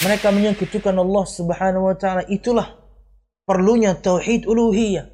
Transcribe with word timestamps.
Mereka 0.00 0.32
menyekutukan 0.32 0.96
Allah 0.96 1.24
Subhanahu 1.28 1.92
wa 1.92 1.96
taala. 1.96 2.24
Itulah 2.24 2.72
perlunya 3.44 3.92
tauhid 3.92 4.48
uluhiyah. 4.48 5.12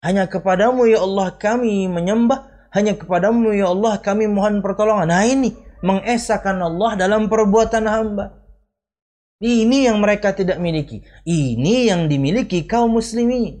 Hanya 0.00 0.24
kepadamu 0.24 0.88
ya 0.88 1.04
Allah 1.04 1.36
kami 1.36 1.84
menyembah, 1.84 2.48
hanya 2.72 2.96
kepadamu 2.96 3.52
ya 3.52 3.68
Allah 3.68 4.00
kami 4.00 4.24
mohon 4.24 4.64
pertolongan. 4.64 5.12
Nah 5.12 5.28
ini 5.28 5.52
mengesahkan 5.84 6.56
Allah 6.56 6.96
dalam 6.96 7.28
perbuatan 7.28 7.84
hamba. 7.84 8.40
Ini 9.40 9.92
yang 9.92 10.00
mereka 10.00 10.32
tidak 10.32 10.60
miliki. 10.60 11.04
Ini 11.24 11.92
yang 11.92 12.08
dimiliki 12.08 12.64
kaum 12.64 12.96
muslimin. 12.96 13.60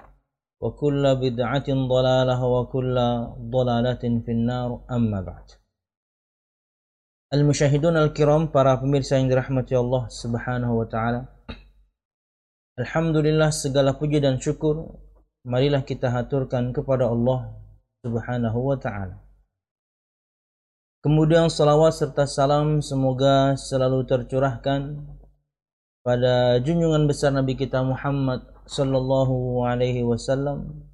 وكل 0.62 1.04
بدعة 1.16 1.68
ضلالة 1.68 2.38
وكل 2.44 2.96
ضلالة 3.56 4.02
في 4.24 4.30
النار 4.32 4.70
أما 4.90 5.20
بعد 5.20 5.48
Al-Musyahidun 7.26 7.98
Al-Kiram, 7.98 8.54
para 8.54 8.78
pemirsa 8.78 9.18
yang 9.18 9.26
dirahmati 9.26 9.74
Allah 9.74 10.06
Subhanahu 10.06 10.78
wa 10.78 10.86
taala. 10.86 11.26
Alhamdulillah 12.78 13.50
segala 13.50 13.98
puji 13.98 14.22
dan 14.22 14.38
syukur 14.38 14.94
marilah 15.42 15.82
kita 15.82 16.06
haturkan 16.06 16.70
kepada 16.70 17.10
Allah 17.10 17.50
Subhanahu 18.06 18.70
wa 18.70 18.78
taala. 18.78 19.18
Kemudian 21.02 21.50
salawat 21.50 21.98
serta 21.98 22.30
salam 22.30 22.78
semoga 22.78 23.58
selalu 23.58 24.06
tercurahkan 24.06 25.02
pada 26.06 26.62
junjungan 26.62 27.10
besar 27.10 27.34
Nabi 27.34 27.58
kita 27.58 27.82
Muhammad 27.82 28.49
sallallahu 28.71 29.67
alaihi 29.67 30.07
wasallam 30.07 30.87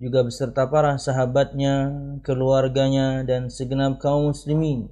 juga 0.00 0.24
beserta 0.24 0.64
para 0.68 0.96
sahabatnya, 0.96 1.92
keluarganya 2.24 3.20
dan 3.24 3.52
segenap 3.52 4.00
kaum 4.00 4.32
muslimin 4.32 4.88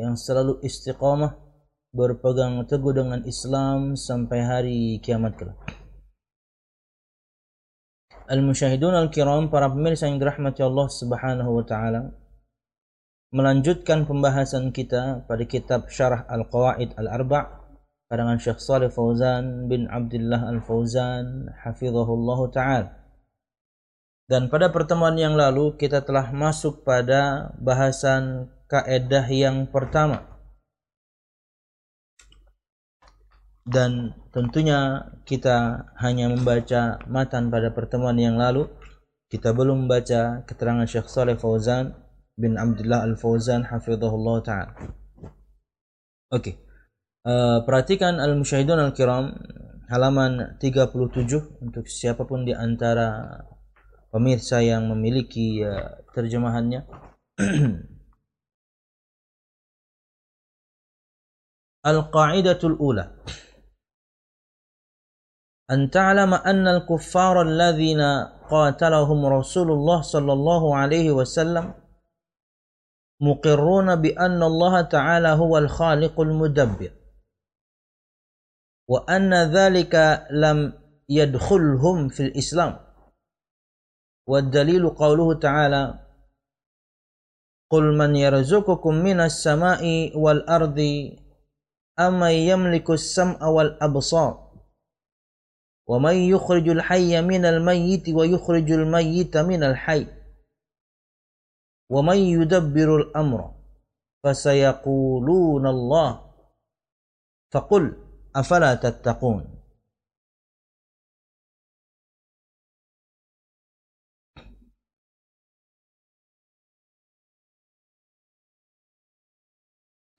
yang 0.00 0.16
selalu 0.16 0.56
istiqamah 0.64 1.36
berpegang 1.92 2.64
teguh 2.64 2.96
dengan 2.96 3.20
Islam 3.28 3.92
sampai 3.92 4.40
hari 4.40 4.80
kiamat 5.04 5.36
kelak. 5.36 5.60
Al-musyahidun 8.24 8.96
al-kiram, 8.96 9.52
para 9.52 9.68
pemirsa 9.68 10.08
yang 10.08 10.16
dirahmati 10.16 10.64
Allah 10.64 10.88
Subhanahu 10.88 11.52
wa 11.52 11.64
taala, 11.68 12.16
melanjutkan 13.36 14.08
pembahasan 14.08 14.72
kita 14.72 15.28
pada 15.28 15.44
kitab 15.44 15.92
Syarah 15.92 16.24
Al-Qawaid 16.24 16.96
Al-Arba' 16.96 17.61
karangan 18.12 18.36
Syekh 18.36 18.60
Saleh 18.60 18.92
Fauzan 18.92 19.72
bin 19.72 19.88
Abdullah 19.88 20.52
Al-Fauzan 20.52 21.48
hafizahullah 21.64 22.40
taala. 22.52 22.92
Dan 24.28 24.52
pada 24.52 24.68
pertemuan 24.68 25.16
yang 25.16 25.32
lalu 25.32 25.80
kita 25.80 26.04
telah 26.04 26.28
masuk 26.28 26.84
pada 26.84 27.56
bahasan 27.56 28.52
kaedah 28.68 29.24
yang 29.32 29.64
pertama. 29.64 30.28
Dan 33.64 34.12
tentunya 34.28 35.08
kita 35.24 35.88
hanya 35.96 36.28
membaca 36.28 37.00
matan 37.08 37.48
pada 37.48 37.72
pertemuan 37.72 38.20
yang 38.20 38.36
lalu. 38.36 38.68
Kita 39.32 39.56
belum 39.56 39.88
membaca 39.88 40.44
keterangan 40.44 40.84
Syekh 40.84 41.08
Saleh 41.08 41.40
Fauzan 41.40 41.96
bin 42.36 42.60
Abdullah 42.60 43.08
Al-Fauzan 43.08 43.72
hafizahullah 43.72 44.36
taala. 44.44 44.76
Oke. 46.28 46.36
Okay. 46.36 46.71
Uh, 47.27 47.59
perhatikan 47.67 48.23
al-musyahidun 48.23 48.79
al-kiram 48.79 49.35
halaman 49.91 50.55
37 50.63 51.59
untuk 51.59 51.83
siapapun 51.91 52.47
di 52.47 52.55
antara 52.55 53.43
pemirsa 54.15 54.63
yang 54.63 54.87
memiliki 54.87 55.59
uh, 55.59 55.99
terjemahannya. 56.15 56.87
القاعدة 61.87 62.59
الأولى 62.63 63.05
أن 65.71 65.89
تعلم 65.89 66.33
أن 66.33 66.67
الكفار 66.67 67.41
الذين 67.41 68.01
قاتلهم 68.49 69.25
رسول 69.25 69.71
الله 69.71 70.01
صلى 70.01 70.33
الله 70.33 70.75
عليه 70.75 71.11
وسلم 71.11 71.73
مقرون 73.21 73.95
بأن 73.95 74.43
الله 74.43 74.81
تعالى 74.81 75.27
هو 75.27 75.57
الخالق 75.57 76.21
المدبر 76.21 76.91
وأن 78.92 79.34
ذلك 79.34 79.94
لم 80.30 80.58
يدخلهم 81.08 82.08
في 82.08 82.22
الإسلام. 82.22 82.72
والدليل 84.28 84.88
قوله 84.90 85.38
تعالى 85.38 85.84
قل 87.70 87.98
من 87.98 88.16
يرزقكم 88.16 88.94
من 88.94 89.20
السماء 89.20 89.82
والأرض 90.18 90.78
أمن 92.00 92.30
يملك 92.30 92.90
السمع 92.90 93.46
والأبصار 93.46 94.52
ومن 95.88 96.14
يخرج 96.14 96.68
الحي 96.68 97.20
من 97.20 97.44
الميت 97.44 98.08
ويخرج 98.08 98.70
الميت 98.70 99.36
من 99.36 99.62
الحي 99.62 100.06
ومن 101.90 102.16
يدبر 102.16 102.96
الأمر 102.96 103.54
فسيقولون 104.24 105.66
الله 105.66 106.32
فقل 107.52 108.01
afala 108.34 108.76
tattaqun? 108.80 109.44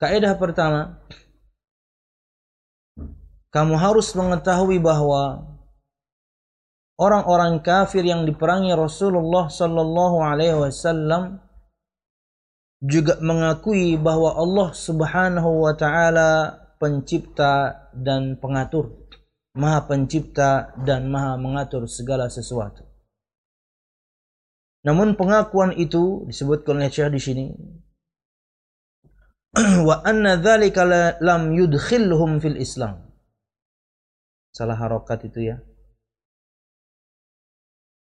Kaidah 0.00 0.36
pertama 0.36 1.00
kamu 3.54 3.78
harus 3.78 4.10
mengetahui 4.18 4.82
bahwa 4.82 5.46
orang-orang 6.98 7.62
kafir 7.62 8.02
yang 8.02 8.26
diperangi 8.26 8.74
Rasulullah 8.74 9.46
sallallahu 9.46 10.18
alaihi 10.26 10.58
wasallam 10.58 11.38
juga 12.82 13.16
mengakui 13.22 13.94
bahwa 13.94 14.34
Allah 14.34 14.68
Subhanahu 14.74 15.50
wa 15.64 15.72
taala 15.78 16.63
pencipta 16.84 17.88
dan 17.96 18.36
pengatur, 18.36 19.08
Maha 19.56 19.88
pencipta 19.88 20.76
dan 20.84 21.08
Maha 21.08 21.40
mengatur 21.40 21.88
segala 21.88 22.28
sesuatu. 22.28 22.84
Namun 24.84 25.16
pengakuan 25.16 25.72
itu 25.80 26.28
disebutkan 26.28 26.76
oleh 26.76 26.92
Syekh 26.92 27.16
di 27.16 27.20
sini 27.24 27.46
wa 29.88 30.04
anna 30.04 30.36
dzalika 30.36 30.84
lam 31.24 31.56
yudkhilhum 31.56 32.36
fil 32.36 32.60
Islam. 32.60 33.00
Salah 34.52 34.76
harokat 34.76 35.24
itu 35.24 35.48
ya. 35.48 35.56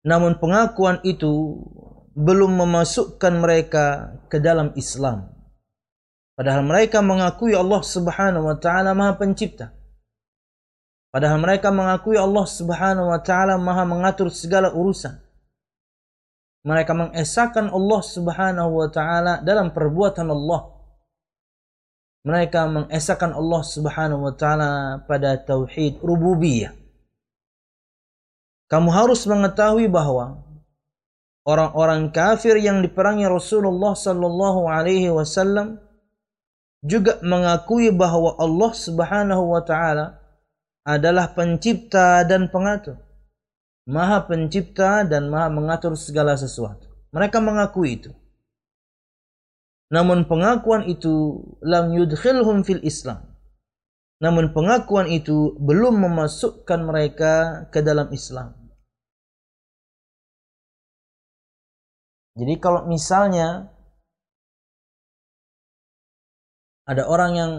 Namun 0.03 0.37
pengakuan 0.37 0.99
itu 1.07 1.63
belum 2.13 2.59
memasukkan 2.59 3.33
mereka 3.39 3.85
ke 4.27 4.43
dalam 4.43 4.75
Islam. 4.75 5.34
Padahal 6.35 6.67
mereka 6.67 6.99
mengakui 6.99 7.55
Allah 7.55 7.79
Subhanahu 7.79 8.43
wa 8.43 8.59
taala 8.59 8.91
Maha 8.91 9.15
Pencipta. 9.15 9.71
Padahal 11.15 11.39
mereka 11.39 11.71
mengakui 11.71 12.19
Allah 12.19 12.43
Subhanahu 12.43 13.07
wa 13.07 13.19
taala 13.23 13.55
Maha 13.55 13.87
mengatur 13.87 14.27
segala 14.27 14.75
urusan. 14.75 15.15
Mereka 16.67 16.91
mengesahkan 16.91 17.71
Allah 17.71 18.01
Subhanahu 18.03 18.71
wa 18.75 18.87
taala 18.91 19.39
dalam 19.39 19.71
perbuatan 19.71 20.27
Allah. 20.27 20.75
Mereka 22.27 22.61
mengesahkan 22.67 23.31
Allah 23.31 23.61
Subhanahu 23.63 24.27
wa 24.27 24.33
taala 24.35 24.99
pada 25.07 25.39
tauhid 25.39 26.03
rububiyah. 26.03 26.75
Kamu 28.67 28.91
harus 28.91 29.23
mengetahui 29.23 29.87
bahwa 29.87 30.43
orang-orang 31.47 32.11
kafir 32.11 32.59
yang 32.59 32.83
diperangi 32.83 33.23
Rasulullah 33.29 33.95
sallallahu 33.95 34.67
alaihi 34.67 35.13
wasallam 35.13 35.84
juga 36.85 37.17
mengakui 37.25 37.89
bahwa 37.89 38.37
Allah 38.37 38.71
Subhanahu 38.77 39.43
wa 39.57 39.61
taala 39.65 40.21
adalah 40.85 41.33
pencipta 41.33 42.21
dan 42.29 42.53
pengatur. 42.53 43.01
Maha 43.89 44.25
pencipta 44.29 45.01
dan 45.05 45.29
maha 45.33 45.49
mengatur 45.49 45.97
segala 45.97 46.37
sesuatu. 46.37 46.85
Mereka 47.09 47.41
mengakui 47.41 47.97
itu. 48.01 48.13
Namun 49.89 50.25
pengakuan 50.29 50.85
itu 50.85 51.41
lam 51.61 51.93
yudkhilhum 51.93 52.65
fil 52.65 52.81
Islam. 52.81 53.21
Namun 54.21 54.53
pengakuan 54.53 55.09
itu 55.09 55.53
belum 55.61 56.01
memasukkan 56.01 56.79
mereka 56.81 57.33
ke 57.69 57.81
dalam 57.85 58.09
Islam. 58.09 58.53
Jadi 62.35 62.53
kalau 62.59 62.89
misalnya 62.89 63.74
ada 66.85 67.09
orang 67.09 67.31
yang 67.33 67.53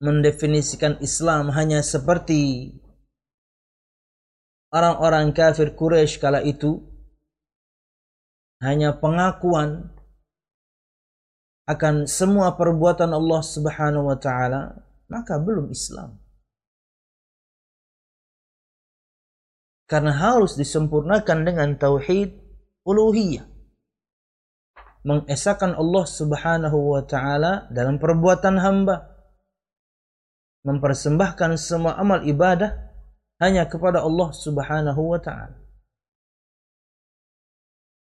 mendefinisikan 0.00 0.96
Islam 1.04 1.52
hanya 1.52 1.84
seperti 1.84 2.72
orang-orang 4.72 5.36
kafir 5.36 5.76
Quraisy 5.76 6.16
kala 6.16 6.40
itu 6.40 6.80
hanya 8.64 8.96
pengakuan 8.96 9.92
akan 11.68 12.08
semua 12.08 12.56
perbuatan 12.56 13.12
Allah 13.12 13.40
Subhanahu 13.44 14.08
wa 14.08 14.16
taala 14.16 14.80
maka 15.10 15.36
belum 15.42 15.74
Islam. 15.74 16.16
Karena 19.90 20.14
harus 20.14 20.54
disempurnakan 20.54 21.42
dengan 21.42 21.74
tauhid 21.74 22.30
uluhiyah. 22.86 23.49
Mengesahkan 25.00 25.76
Allah 25.76 26.04
Subhanahu 26.04 26.78
wa 26.96 27.02
taala 27.04 27.68
dalam 27.72 27.96
perbuatan 27.96 28.60
hamba. 28.60 29.16
Mempersembahkan 30.64 31.56
semua 31.56 31.96
amal 31.96 32.20
ibadah 32.28 32.76
hanya 33.40 33.64
kepada 33.64 34.04
Allah 34.04 34.28
Subhanahu 34.36 35.00
wa 35.00 35.20
taala. 35.20 35.56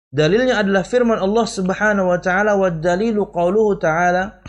Dalilnya 0.10 0.58
adalah 0.60 0.82
firman 0.82 1.22
Allah 1.22 1.46
Subhanahu 1.46 2.10
wa 2.10 2.20
taala 2.20 2.58
wa 2.58 2.74
dalilu 2.74 3.30
qauluhu 3.30 3.78
ta'ala 3.78 4.42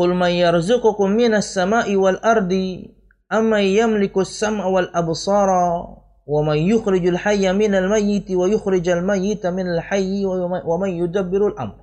Qul 0.00 0.16
man 0.16 0.32
yarzuqukum 0.32 1.12
minas 1.12 1.52
sama'i 1.52 1.92
wal 1.92 2.16
ardi 2.24 2.88
amman 3.28 3.60
yamliku 3.68 4.24
as-sam'a 4.24 4.64
wal 4.64 4.88
absara 4.96 5.99
ومن 6.26 6.58
يخرج 6.58 7.06
الحي 7.06 7.52
من 7.52 7.74
الميت 7.74 8.30
ويخرج 8.30 8.88
الميت 8.88 9.46
من 9.46 9.66
الحي 9.74 10.24
ومن 10.64 10.90
يدبر 10.90 11.46
الأمر 11.46 11.76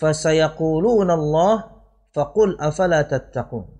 فسيقولون 0.00 1.10
الله 1.10 1.54
فقل 2.14 2.60
أفلا 2.60 3.02
تتقون 3.02 3.76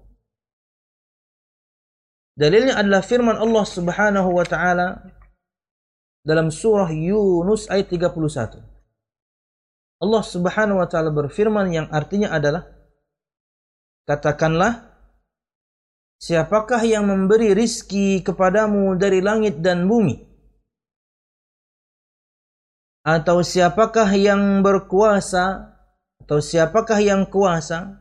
Dalilnya 2.37 2.77
adalah 2.77 3.01
firman 3.01 3.41
Allah 3.41 3.65
Subhanahu 3.65 4.29
wa 4.29 4.45
taala 4.45 5.09
dalam 6.21 6.53
surah 6.53 6.93
Yunus 6.93 7.65
ayat 7.73 7.89
31. 7.89 8.61
Allah 10.05 10.21
Subhanahu 10.21 10.77
wa 10.77 10.85
taala 10.85 11.09
berfirman 11.17 11.73
yang 11.73 11.89
artinya 11.89 12.37
adalah 12.37 12.69
katakanlah 14.05 14.86
Siapakah 16.17 16.81
yang 16.81 17.13
memberi 17.13 17.53
rizki 17.53 18.25
kepadamu 18.25 18.97
dari 18.97 19.21
langit 19.21 19.61
dan 19.61 19.85
bumi? 19.85 20.17
Atau 23.05 23.45
siapakah 23.45 24.09
yang 24.17 24.65
berkuasa 24.65 25.77
atau 26.25 26.41
siapakah 26.41 26.99
yang 27.05 27.29
kuasa 27.29 28.01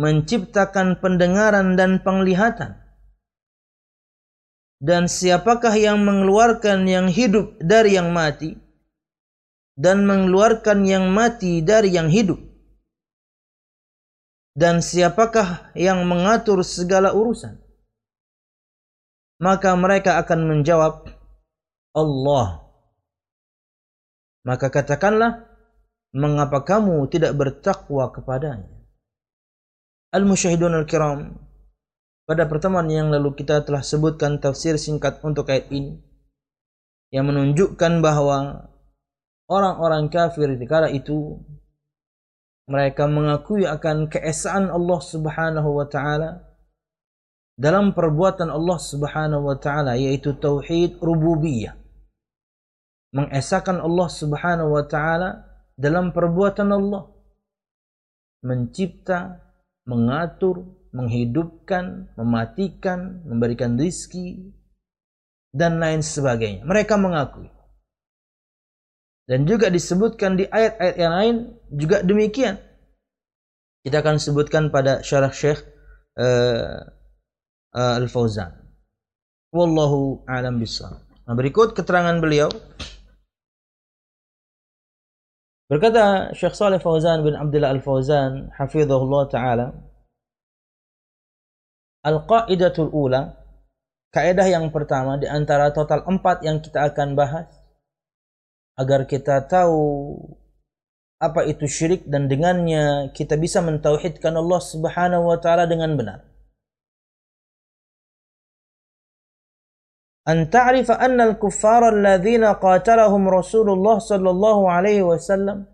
menciptakan 0.00 0.98
pendengaran 0.98 1.76
dan 1.76 2.00
penglihatan? 2.00 2.80
Dan 4.80 5.06
siapakah 5.06 5.76
yang 5.76 6.02
mengeluarkan 6.02 6.88
yang 6.88 7.06
hidup 7.12 7.60
dari 7.60 8.00
yang 8.00 8.16
mati 8.16 8.56
dan 9.76 10.08
mengeluarkan 10.08 10.88
yang 10.88 11.12
mati 11.12 11.60
dari 11.60 11.92
yang 11.92 12.08
hidup? 12.08 12.53
Dan 14.54 14.78
siapakah 14.78 15.74
yang 15.74 16.06
mengatur 16.06 16.62
segala 16.62 17.10
urusan? 17.10 17.58
Maka 19.42 19.74
mereka 19.74 20.22
akan 20.22 20.46
menjawab, 20.46 21.10
Allah. 21.94 22.62
Maka 24.46 24.70
katakanlah, 24.70 25.42
mengapa 26.14 26.62
kamu 26.62 27.10
tidak 27.10 27.34
bertakwa 27.34 28.14
kepadanya? 28.14 28.70
Al-Musyahidun 30.14 30.78
Al-Kiram, 30.78 31.34
pada 32.24 32.46
pertemuan 32.46 32.86
yang 32.86 33.10
lalu 33.10 33.34
kita 33.34 33.66
telah 33.66 33.82
sebutkan 33.82 34.38
tafsir 34.38 34.78
singkat 34.78 35.18
untuk 35.26 35.50
ayat 35.50 35.66
ini, 35.74 35.98
yang 37.10 37.26
menunjukkan 37.26 37.98
bahwa 37.98 38.70
orang-orang 39.50 40.06
kafir 40.14 40.54
di 40.54 40.66
kala 40.70 40.94
itu 40.94 41.42
mereka 42.64 43.04
mengakui 43.04 43.68
akan 43.68 44.08
keesaan 44.08 44.72
Allah 44.72 45.00
Subhanahu 45.00 45.70
wa 45.76 45.84
taala 45.84 46.54
dalam 47.60 47.92
perbuatan 47.92 48.48
Allah 48.48 48.78
Subhanahu 48.80 49.44
wa 49.44 49.56
taala 49.60 50.00
yaitu 50.00 50.32
tauhid 50.34 50.98
rububiyah. 50.98 51.76
Mengesahkan 53.14 53.78
Allah 53.78 54.08
Subhanahu 54.10 54.74
wa 54.74 54.84
taala 54.88 55.44
dalam 55.76 56.10
perbuatan 56.10 56.68
Allah. 56.72 57.14
Mencipta, 58.44 59.40
mengatur, 59.86 60.64
menghidupkan, 60.92 62.12
mematikan, 62.16 63.24
memberikan 63.24 63.76
rizki 63.78 64.52
dan 65.54 65.78
lain 65.78 66.02
sebagainya. 66.02 66.66
Mereka 66.66 66.98
mengakui. 66.98 67.48
Dan 69.24 69.48
juga 69.48 69.72
disebutkan 69.72 70.36
di 70.36 70.44
ayat-ayat 70.44 70.96
yang 71.00 71.14
lain 71.16 71.36
juga 71.74 72.00
demikian. 72.00 72.58
Kita 73.84 74.00
akan 74.00 74.16
sebutkan 74.16 74.72
pada 74.72 75.04
syarah 75.04 75.34
Syekh 75.34 75.60
uh, 76.16 76.80
uh, 77.76 77.94
Al-Fauzan. 78.00 78.54
Wallahu 79.52 80.24
a'lam 80.24 80.56
bishawab. 80.56 81.04
Nah, 81.24 81.34
berikut 81.36 81.76
keterangan 81.76 82.16
beliau. 82.18 82.48
Berkata 85.68 86.32
Syekh 86.36 86.56
Saleh 86.56 86.80
Fauzan 86.80 87.24
bin 87.24 87.36
Abdullah 87.36 87.72
Al-Fauzan, 87.72 88.52
hafizahullah 88.56 89.22
taala, 89.28 89.66
Al-qaidatul 92.04 92.92
ula, 92.92 93.32
kaidah 94.12 94.44
yang 94.44 94.68
pertama 94.68 95.16
di 95.16 95.24
antara 95.24 95.72
total 95.72 96.04
empat 96.04 96.44
yang 96.44 96.60
kita 96.60 96.92
akan 96.92 97.16
bahas 97.16 97.48
agar 98.76 99.08
kita 99.08 99.40
tahu 99.48 100.12
apa 101.22 101.46
itu 101.46 101.64
syirik 101.66 102.06
dan 102.10 102.26
dengannya 102.26 103.14
kita 103.14 103.38
bisa 103.38 103.62
mentauhidkan 103.62 104.34
Allah 104.34 104.60
Subhanahu 104.60 105.30
wa 105.30 105.38
taala 105.38 105.66
dengan 105.70 105.94
benar. 105.94 106.34
أن 110.24 111.20
الكفار 111.20 111.88
الذين 111.88 112.44
قاتلهم 112.44 113.28
رسول 113.28 113.70
الله 113.70 113.98
صلى 113.98 114.30
الله 114.30 114.70
عليه 114.72 115.02
وسلم 115.02 115.66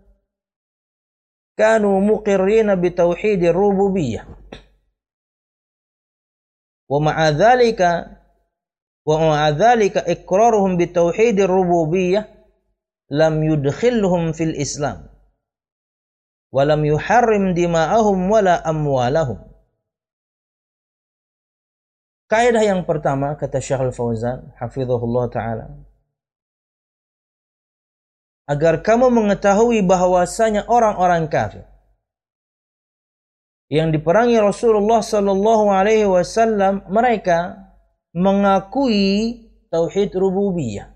كانوا 1.57 2.01
مقرين 2.01 2.75
بتوحيد 2.75 3.43
الربوبية 3.43 4.27
ومع 6.89 7.29
ذلك 7.29 7.81
ومع 9.05 9.49
ذلك 9.49 9.97
إقرارهم 9.97 10.77
بتوحيد 10.77 11.39
الربوبية 11.39 12.45
لم 13.11 13.43
يدخلهم 13.43 14.31
في 14.31 14.43
الإسلام 14.43 15.10
walam 16.51 16.83
yuharrim 16.83 17.55
dima'ahum 17.55 18.27
wala 18.27 18.59
amwalahum. 18.61 19.39
Kaidah 22.27 22.63
yang 22.63 22.87
pertama 22.87 23.35
kata 23.35 23.59
Syekh 23.59 23.91
Al-Fauzan, 23.91 24.55
hafizahullah 24.55 25.25
taala. 25.27 25.65
Agar 28.47 28.83
kamu 28.83 29.11
mengetahui 29.11 29.83
bahwasanya 29.83 30.67
orang-orang 30.67 31.27
kafir 31.31 31.71
yang 33.71 33.95
diperangi 33.95 34.35
Rasulullah 34.35 34.99
sallallahu 34.99 35.71
alaihi 35.71 36.03
wasallam 36.03 36.83
mereka 36.91 37.55
mengakui 38.11 39.47
tauhid 39.71 40.11
rububiyah 40.11 40.91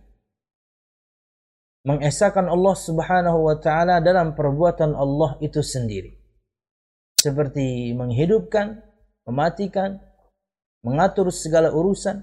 mengesahkan 1.86 2.50
Allah 2.50 2.76
Subhanahu 2.76 3.46
wa 3.46 3.56
taala 3.62 4.02
dalam 4.02 4.34
perbuatan 4.34 4.98
Allah 4.98 5.38
itu 5.40 5.62
sendiri 5.62 6.18
seperti 7.22 7.94
menghidupkan, 7.98 8.86
mematikan, 9.26 9.98
mengatur 10.86 11.34
segala 11.34 11.74
urusan, 11.74 12.22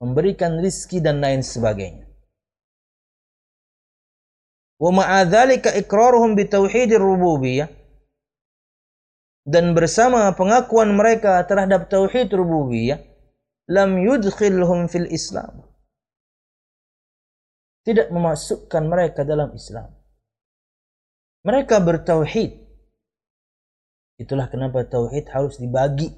memberikan 0.00 0.60
rizki 0.60 1.00
dan 1.00 1.24
lain 1.24 1.40
sebagainya. 1.40 2.04
Wa 4.76 4.90
ma'adzalika 4.92 5.72
iqraruhum 5.78 6.36
bitauhidir 6.36 7.00
rububiyah 7.00 7.70
dan 9.48 9.72
bersama 9.72 10.28
pengakuan 10.36 10.92
mereka 10.92 11.40
terhadap 11.48 11.88
tauhid 11.88 12.28
rububiyah 12.34 13.00
lam 13.70 13.96
yudkhilhum 13.96 14.90
fil 14.92 15.08
Islam. 15.08 15.64
Tidak 17.82 18.14
memasukkan 18.14 18.82
mereka 18.86 19.26
dalam 19.26 19.50
Islam. 19.54 19.90
Mereka 21.42 21.82
bertauhid. 21.82 22.62
Itulah 24.22 24.46
kenapa 24.46 24.86
tauhid 24.86 25.26
harus 25.34 25.58
dibagi 25.58 26.14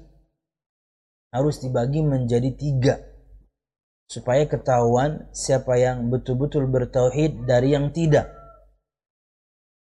harus 1.35 1.59
dibagi 1.59 1.99
menjadi 1.99 2.47
tiga 2.55 2.95
supaya 4.07 4.47
ketahuan 4.47 5.27
siapa 5.35 5.75
yang 5.75 6.07
betul-betul 6.07 6.69
bertauhid 6.69 7.43
dari 7.43 7.75
yang 7.75 7.91
tidak. 7.91 8.31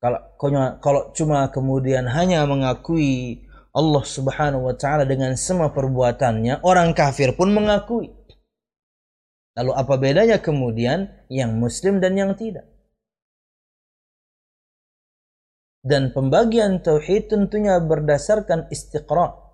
Kalau 0.02 0.22
kalau 0.82 1.14
cuma 1.14 1.50
kemudian 1.54 2.10
hanya 2.10 2.46
mengakui 2.50 3.46
Allah 3.76 4.04
Subhanahu 4.08 4.72
wa 4.72 4.76
taala 4.78 5.04
dengan 5.04 5.36
semua 5.36 5.70
perbuatannya, 5.76 6.64
orang 6.64 6.96
kafir 6.96 7.36
pun 7.36 7.52
mengakui. 7.52 8.10
Lalu 9.56 9.72
apa 9.72 9.94
bedanya 9.96 10.38
kemudian 10.44 11.08
yang 11.32 11.56
muslim 11.56 12.04
dan 12.04 12.20
yang 12.20 12.36
tidak? 12.36 12.68
Dan 15.86 16.12
pembagian 16.12 16.82
tauhid 16.82 17.30
tentunya 17.30 17.78
berdasarkan 17.80 18.68
istiqra' 18.74 19.46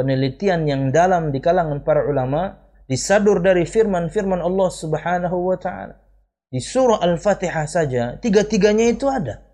penelitian 0.00 0.64
yang 0.64 0.82
dalam 0.90 1.28
di 1.28 1.44
kalangan 1.44 1.84
para 1.86 2.08
ulama 2.08 2.56
disadur 2.90 3.44
dari 3.44 3.68
firman-firman 3.68 4.42
Allah 4.42 4.70
Subhanahu 4.72 5.36
wa 5.52 5.56
taala. 5.60 5.94
Di 6.50 6.58
surah 6.58 6.98
Al-Fatihah 6.98 7.66
saja 7.70 8.18
tiga-tiganya 8.18 8.90
itu 8.90 9.06
ada. 9.06 9.46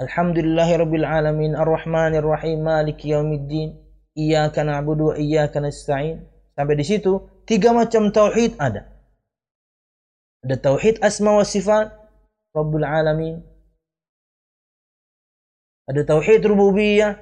Alhamdulillahirabbil 0.00 1.04
alamin 1.04 1.52
arrahmanir 1.52 2.24
maliki 2.62 3.12
yaumiddin 3.12 3.76
iyyaka 4.16 4.64
na'budu 4.64 5.12
wa 5.12 5.14
iyyaka 5.20 5.60
nasta'in. 5.60 6.24
Sampai 6.58 6.74
di 6.74 6.82
situ 6.82 7.22
tiga 7.46 7.70
macam 7.70 8.10
tauhid 8.10 8.58
ada. 8.58 8.90
Ada 10.42 10.58
tauhid 10.58 10.98
asma 10.98 11.38
wa 11.38 11.46
sifat 11.46 11.86
Rabbul 12.50 12.82
alamin. 12.82 13.38
Ada 15.86 16.02
tauhid 16.02 16.42
rububiyah 16.42 17.14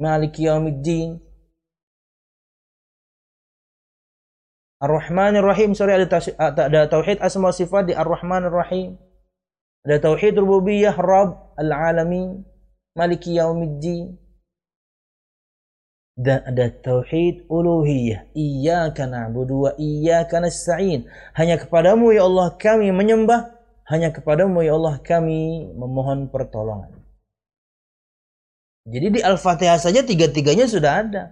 Maliki 0.00 0.48
Yaumiddin. 0.48 1.20
Ar-Rahman 4.80 5.36
Ar-Rahim, 5.36 5.76
sorry 5.76 5.92
ada, 5.92 6.08
ada 6.40 6.88
tauhid 6.88 7.20
asma 7.20 7.52
sifat 7.52 7.84
di 7.84 7.92
Ar-Rahman 7.92 8.48
Ar-Rahim. 8.48 8.96
Ada 9.84 10.08
tauhid 10.08 10.40
rububiyah 10.40 10.96
Rabb 10.96 11.52
al-alamin, 11.60 12.48
Maliki 12.96 13.36
Yaumiddin. 13.36 14.16
Dan 16.20 16.44
ada 16.44 16.68
tauhid 16.68 17.48
uluhiyah. 17.48 18.28
Iyyaka 18.36 19.08
na'budu 19.08 19.64
wa 19.64 19.72
iyyaka 19.80 20.44
nasta'in. 20.44 21.08
Hanya 21.32 21.56
kepadamu 21.56 22.12
ya 22.12 22.28
Allah 22.28 22.52
kami 22.60 22.92
menyembah, 22.92 23.56
hanya 23.88 24.12
kepadamu 24.12 24.60
ya 24.60 24.76
Allah 24.76 25.00
kami 25.00 25.72
memohon 25.72 26.28
pertolongan. 26.28 26.92
Jadi 28.84 29.16
di 29.16 29.20
Al-Fatihah 29.24 29.80
saja 29.80 30.04
tiga-tiganya 30.04 30.68
sudah 30.68 30.92
ada. 31.00 31.24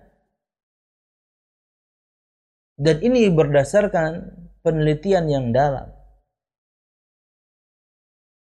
Dan 2.81 3.05
ini 3.05 3.29
berdasarkan 3.29 4.25
penelitian 4.65 5.29
yang 5.29 5.53
dalam. 5.53 5.93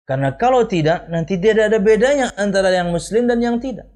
Karena 0.07 0.31
kalau 0.39 0.63
tidak, 0.63 1.11
nanti 1.11 1.35
tidak 1.35 1.71
ada 1.71 1.79
bedanya 1.79 2.31
antara 2.39 2.71
yang 2.71 2.87
muslim 2.87 3.27
dan 3.27 3.43
yang 3.43 3.59
tidak. 3.59 3.89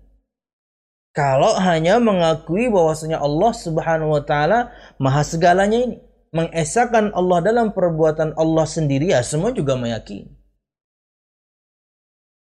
Kalau 1.15 1.55
hanya 1.63 1.95
mengakui 2.03 2.67
bahwasanya 2.67 3.24
Allah 3.24 3.55
Subhanahu 3.55 4.19
wa 4.19 4.24
taala 4.27 4.75
maha 5.00 5.24
segalanya 5.24 5.79
ini, 5.88 5.95
mengesahkan 6.36 7.15
Allah 7.15 7.39
dalam 7.39 7.72
perbuatan 7.72 8.36
Allah 8.36 8.67
sendiri 8.67 9.15
ya 9.15 9.24
semua 9.24 9.55
juga 9.55 9.79
meyakini. 9.79 10.27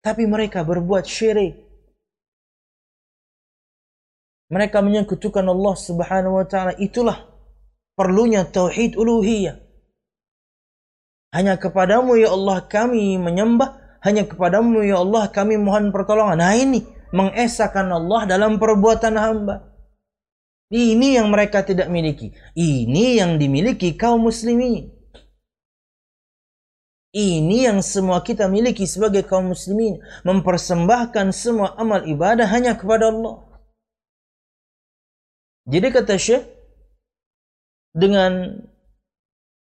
Tapi 0.06 0.22
mereka 0.30 0.62
berbuat 0.62 1.02
syirik, 1.02 1.58
mereka 4.54 4.78
menyekutukan 4.86 5.42
Allah 5.42 5.74
Subhanahu 5.74 6.38
wa 6.38 6.46
taala. 6.46 6.78
Itulah 6.78 7.26
perlunya 7.98 8.46
tauhid 8.46 8.94
uluhiyah. 8.94 9.58
Hanya 11.34 11.58
kepadamu 11.58 12.14
ya 12.22 12.30
Allah 12.30 12.70
kami 12.70 13.18
menyembah, 13.18 13.98
hanya 14.06 14.30
kepadamu 14.30 14.86
ya 14.86 15.02
Allah 15.02 15.26
kami 15.26 15.58
mohon 15.58 15.90
pertolongan. 15.90 16.38
Nah 16.38 16.54
ini 16.54 16.99
mengesahkan 17.10 17.86
Allah 17.90 18.26
dalam 18.26 18.58
perbuatan 18.58 19.14
hamba. 19.18 19.70
Ini 20.70 21.18
yang 21.18 21.34
mereka 21.34 21.66
tidak 21.66 21.90
miliki. 21.90 22.30
Ini 22.54 23.18
yang 23.18 23.42
dimiliki 23.42 23.98
kaum 23.98 24.22
muslimin. 24.30 24.86
Ini 27.10 27.66
yang 27.66 27.82
semua 27.82 28.22
kita 28.22 28.46
miliki 28.46 28.86
sebagai 28.86 29.26
kaum 29.26 29.50
muslimin. 29.50 29.98
Mempersembahkan 30.22 31.34
semua 31.34 31.74
amal 31.74 32.06
ibadah 32.06 32.46
hanya 32.46 32.78
kepada 32.78 33.10
Allah. 33.10 33.50
Jadi 35.66 35.86
kata 35.90 36.14
Syekh, 36.14 36.46
dengan 37.90 38.62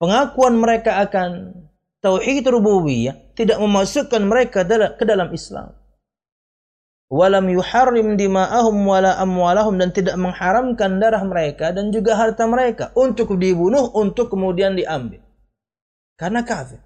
pengakuan 0.03 0.59
mereka 0.59 0.99
akan 1.07 1.55
tauhid 2.03 2.43
rububiyah 2.51 3.15
tidak 3.39 3.63
memasukkan 3.63 4.23
mereka 4.27 4.67
ke 4.99 5.05
dalam 5.07 5.31
Islam. 5.31 5.78
Walam 7.09 7.49
yuharrim 7.49 8.21
dima'ahum 8.21 8.85
wala 8.85 9.17
amwalahum 9.17 9.81
dan 9.81 9.97
tidak 9.97 10.21
mengharamkan 10.21 11.01
darah 11.01 11.25
mereka 11.25 11.73
dan 11.73 11.89
juga 11.89 12.21
harta 12.21 12.45
mereka 12.45 12.93
untuk 12.93 13.33
dibunuh 13.41 13.89
untuk 13.97 14.29
kemudian 14.29 14.77
diambil. 14.77 15.25
Karena 16.21 16.45
kafir. 16.45 16.85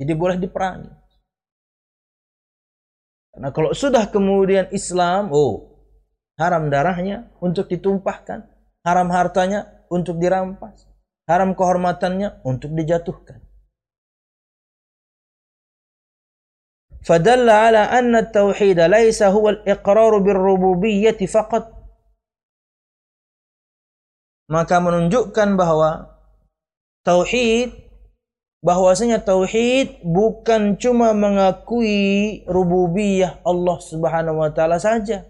Jadi 0.00 0.12
boleh 0.16 0.40
diperangi. 0.40 0.88
Karena 3.32 3.48
kalau 3.52 3.76
sudah 3.76 4.08
kemudian 4.08 4.72
Islam, 4.72 5.28
oh 5.36 5.72
haram 6.40 6.72
darahnya 6.72 7.28
untuk 7.44 7.68
ditumpahkan, 7.68 8.48
haram 8.88 9.08
hartanya 9.12 9.84
untuk 9.92 10.16
dirampas, 10.16 10.88
haram 11.28 11.52
kehormatannya 11.52 12.40
untuk 12.44 12.72
dijatuhkan. 12.72 13.51
فدل 17.07 17.49
على 17.49 17.77
أن 17.77 18.15
التوحيد 18.15 18.79
ليس 18.79 19.23
هو 19.23 19.49
الإقرار 19.49 20.17
بالربوبية 20.17 21.19
فقط 21.23 21.77
maka 24.47 24.79
menunjukkan 24.79 25.59
bahwa 25.59 26.19
tauhid 27.03 27.75
bahwasanya 28.63 29.19
tauhid 29.19 29.99
bukan 30.07 30.79
cuma 30.79 31.11
mengakui 31.11 32.43
rububiyah 32.47 33.43
Allah 33.43 33.77
Subhanahu 33.83 34.39
wa 34.39 34.51
taala 34.51 34.79
saja. 34.79 35.27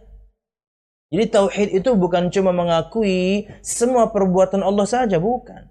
Jadi 1.10 1.26
tauhid 1.34 1.70
itu 1.82 1.98
bukan 1.98 2.30
cuma 2.30 2.54
mengakui 2.54 3.50
semua 3.66 4.14
perbuatan 4.14 4.62
Allah 4.62 4.86
saja, 4.86 5.18
bukan. 5.18 5.66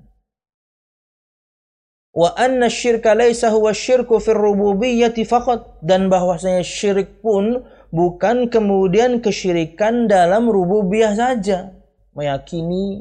Wa 2.12 2.36
anna 2.36 2.68
syirka 2.68 3.16
laisa 3.16 3.48
huwa 3.56 3.72
syirku 3.72 4.20
fir 4.20 4.36
rububiyyati 4.36 5.24
faqat 5.24 5.80
dan 5.80 6.12
bahwasanya 6.12 6.60
syirik 6.60 7.24
pun 7.24 7.64
bukan 7.88 8.52
kemudian 8.52 9.24
kesyirikan 9.24 10.12
dalam 10.12 10.52
rububiyah 10.52 11.16
saja. 11.16 11.72
Meyakini 12.12 13.00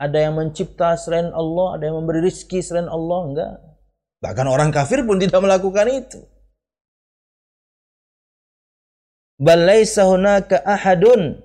ada 0.00 0.16
yang 0.16 0.40
mencipta 0.40 0.96
selain 0.96 1.28
Allah, 1.36 1.76
ada 1.76 1.84
yang 1.92 2.00
memberi 2.00 2.24
rizki 2.24 2.64
selain 2.64 2.88
Allah, 2.88 3.18
enggak. 3.28 3.52
Bahkan 4.24 4.46
orang 4.48 4.72
kafir 4.72 5.04
pun 5.04 5.20
tidak 5.20 5.44
melakukan 5.44 5.86
itu. 5.92 6.20
Bal 9.36 9.68
laisa 9.68 10.08
hunaka 10.08 10.64
ahadun 10.64 11.44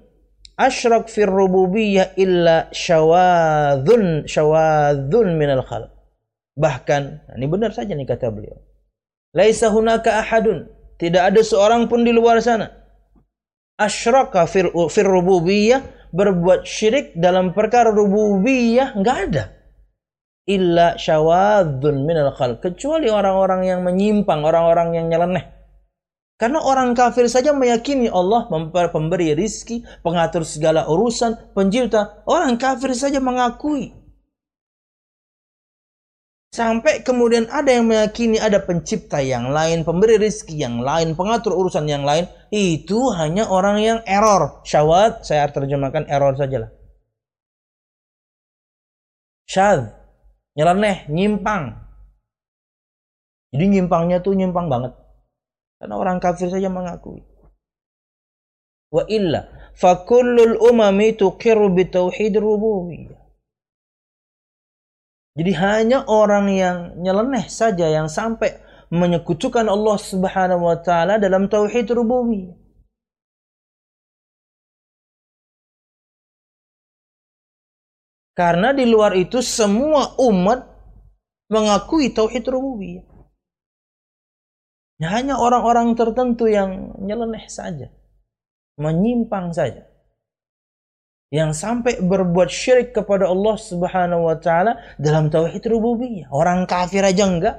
asyrak 0.55 1.11
fir 1.11 1.27
rububiyyah 1.27 2.15
illa 2.15 2.71
syawadzun 2.71 4.23
syawadzun 4.23 5.27
minal 5.35 5.67
khalq. 5.67 6.00
Bahkan, 6.55 7.01
nah 7.31 7.35
ini 7.39 7.47
benar 7.47 7.71
saja 7.71 7.95
nih 7.95 8.07
kata 8.07 8.27
beliau. 8.31 8.59
Laisa 9.31 9.71
hunaka 9.71 10.19
ahadun, 10.19 10.67
tidak 10.99 11.31
ada 11.31 11.41
seorang 11.41 11.87
pun 11.87 12.03
di 12.03 12.11
luar 12.11 12.43
sana. 12.43 12.67
Asyraka 13.79 14.45
fir, 14.45 14.69
fir 14.91 15.07
rububiyyah 15.07 16.11
berbuat 16.11 16.67
syirik 16.67 17.15
dalam 17.15 17.55
perkara 17.55 17.89
rububiyah 17.89 18.99
enggak 18.99 19.17
ada. 19.31 19.43
Illa 20.45 20.99
syawadzun 20.99 22.03
minal 22.03 22.35
khalq, 22.35 22.59
kecuali 22.59 23.07
orang-orang 23.07 23.61
yang 23.65 23.79
menyimpang, 23.87 24.43
orang-orang 24.43 24.99
yang 24.99 25.07
nyeleneh 25.07 25.61
karena 26.41 26.57
orang 26.57 26.97
kafir 26.97 27.29
saja 27.29 27.53
meyakini 27.53 28.09
Allah 28.09 28.49
pemberi 28.89 29.37
rizki, 29.37 29.85
pengatur 30.01 30.41
segala 30.41 30.89
urusan, 30.89 31.53
pencipta. 31.53 32.25
Orang 32.25 32.57
kafir 32.57 32.97
saja 32.97 33.21
mengakui. 33.21 33.93
Sampai 36.51 36.99
kemudian 36.99 37.47
ada 37.47 37.71
yang 37.71 37.87
meyakini 37.87 38.35
ada 38.35 38.59
pencipta 38.59 39.23
yang 39.23 39.55
lain, 39.55 39.87
pemberi 39.87 40.19
rizki 40.19 40.59
yang 40.59 40.83
lain, 40.83 41.15
pengatur 41.15 41.55
urusan 41.55 41.87
yang 41.87 42.03
lain. 42.03 42.27
Itu 42.51 43.07
hanya 43.15 43.47
orang 43.47 43.79
yang 43.79 43.99
error. 44.03 44.59
Syawat, 44.67 45.23
saya 45.23 45.47
terjemahkan 45.47 46.11
error 46.11 46.35
sajalah. 46.35 46.67
Syad, 49.47 49.95
nyeleneh, 50.59 51.07
nyimpang. 51.07 51.71
Jadi 53.55 53.65
nyimpangnya 53.71 54.19
tuh 54.19 54.35
nyimpang 54.35 54.67
banget. 54.67 54.91
Karena 55.79 55.95
orang 55.95 56.19
kafir 56.19 56.51
saja 56.51 56.67
mengakui. 56.67 57.23
Wa 58.91 59.07
illa 59.07 59.71
fakullul 59.79 60.59
umami 60.59 61.15
tuqiru 61.15 61.71
bitauhid 61.71 62.35
rububiyyah. 62.35 63.20
Jadi 65.31 65.51
hanya 65.55 66.03
orang 66.11 66.51
yang 66.51 66.77
nyeleneh 66.99 67.47
saja 67.47 67.87
yang 67.87 68.11
sampai 68.11 68.59
menyekutukan 68.91 69.63
Allah 69.63 69.95
Subhanahu 69.95 70.67
wa 70.67 70.77
taala 70.83 71.15
dalam 71.15 71.47
tauhid 71.47 71.87
rububiyah. 71.95 72.59
Karena 78.31 78.71
di 78.71 78.87
luar 78.87 79.15
itu 79.15 79.43
semua 79.43 80.15
umat 80.19 80.67
mengakui 81.51 82.11
tauhid 82.11 82.47
rububiyah. 82.47 83.07
Hanya 85.01 85.39
orang-orang 85.39 85.97
tertentu 85.97 86.47
yang 86.47 86.95
nyeleneh 87.01 87.47
saja. 87.51 87.89
Menyimpang 88.79 89.51
saja. 89.51 89.90
Yang 91.31 91.63
sampai 91.63 92.03
berbuat 92.03 92.51
syirik 92.51 92.91
kepada 92.91 93.31
Allah 93.31 93.55
subhanahu 93.55 94.27
wa 94.27 94.35
ta'ala 94.35 94.75
dalam 94.99 95.31
tauhid 95.31 95.63
rububiyah. 95.63 96.27
Orang 96.27 96.67
kafir 96.67 97.07
aja 97.07 97.23
enggak. 97.23 97.55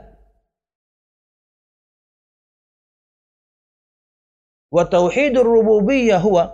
Wa 4.68 4.85
tauhidur 4.85 5.44
rububiyah 5.44 6.20
huwa 6.20 6.52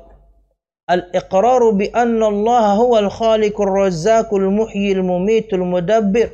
al-iqraru 0.87 1.75
bi 1.75 1.91
Allah 1.91 2.79
huwa 2.79 3.03
al-khaliqur 3.03 3.67
razzaqul 3.67 4.47
muhyil 4.47 5.03
mumitul 5.03 5.67
mudabbir. 5.67 6.31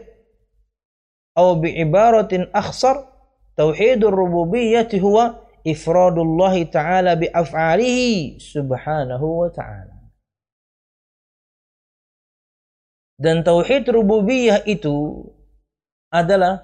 Atau 1.33 1.65
bi 1.65 1.81
ibaratin 1.81 2.47
akhsar 2.53 3.15
Tauhidur 3.55 4.11
rububiyyati 4.11 4.99
huwa 4.99 5.47
ifradullah 5.65 6.55
ta'ala. 9.55 9.94
Dan 13.15 13.47
tauhid 13.47 13.87
rububiyah 13.91 14.67
itu 14.67 15.23
adalah 16.11 16.63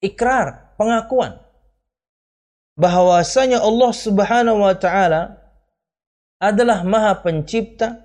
ikrar, 0.00 0.76
pengakuan 0.80 1.48
bahwasanya 2.78 3.58
Allah 3.58 3.90
Subhanahu 3.90 4.62
wa 4.62 4.74
taala 4.78 5.42
adalah 6.38 6.86
Maha 6.86 7.18
Pencipta, 7.18 7.98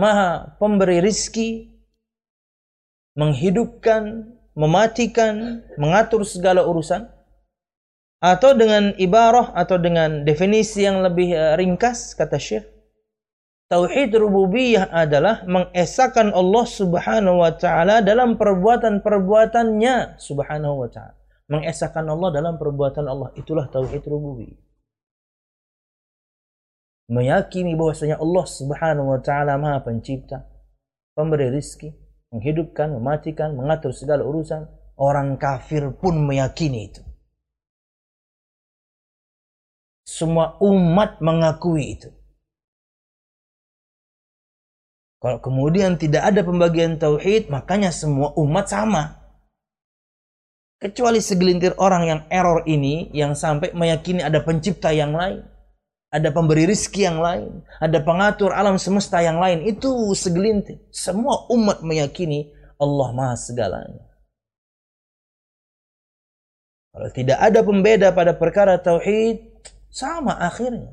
Maha 0.00 0.56
Pemberi 0.56 1.04
rizki, 1.04 1.68
menghidupkan, 3.12 4.32
mematikan, 4.56 5.60
mengatur 5.76 6.24
segala 6.24 6.64
urusan 6.64 7.04
atau 8.24 8.56
dengan 8.56 8.96
ibarah 8.96 9.52
atau 9.52 9.76
dengan 9.76 10.24
definisi 10.24 10.88
yang 10.88 11.04
lebih 11.04 11.36
eh, 11.36 11.52
ringkas 11.60 12.16
kata 12.16 12.40
Syekh 12.40 12.71
Tauhid 13.72 14.12
rububiyah 14.12 14.92
adalah 14.92 15.48
mengesahkan 15.48 16.28
Allah 16.36 16.66
Subhanahu 16.68 17.40
wa 17.40 17.56
taala 17.56 18.04
dalam 18.04 18.36
perbuatan-perbuatannya 18.36 20.20
Subhanahu 20.20 20.84
wa 20.84 20.88
taala. 20.92 21.16
Mengesahkan 21.48 22.04
Allah 22.04 22.36
dalam 22.36 22.60
perbuatan 22.60 23.08
Allah 23.08 23.32
itulah 23.32 23.72
tauhid 23.72 24.04
rububiyah. 24.04 24.60
Meyakini 27.16 27.72
bahwasanya 27.72 28.20
Allah 28.20 28.44
Subhanahu 28.44 29.08
wa 29.08 29.20
taala 29.24 29.56
Maha 29.56 29.80
Pencipta, 29.80 30.44
pemberi 31.16 31.48
rizki, 31.48 31.96
menghidupkan, 32.28 32.92
mematikan, 32.92 33.56
mengatur 33.56 33.96
segala 33.96 34.20
urusan. 34.20 34.68
Orang 35.00 35.40
kafir 35.40 35.96
pun 35.96 36.20
meyakini 36.20 36.92
itu. 36.92 37.00
Semua 40.04 40.60
umat 40.60 41.24
mengakui 41.24 41.96
itu. 41.96 42.12
Kalau 45.22 45.38
kemudian 45.38 45.94
tidak 45.94 46.26
ada 46.34 46.42
pembagian 46.42 46.98
tauhid, 46.98 47.46
makanya 47.46 47.94
semua 47.94 48.34
umat 48.34 48.66
sama. 48.66 49.22
Kecuali 50.82 51.22
segelintir 51.22 51.78
orang 51.78 52.02
yang 52.10 52.20
error 52.26 52.66
ini 52.66 53.06
yang 53.14 53.38
sampai 53.38 53.70
meyakini 53.70 54.18
ada 54.18 54.42
pencipta 54.42 54.90
yang 54.90 55.14
lain 55.14 55.46
ada 56.12 56.28
pemberi 56.28 56.68
rizki 56.68 57.08
yang 57.08 57.24
lain, 57.24 57.64
ada 57.80 57.96
pengatur 58.04 58.52
alam 58.52 58.76
semesta 58.76 59.24
yang 59.24 59.40
lain. 59.40 59.64
Itu 59.64 60.12
segelintir. 60.12 60.84
Semua 60.92 61.48
umat 61.48 61.80
meyakini 61.80 62.52
Allah 62.76 63.08
Maha 63.16 63.34
segalanya. 63.40 64.04
Kalau 66.92 67.08
tidak 67.16 67.40
ada 67.40 67.64
pembeda 67.64 68.12
pada 68.12 68.36
perkara 68.36 68.76
tauhid, 68.76 69.40
sama 69.88 70.36
akhirnya. 70.36 70.92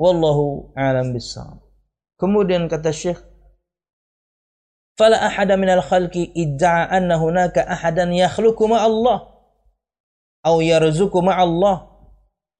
Wallahu 0.00 0.72
alam 0.76 1.16
bisawab. 1.16 1.64
Kemudian 2.20 2.68
kata 2.68 2.92
Syekh, 2.92 3.20
"Fala 4.96 5.20
ahada 5.20 5.56
minal 5.56 5.80
khalqi 5.80 6.32
idda'a 6.36 6.92
anna 6.92 7.16
hunaka 7.16 7.64
ahadan 7.64 8.12
yakhluqu 8.12 8.68
ma 8.68 8.84
Allah." 8.84 9.36
أو 10.46 10.60
يرزق 10.60 11.16
مع 11.16 11.42
الله 11.42 11.76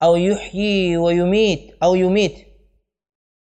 أو 0.03 0.17
يحيي 0.17 0.97
ويميت 0.97 1.79
أو 1.83 1.95
يميت 1.95 2.37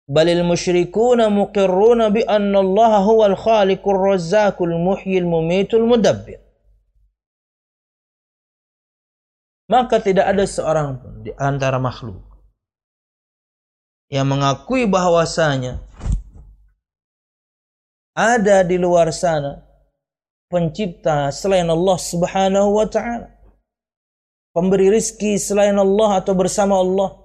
بل 0.07 0.29
المشركون 0.29 1.35
مقرون 1.39 2.09
بأن 2.09 2.55
الله 2.55 2.97
هو 2.97 3.25
الخالق 3.25 3.89
الرزاق 3.89 4.61
المحيي 4.61 5.17
المميت 5.17 5.73
المدبر 5.73 6.39
maka 9.71 10.03
tidak 10.03 10.25
ada 10.27 10.43
seorang 10.43 10.99
pun 10.99 11.23
di 11.23 11.31
antara 11.37 11.79
makhluk 11.79 12.19
yang 14.12 14.26
mengakui 14.28 14.86
bahwasanya 14.86 15.82
ada 18.16 18.62
di 18.62 18.78
luar 18.78 19.10
sana 19.12 19.64
pencipta 20.46 21.34
selain 21.34 21.66
Allah 21.66 21.98
Subhanahu 21.98 22.78
wa 22.78 22.86
taala 22.86 23.32
pemberi 24.54 24.92
rizki 24.92 25.40
selain 25.40 25.74
Allah 25.74 26.22
atau 26.22 26.32
bersama 26.32 26.78
Allah 26.78 27.24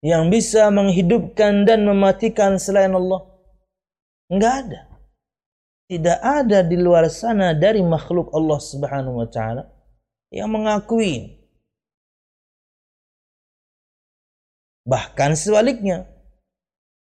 yang 0.00 0.32
bisa 0.32 0.70
menghidupkan 0.72 1.68
dan 1.68 1.84
mematikan 1.84 2.56
selain 2.56 2.94
Allah 2.96 3.30
Enggak 4.30 4.54
ada. 4.62 4.80
Tidak 5.90 6.18
ada 6.22 6.62
di 6.62 6.78
luar 6.78 7.10
sana 7.10 7.50
dari 7.50 7.82
makhluk 7.82 8.30
Allah 8.30 8.62
Subhanahu 8.62 9.18
wa 9.18 9.26
taala 9.26 9.66
yang 10.30 10.54
mengakui. 10.54 11.39
Bahkan 14.86 15.36
sebaliknya. 15.36 16.08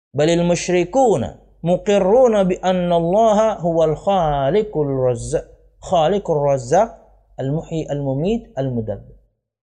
Balil 0.10 0.42
musyrikuna 0.42 1.38
muqirruna 1.62 2.48
bi 2.48 2.58
anna 2.66 2.98
Allah 2.98 3.62
huwal 3.62 3.94
khaliqul 3.94 4.90
razzaq 4.90 5.46
khaliqur 5.86 6.50
razzaq 6.50 6.90
al-muhyi 7.38 7.86
al-mumit 7.86 8.50
al-mudabbir. 8.58 9.16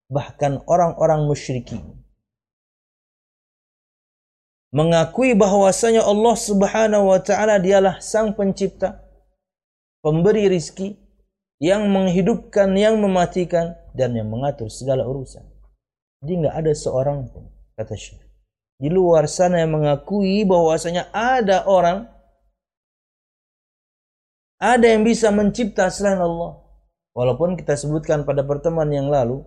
Bahkan 0.07 0.70
orang-orang 0.70 1.26
musyrikin 1.26 1.83
mengakui 4.76 5.33
bahwasanya 5.33 6.05
Allah 6.05 6.37
Subhanahu 6.37 7.09
wa 7.09 7.20
taala 7.24 7.57
dialah 7.57 7.96
sang 8.05 8.37
pencipta, 8.37 9.00
pemberi 10.05 10.52
rizki, 10.52 11.00
yang 11.57 11.88
menghidupkan, 11.88 12.76
yang 12.76 13.00
mematikan, 13.00 13.72
dan 13.96 14.12
yang 14.12 14.29
mengatur 14.29 14.68
segala 14.68 15.09
urusan. 15.09 15.40
Jadi 16.20 16.33
nggak 16.44 16.55
ada 16.61 16.72
seorang 16.76 17.24
pun, 17.33 17.48
kata 17.77 17.95
Syekh. 17.95 18.25
Di 18.77 18.89
luar 18.93 19.29
sana 19.29 19.61
yang 19.65 19.77
mengakui 19.77 20.45
bahwasanya 20.45 21.09
ada 21.12 21.65
orang, 21.65 22.09
ada 24.61 24.85
yang 24.85 25.05
bisa 25.05 25.33
mencipta 25.33 25.89
selain 25.93 26.21
Allah. 26.21 26.61
Walaupun 27.17 27.57
kita 27.57 27.77
sebutkan 27.77 28.29
pada 28.29 28.45
pertemuan 28.45 28.93
yang 28.93 29.09
lalu, 29.09 29.41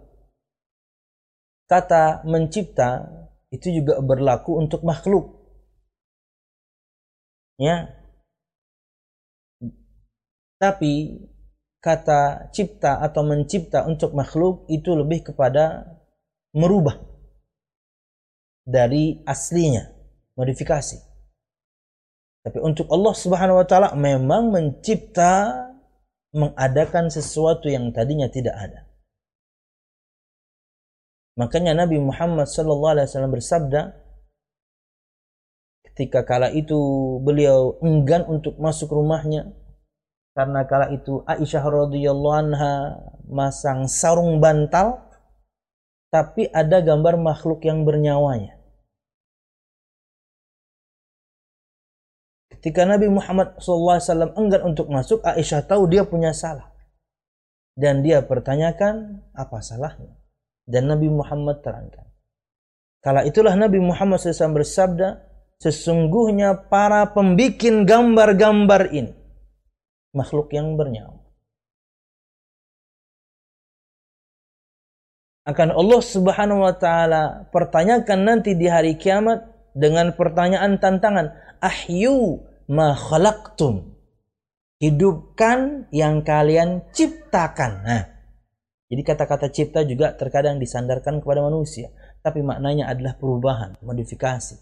kata 1.70 2.26
mencipta 2.26 3.06
itu 3.54 3.82
juga 3.82 4.02
berlaku 4.02 4.58
untuk 4.58 4.82
makhluk. 4.82 5.38
Ya, 7.62 7.94
tapi 10.58 11.22
kata 11.80 12.50
cipta 12.52 13.00
atau 13.00 13.22
mencipta 13.22 13.86
untuk 13.86 14.12
makhluk 14.18 14.66
itu 14.68 14.92
lebih 14.96 15.32
kepada 15.32 15.96
merubah 16.52 17.09
dari 18.66 19.22
aslinya, 19.28 19.88
modifikasi. 20.36 20.98
Tapi 22.40 22.58
untuk 22.64 22.88
Allah 22.90 23.14
Subhanahu 23.14 23.60
wa 23.60 23.68
taala 23.68 23.90
memang 23.94 24.50
mencipta 24.50 25.68
mengadakan 26.32 27.10
sesuatu 27.10 27.68
yang 27.68 27.90
tadinya 27.92 28.30
tidak 28.30 28.56
ada. 28.56 28.90
Makanya 31.36 31.72
Nabi 31.72 32.00
Muhammad 32.00 32.52
sallallahu 32.52 32.94
alaihi 33.00 33.08
wasallam 33.08 33.34
bersabda 33.34 33.82
ketika 35.88 36.28
kala 36.28 36.52
itu 36.52 36.76
beliau 37.24 37.80
enggan 37.84 38.28
untuk 38.28 38.60
masuk 38.60 38.92
rumahnya 38.92 39.52
karena 40.36 40.64
kala 40.68 40.92
itu 40.96 41.24
Aisyah 41.28 41.64
radhiyallahu 41.64 42.40
anha 42.40 42.74
masang 43.28 43.88
sarung 43.88 44.40
bantal 44.40 45.09
tapi 46.10 46.50
ada 46.50 46.82
gambar 46.82 47.22
makhluk 47.22 47.62
yang 47.66 47.86
bernyawanya. 47.86 48.58
Ketika 52.50 52.84
Nabi 52.84 53.08
Muhammad 53.08 53.56
SAW 53.62 54.36
enggan 54.36 54.62
untuk 54.68 54.92
masuk, 54.92 55.24
Aisyah 55.24 55.64
tahu 55.64 55.88
dia 55.88 56.04
punya 56.04 56.36
salah. 56.36 56.76
Dan 57.80 58.04
dia 58.04 58.20
pertanyakan, 58.20 59.24
apa 59.32 59.64
salahnya? 59.64 60.20
Dan 60.68 60.92
Nabi 60.92 61.08
Muhammad 61.08 61.64
terangkan. 61.64 62.12
Kala 63.00 63.24
itulah 63.24 63.56
Nabi 63.56 63.80
Muhammad 63.80 64.20
SAW 64.20 64.60
bersabda, 64.60 65.24
sesungguhnya 65.64 66.68
para 66.68 67.08
pembikin 67.16 67.88
gambar-gambar 67.88 68.92
ini 68.92 69.16
makhluk 70.12 70.52
yang 70.52 70.76
bernyawa. 70.76 71.19
Akan 75.48 75.72
Allah 75.72 76.02
Subhanahu 76.04 76.62
wa 76.62 76.76
taala 76.76 77.48
pertanyakan 77.50 78.20
nanti 78.28 78.54
di 78.54 78.68
hari 78.68 79.00
kiamat 79.00 79.48
dengan 79.76 80.12
pertanyaan 80.14 80.78
tantangan, 80.78 81.32
ahyu 81.64 82.44
ma 82.70 82.94
khalaqtum. 82.94 83.96
Hidupkan 84.80 85.92
yang 85.92 86.24
kalian 86.24 86.88
ciptakan. 86.96 87.84
Nah, 87.84 88.04
jadi 88.88 89.02
kata-kata 89.04 89.52
cipta 89.52 89.84
juga 89.84 90.16
terkadang 90.16 90.56
disandarkan 90.56 91.20
kepada 91.20 91.44
manusia, 91.44 91.92
tapi 92.24 92.40
maknanya 92.40 92.88
adalah 92.88 93.20
perubahan, 93.20 93.76
modifikasi, 93.84 94.56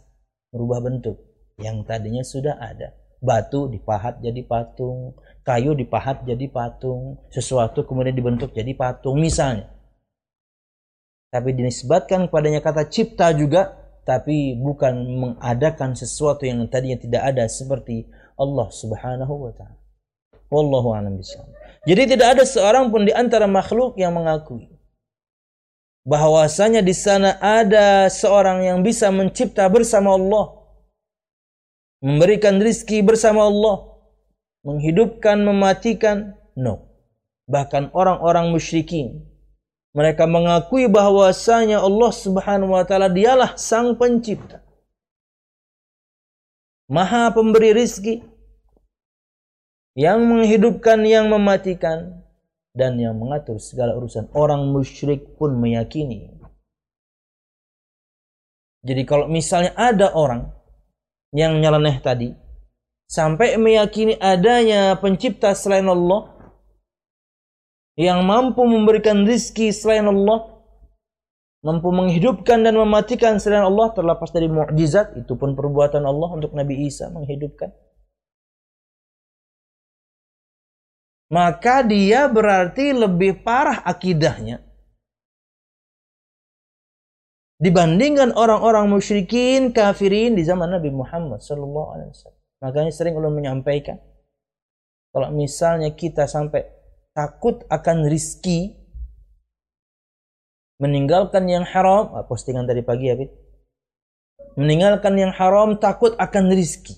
merubah 0.50 0.82
bentuk 0.82 1.22
yang 1.62 1.86
tadinya 1.86 2.26
sudah 2.26 2.58
ada. 2.58 2.98
Batu 3.22 3.70
dipahat 3.70 4.22
jadi 4.22 4.42
patung, 4.46 5.18
kayu 5.46 5.78
dipahat 5.78 6.26
jadi 6.26 6.50
patung, 6.50 7.22
sesuatu 7.30 7.86
kemudian 7.86 8.14
dibentuk 8.14 8.54
jadi 8.58 8.74
patung 8.74 9.22
misalnya. 9.22 9.77
Tapi 11.28 11.50
dinisbatkan 11.52 12.32
kepadanya 12.32 12.64
kata 12.64 12.88
cipta 12.88 13.36
juga, 13.36 13.76
tapi 14.08 14.56
bukan 14.56 14.96
mengadakan 15.20 15.92
sesuatu 15.92 16.48
yang 16.48 16.64
tadinya 16.72 16.96
tidak 16.96 17.24
ada 17.36 17.44
seperti 17.52 18.08
Allah 18.40 18.68
Subhanahu 18.72 19.34
wa 19.48 19.52
taala. 19.52 19.80
Wallahu 20.48 20.96
a'lam 20.96 21.20
bishawab. 21.20 21.52
Jadi 21.84 22.16
tidak 22.16 22.40
ada 22.40 22.44
seorang 22.48 22.88
pun 22.88 23.04
di 23.04 23.12
antara 23.12 23.48
makhluk 23.52 24.00
yang 24.00 24.16
mengakui 24.16 24.72
bahwasanya 26.08 26.80
di 26.80 26.96
sana 26.96 27.36
ada 27.44 28.08
seorang 28.08 28.64
yang 28.64 28.80
bisa 28.80 29.12
mencipta 29.12 29.68
bersama 29.68 30.16
Allah, 30.16 30.56
memberikan 32.00 32.64
rizki 32.64 33.04
bersama 33.04 33.44
Allah, 33.44 34.00
menghidupkan, 34.64 35.44
mematikan. 35.44 36.40
No. 36.56 36.88
Bahkan 37.52 37.92
orang-orang 37.92 38.52
musyrikin 38.52 39.24
mereka 39.98 40.30
mengakui 40.30 40.86
bahwasanya 40.86 41.82
Allah 41.82 42.12
Subhanahu 42.14 42.78
wa 42.78 42.86
taala 42.86 43.10
dialah 43.10 43.58
sang 43.58 43.98
pencipta. 43.98 44.62
Maha 46.86 47.34
pemberi 47.34 47.74
rizki 47.74 48.22
yang 49.98 50.22
menghidupkan, 50.30 51.02
yang 51.02 51.34
mematikan 51.34 52.22
dan 52.78 53.02
yang 53.02 53.18
mengatur 53.18 53.58
segala 53.58 53.98
urusan. 53.98 54.30
Orang 54.38 54.70
musyrik 54.70 55.34
pun 55.42 55.58
meyakini. 55.58 56.30
Jadi 58.86 59.02
kalau 59.10 59.26
misalnya 59.26 59.74
ada 59.74 60.14
orang 60.14 60.54
yang 61.34 61.58
nyeleneh 61.58 61.98
tadi, 62.06 62.38
sampai 63.10 63.58
meyakini 63.58 64.14
adanya 64.22 64.94
pencipta 65.02 65.58
selain 65.58 65.90
Allah 65.90 66.37
yang 67.98 68.22
mampu 68.24 68.62
memberikan 68.62 69.26
rizki 69.26 69.74
selain 69.74 70.06
Allah 70.06 70.62
mampu 71.66 71.90
menghidupkan 71.90 72.62
dan 72.62 72.78
mematikan 72.78 73.42
selain 73.42 73.66
Allah 73.66 73.90
terlepas 73.92 74.30
dari 74.30 74.46
mukjizat 74.46 75.18
itu 75.18 75.34
pun 75.34 75.58
perbuatan 75.58 76.06
Allah 76.06 76.30
untuk 76.38 76.54
Nabi 76.54 76.86
Isa 76.86 77.10
menghidupkan. 77.10 77.74
Maka 81.28 81.84
dia 81.84 82.32
berarti 82.32 82.96
lebih 82.96 83.44
parah 83.44 83.84
akidahnya 83.84 84.64
dibandingkan 87.60 88.32
orang-orang 88.38 88.88
musyrikin 88.88 89.74
kafirin 89.76 90.38
di 90.38 90.46
zaman 90.46 90.72
Nabi 90.72 90.94
Muhammad 90.94 91.44
sallallahu 91.44 91.90
alaihi 91.98 92.10
wasallam. 92.14 92.40
Makanya 92.64 92.92
sering 92.94 93.18
ulun 93.18 93.34
menyampaikan 93.34 94.00
kalau 95.12 95.34
misalnya 95.34 95.92
kita 95.98 96.30
sampai 96.30 96.77
takut 97.18 97.66
akan 97.74 98.06
rizki 98.06 98.78
meninggalkan 100.78 101.50
yang 101.50 101.66
haram, 101.66 102.14
ah, 102.14 102.26
postingan 102.30 102.70
tadi 102.70 102.86
pagi 102.86 103.10
ya, 103.10 103.18
Bit. 103.18 103.34
Meninggalkan 104.58 105.18
yang 105.18 105.34
haram 105.34 105.82
takut 105.82 106.14
akan 106.18 106.54
rizki. 106.54 106.94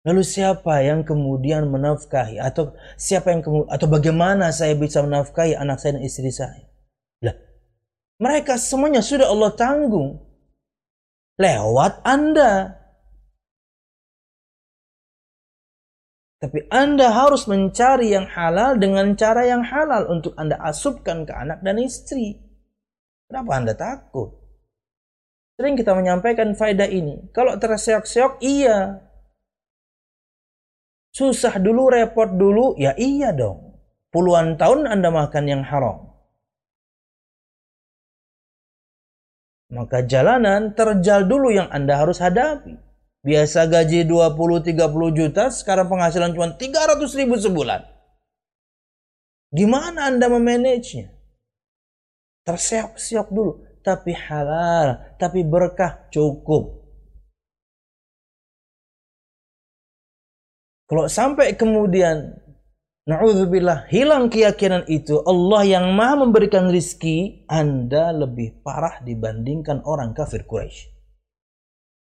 Lalu 0.00 0.24
siapa 0.24 0.80
yang 0.80 1.04
kemudian 1.04 1.68
menafkahi 1.68 2.40
atau 2.40 2.72
siapa 2.96 3.36
yang 3.36 3.44
kemudian 3.44 3.68
atau 3.68 3.84
bagaimana 3.84 4.48
saya 4.48 4.72
bisa 4.72 5.04
menafkahi 5.04 5.52
anak 5.52 5.76
saya 5.76 6.00
dan 6.00 6.02
istri 6.08 6.32
saya? 6.32 6.64
Lah, 7.20 7.36
mereka 8.16 8.56
semuanya 8.56 9.04
sudah 9.04 9.28
Allah 9.28 9.52
tanggung 9.52 10.24
lewat 11.36 12.00
Anda. 12.00 12.79
Tapi 16.40 16.64
Anda 16.72 17.12
harus 17.12 17.44
mencari 17.44 18.16
yang 18.16 18.24
halal 18.24 18.80
dengan 18.80 19.12
cara 19.12 19.44
yang 19.44 19.60
halal 19.60 20.08
untuk 20.08 20.32
Anda 20.40 20.56
asupkan 20.56 21.28
ke 21.28 21.36
anak 21.36 21.60
dan 21.60 21.76
istri. 21.76 22.40
Kenapa 23.28 23.60
Anda 23.60 23.76
takut? 23.76 24.40
Sering 25.60 25.76
kita 25.76 25.92
menyampaikan 25.92 26.56
faedah 26.56 26.88
ini. 26.88 27.28
Kalau 27.36 27.60
terseok-seok, 27.60 28.40
iya. 28.40 29.04
Susah 31.12 31.60
dulu, 31.60 31.92
repot 31.92 32.32
dulu, 32.32 32.72
ya 32.80 32.96
iya 32.96 33.36
dong. 33.36 33.76
Puluhan 34.08 34.56
tahun 34.56 34.88
Anda 34.88 35.12
makan 35.12 35.44
yang 35.44 35.60
haram. 35.60 36.08
Maka 39.70 40.02
jalanan 40.08 40.72
terjal 40.72 41.28
dulu 41.28 41.52
yang 41.52 41.68
Anda 41.68 42.00
harus 42.00 42.18
hadapi. 42.24 42.89
Biasa 43.20 43.68
gaji 43.68 44.08
20-30 44.08 44.72
juta, 45.12 45.52
sekarang 45.52 45.92
penghasilan 45.92 46.32
cuma 46.32 46.56
300 46.56 47.20
ribu 47.20 47.36
sebulan. 47.36 47.84
Gimana 49.52 50.08
Anda 50.08 50.32
memanagenya? 50.32 51.12
Tersiap-siap 52.48 53.28
dulu. 53.28 53.60
Tapi 53.80 54.12
halal, 54.12 55.16
tapi 55.16 55.40
berkah 55.44 56.08
cukup. 56.12 56.80
Kalau 60.88 61.06
sampai 61.06 61.54
kemudian 61.54 62.40
Na'udzubillah, 63.08 63.88
hilang 63.88 64.28
keyakinan 64.28 64.84
itu 64.86 65.18
Allah 65.24 65.64
yang 65.64 65.96
maha 65.96 66.20
memberikan 66.20 66.68
rizki, 66.68 67.48
Anda 67.48 68.12
lebih 68.12 68.60
parah 68.60 69.00
dibandingkan 69.00 69.82
orang 69.88 70.12
kafir 70.12 70.44
Quraisy. 70.44 70.89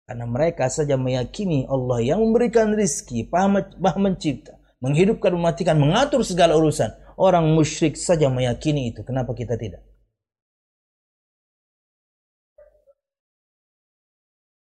Karena 0.05 0.29
mereka 0.29 0.69
saja 0.69 1.01
meyakini 1.01 1.65
Allah 1.65 1.97
yang 1.97 2.21
memberikan 2.21 2.77
rizki, 2.77 3.25
maha 3.33 3.97
mencipta, 3.97 4.53
menghidupkan, 4.77 5.33
mematikan, 5.33 5.81
mengatur 5.81 6.21
segala 6.21 6.53
urusan. 6.53 6.93
Orang 7.17 7.57
musyrik 7.57 7.97
saja 7.97 8.29
meyakini 8.29 8.93
itu. 8.93 9.01
Kenapa 9.01 9.33
kita 9.33 9.57
tidak? 9.57 9.81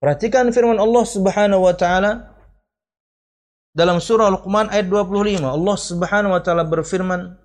Perhatikan 0.04 0.52
firman 0.52 0.82
Allah 0.82 1.06
Subhanahu 1.06 1.64
wa 1.64 1.78
taala 1.78 2.36
dalam 3.72 4.04
surah 4.04 4.36
Luqman 4.36 4.68
ayat 4.68 4.92
25. 4.92 5.48
Allah 5.48 5.78
Subhanahu 5.80 6.36
wa 6.36 6.42
taala 6.44 6.68
berfirman, 6.68 7.38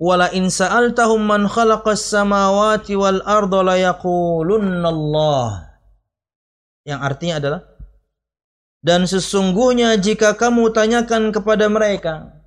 "Wala 0.00 0.32
in 0.32 0.48
sa'altahum 0.48 1.20
man 1.20 1.50
khalaqas 1.50 2.00
samawati 2.00 2.96
wal 2.96 3.20
arda 3.26 3.60
la 3.60 3.76
yaqulunna 3.76 4.88
Allah." 4.88 5.67
Yang 6.88 7.00
artinya 7.04 7.34
adalah 7.36 7.60
dan 8.80 9.04
sesungguhnya 9.04 9.98
jika 10.00 10.38
kamu 10.38 10.72
tanyakan 10.72 11.34
kepada 11.34 11.68
mereka, 11.68 12.38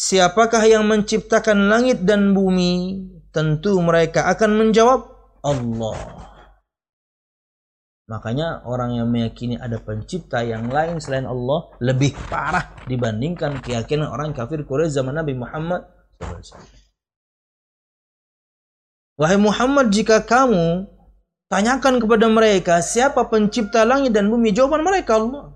Siapakah 0.00 0.64
yang 0.64 0.88
menciptakan 0.88 1.68
langit 1.68 2.08
dan 2.08 2.32
bumi? 2.32 3.04
Tentu 3.36 3.76
mereka 3.84 4.32
akan 4.32 4.56
menjawab 4.56 5.12
Allah. 5.44 6.00
Makanya 8.08 8.64
orang 8.64 8.96
yang 8.96 9.12
meyakini 9.12 9.60
ada 9.60 9.76
pencipta 9.76 10.40
yang 10.40 10.72
lain 10.72 11.04
selain 11.04 11.28
Allah 11.28 11.76
lebih 11.84 12.16
parah 12.32 12.72
dibandingkan 12.88 13.60
keyakinan 13.60 14.08
orang 14.08 14.32
kafir 14.32 14.64
Quraisy 14.64 14.96
zaman 15.04 15.20
Nabi 15.20 15.36
Muhammad 15.36 15.84
Wahai 19.20 19.36
Muhammad, 19.36 19.92
jika 19.92 20.24
kamu 20.24 20.88
tanyakan 21.50 21.98
kepada 21.98 22.30
mereka 22.30 22.78
siapa 22.80 23.26
pencipta 23.26 23.82
langit 23.82 24.14
dan 24.14 24.30
bumi, 24.30 24.54
jawaban 24.54 24.86
mereka 24.86 25.18
Allah. 25.18 25.52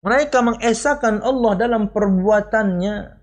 Mereka 0.00 0.38
mengesahkan 0.40 1.20
Allah 1.22 1.52
dalam 1.60 1.92
perbuatannya. 1.92 3.20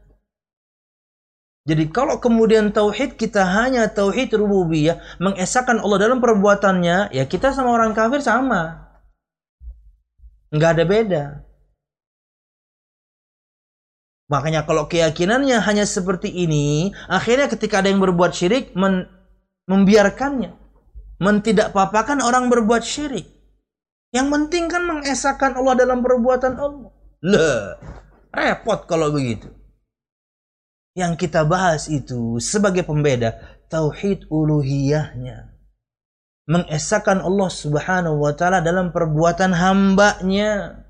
Jadi 1.67 1.83
kalau 1.91 2.21
kemudian 2.23 2.71
tauhid 2.71 3.19
kita 3.19 3.43
hanya 3.43 3.91
tauhid 3.91 4.31
rububiyah, 4.31 5.03
mengesahkan 5.19 5.83
Allah 5.83 5.99
dalam 5.99 6.23
perbuatannya, 6.23 7.11
ya 7.11 7.23
kita 7.27 7.51
sama 7.51 7.75
orang 7.75 7.91
kafir 7.91 8.23
sama. 8.23 8.87
Nggak 10.53 10.71
ada 10.79 10.83
beda. 10.87 11.23
Makanya 14.27 14.67
kalau 14.67 14.91
keyakinannya 14.91 15.63
hanya 15.63 15.87
seperti 15.87 16.27
ini, 16.27 16.91
akhirnya 17.07 17.47
ketika 17.47 17.79
ada 17.79 17.87
yang 17.87 18.03
berbuat 18.03 18.35
syirik, 18.35 18.75
men 18.75 19.07
membiarkannya. 19.67 20.51
Mentidakpapakan 21.17 22.21
orang 22.21 22.51
berbuat 22.51 22.83
syirik. 22.83 23.25
Yang 24.15 24.27
penting 24.31 24.63
kan 24.71 24.83
mengesahkan 24.87 25.59
Allah 25.59 25.75
dalam 25.75 25.99
perbuatan 25.99 26.53
Allah. 26.55 26.91
Le, 27.23 27.51
repot 28.31 28.85
kalau 28.87 29.11
begitu. 29.11 29.51
Yang 30.95 31.27
kita 31.27 31.43
bahas 31.43 31.91
itu 31.91 32.39
sebagai 32.41 32.85
pembeda 32.87 33.37
tauhid 33.67 34.31
uluhiyahnya. 34.31 35.53
Mengesahkan 36.47 37.19
Allah 37.19 37.49
Subhanahu 37.51 38.23
wa 38.23 38.31
taala 38.31 38.63
dalam 38.63 38.95
perbuatan 38.95 39.51
hambanya. 39.51 40.83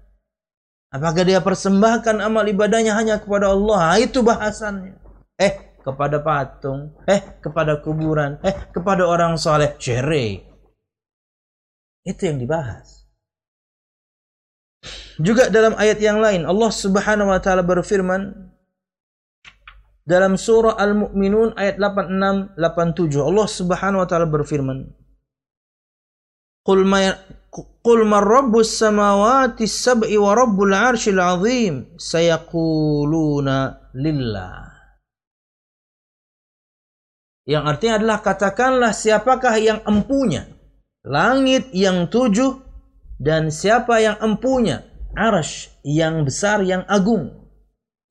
Apakah 0.87 1.23
dia 1.27 1.43
persembahkan 1.43 2.23
amal 2.23 2.47
ibadahnya 2.47 2.95
hanya 2.95 3.19
kepada 3.19 3.51
Allah? 3.51 3.99
Itu 3.99 4.23
bahasannya. 4.23 4.95
Eh, 5.35 5.77
kepada 5.83 6.19
patung, 6.19 6.95
eh 7.07 7.39
kepada 7.39 7.79
kuburan, 7.79 8.39
eh 8.43 8.55
kepada 8.71 9.07
orang 9.07 9.39
soleh, 9.39 9.75
syirik. 9.79 10.47
Itu 12.07 12.21
yang 12.27 12.39
dibahas. 12.39 13.07
Juga 15.19 15.49
dalam 15.49 15.73
ayat 15.75 15.97
yang 15.97 16.21
lain 16.21 16.45
Allah 16.45 16.71
Subhanahu 16.71 17.33
wa 17.33 17.41
taala 17.41 17.65
berfirman 17.65 18.53
dalam 20.07 20.37
surah 20.37 20.77
Al-Mu'minun 20.77 21.57
ayat 21.57 21.81
86 21.81 22.55
87 22.55 23.17
Allah 23.17 23.47
Subhanahu 23.49 24.01
wa 24.05 24.07
taala 24.07 24.29
berfirman 24.29 24.87
Qul 27.57 28.05
man 28.05 28.21
rabbus 28.21 28.77
samawati 28.77 29.65
sab'i 29.65 30.13
wa 30.19 30.37
rabbul 30.37 30.73
arshil 30.73 31.17
azim? 31.17 31.97
Sayaquluna 31.97 33.89
lillah. 33.97 34.69
Yang 37.47 37.63
artinya 37.63 37.93
adalah 37.97 38.19
katakanlah 38.19 38.91
siapakah 38.91 39.55
yang 39.55 39.79
empunya? 39.87 40.45
Langit 41.07 41.71
yang 41.71 42.11
tujuh 42.11 42.59
dan 43.17 43.49
siapa 43.49 44.03
yang 44.03 44.19
empunya? 44.19 44.83
Arash 45.15 45.71
yang 45.81 46.27
besar 46.27 46.61
yang 46.61 46.83
agung. 46.85 47.31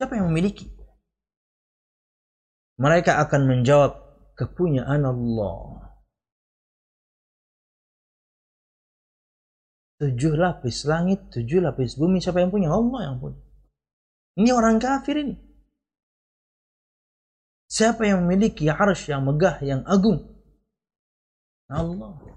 Siapa 0.00 0.16
yang 0.16 0.32
memiliki? 0.32 0.66
Mereka 2.80 3.20
akan 3.28 3.44
menjawab 3.44 3.92
kepunyaan 4.34 5.04
Allah 5.04 5.75
tujuh 9.96 10.32
lapis 10.36 10.84
langit 10.84 11.32
tujuh 11.32 11.64
lapis 11.64 11.96
bumi 11.96 12.20
siapa 12.20 12.44
yang 12.44 12.52
punya 12.52 12.68
Allah 12.68 13.12
yang 13.12 13.16
punya 13.16 13.40
ini 14.36 14.50
orang 14.52 14.76
kafir 14.76 15.24
ini 15.24 15.36
siapa 17.66 18.04
yang 18.04 18.24
memiliki 18.24 18.68
arash 18.68 19.08
yang 19.08 19.24
megah 19.24 19.56
yang 19.64 19.80
agung 19.88 20.22
Allah 21.66 22.36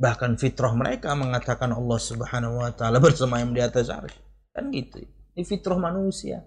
Bahkan 0.00 0.40
fitrah 0.40 0.72
mereka 0.72 1.12
mengatakan 1.12 1.76
Allah 1.76 2.00
Subhanahu 2.00 2.64
wa 2.64 2.72
taala 2.72 2.96
bersemayam 3.04 3.52
di 3.52 3.60
atas 3.60 3.92
arsy. 3.92 4.16
Kan 4.48 4.72
gitu. 4.72 5.04
Ini 5.36 5.44
fitrah 5.44 5.76
manusia. 5.76 6.40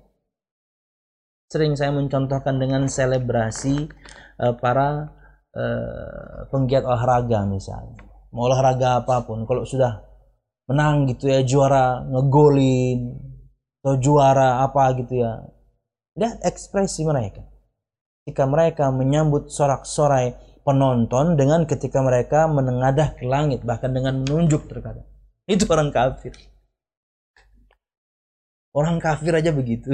Sering 1.53 1.77
saya 1.77 1.93
mencontohkan 1.93 2.57
dengan 2.57 2.89
selebrasi 2.89 3.93
uh, 4.41 4.57
para 4.57 5.13
uh, 5.53 6.49
penggiat 6.49 6.83
olahraga 6.85 7.45
misalnya. 7.49 7.97
Mau 8.33 8.49
olahraga 8.49 9.05
apa 9.05 9.25
pun 9.25 9.45
kalau 9.45 9.63
sudah 9.63 10.01
menang 10.69 11.05
gitu 11.09 11.29
ya 11.29 11.45
juara 11.45 12.01
ngegolin 12.09 13.13
atau 13.81 13.95
juara 14.01 14.65
apa 14.65 14.93
gitu 14.97 15.21
ya. 15.21 15.41
Lihat 16.17 16.45
ekspresi 16.45 17.05
mereka. 17.05 17.45
Jika 18.23 18.47
mereka 18.47 18.87
menyambut 18.89 19.51
sorak-sorai 19.51 20.53
penonton 20.63 21.35
dengan 21.35 21.67
ketika 21.67 21.99
mereka 21.99 22.47
menengadah 22.47 23.19
ke 23.19 23.27
langit 23.27 23.61
bahkan 23.67 23.91
dengan 23.91 24.23
menunjuk 24.23 24.63
terkadang 24.71 25.03
itu 25.43 25.67
orang 25.67 25.91
kafir 25.91 26.31
orang 28.71 28.97
kafir 29.03 29.35
aja 29.35 29.51
begitu 29.51 29.91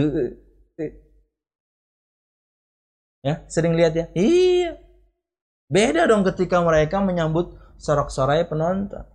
ya 3.25 3.41
sering 3.49 3.73
lihat 3.73 3.93
ya 3.97 4.05
iya 4.13 4.58
beda 5.69 6.09
dong 6.09 6.25
ketika 6.25 6.59
mereka 6.59 6.99
menyambut 6.99 7.53
sorak-sorai 7.79 8.49
penonton. 8.49 9.05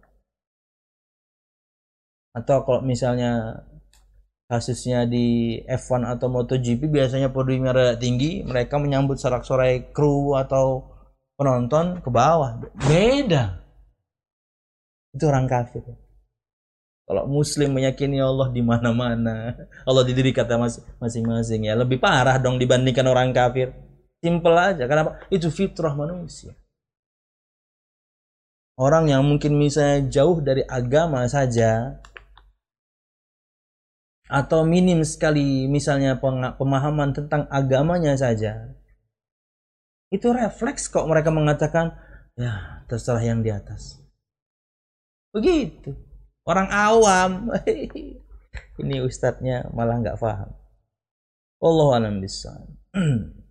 Atau 2.34 2.66
kalau 2.66 2.80
misalnya 2.82 3.62
kasusnya 4.50 5.06
di 5.06 5.58
F1 5.66 6.18
atau 6.18 6.26
MotoGP 6.30 6.90
biasanya 6.90 7.30
podiumnya 7.30 7.96
tinggi 7.98 8.42
mereka 8.42 8.78
menyambut 8.78 9.18
sorak-sorai 9.18 9.94
kru 9.94 10.34
atau 10.34 10.94
penonton 11.38 12.02
ke 12.02 12.10
bawah. 12.10 12.58
Beda. 12.86 13.62
Itu 15.14 15.30
orang 15.30 15.46
kafir. 15.46 15.82
Kalau 17.04 17.28
muslim 17.28 17.76
meyakini 17.76 18.16
Allah 18.16 18.48
di 18.48 18.64
mana-mana 18.64 19.52
Allah 19.84 20.04
di 20.08 20.16
diri 20.16 20.32
kata 20.32 20.56
masing-masing 20.96 21.68
ya 21.68 21.76
lebih 21.76 22.00
parah 22.00 22.40
dong 22.40 22.56
dibandingkan 22.56 23.04
orang 23.04 23.28
kafir 23.36 23.76
simple 24.24 24.56
aja 24.56 24.88
kenapa 24.88 25.20
itu 25.28 25.52
fitrah 25.52 25.92
manusia 25.92 26.56
orang 28.80 29.12
yang 29.12 29.20
mungkin 29.20 29.60
misalnya 29.60 30.08
jauh 30.08 30.40
dari 30.40 30.64
agama 30.64 31.28
saja 31.28 32.00
atau 34.24 34.64
minim 34.64 35.04
sekali 35.04 35.68
misalnya 35.68 36.16
pemahaman 36.56 37.12
tentang 37.12 37.44
agamanya 37.52 38.16
saja 38.16 38.72
Itu 40.14 40.30
refleks 40.30 40.86
kok 40.86 41.10
mereka 41.10 41.34
mengatakan, 41.34 41.90
ya 42.38 42.86
terserah 42.86 43.18
yang 43.18 43.42
di 43.42 43.50
atas. 43.50 43.98
Begitu. 45.34 45.90
Orang 46.46 46.70
awam. 46.70 47.50
Ini 48.80 48.96
ustadznya 49.02 49.66
malah 49.74 49.98
nggak 49.98 50.20
paham. 50.22 50.54
Allah 51.58 51.88
alam 51.98 52.22
bisa. 52.22 52.54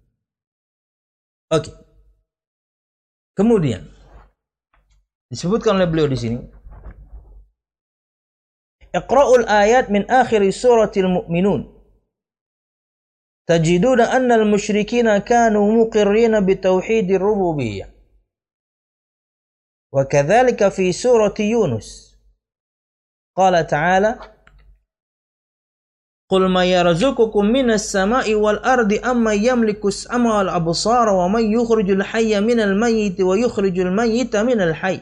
Oke. 1.53 1.69
Kemudian 3.37 3.85
disebutkan 5.29 5.77
oleh 5.77 5.89
beliau 5.89 6.09
di 6.09 6.17
sini 6.17 6.37
Iqra'ul 8.93 9.49
ayat 9.49 9.89
min 9.89 10.05
akhir 10.05 10.45
suratil 10.53 11.09
mu'minun 11.09 11.65
tajiduna 13.49 14.13
anna 14.13 14.37
al-musyrikina 14.37 15.17
kanu 15.25 15.65
muqirrina 15.65 16.41
bitauhidir 16.41 17.21
rububiyyah 17.21 17.93
وكذلك 19.93 20.57
في 20.73 20.91
سورة 20.91 21.37
يونس 21.39 22.17
قال 23.37 23.67
تعالى 23.67 24.32
قل 26.33 26.49
ما 26.49 26.65
يرزقكم 26.65 27.45
من 27.45 27.71
السماء 27.71 28.33
والأرض 28.33 28.93
أما 29.05 29.33
يملك 29.33 29.85
السماء 29.85 30.37
والأبصار 30.37 31.09
ومن 31.09 31.51
يخرج 31.51 31.89
الحي 31.89 32.39
من 32.41 32.59
الميت 32.59 33.21
ويخرج 33.21 33.79
الميت 33.79 34.35
من 34.35 34.61
الحي 34.61 35.01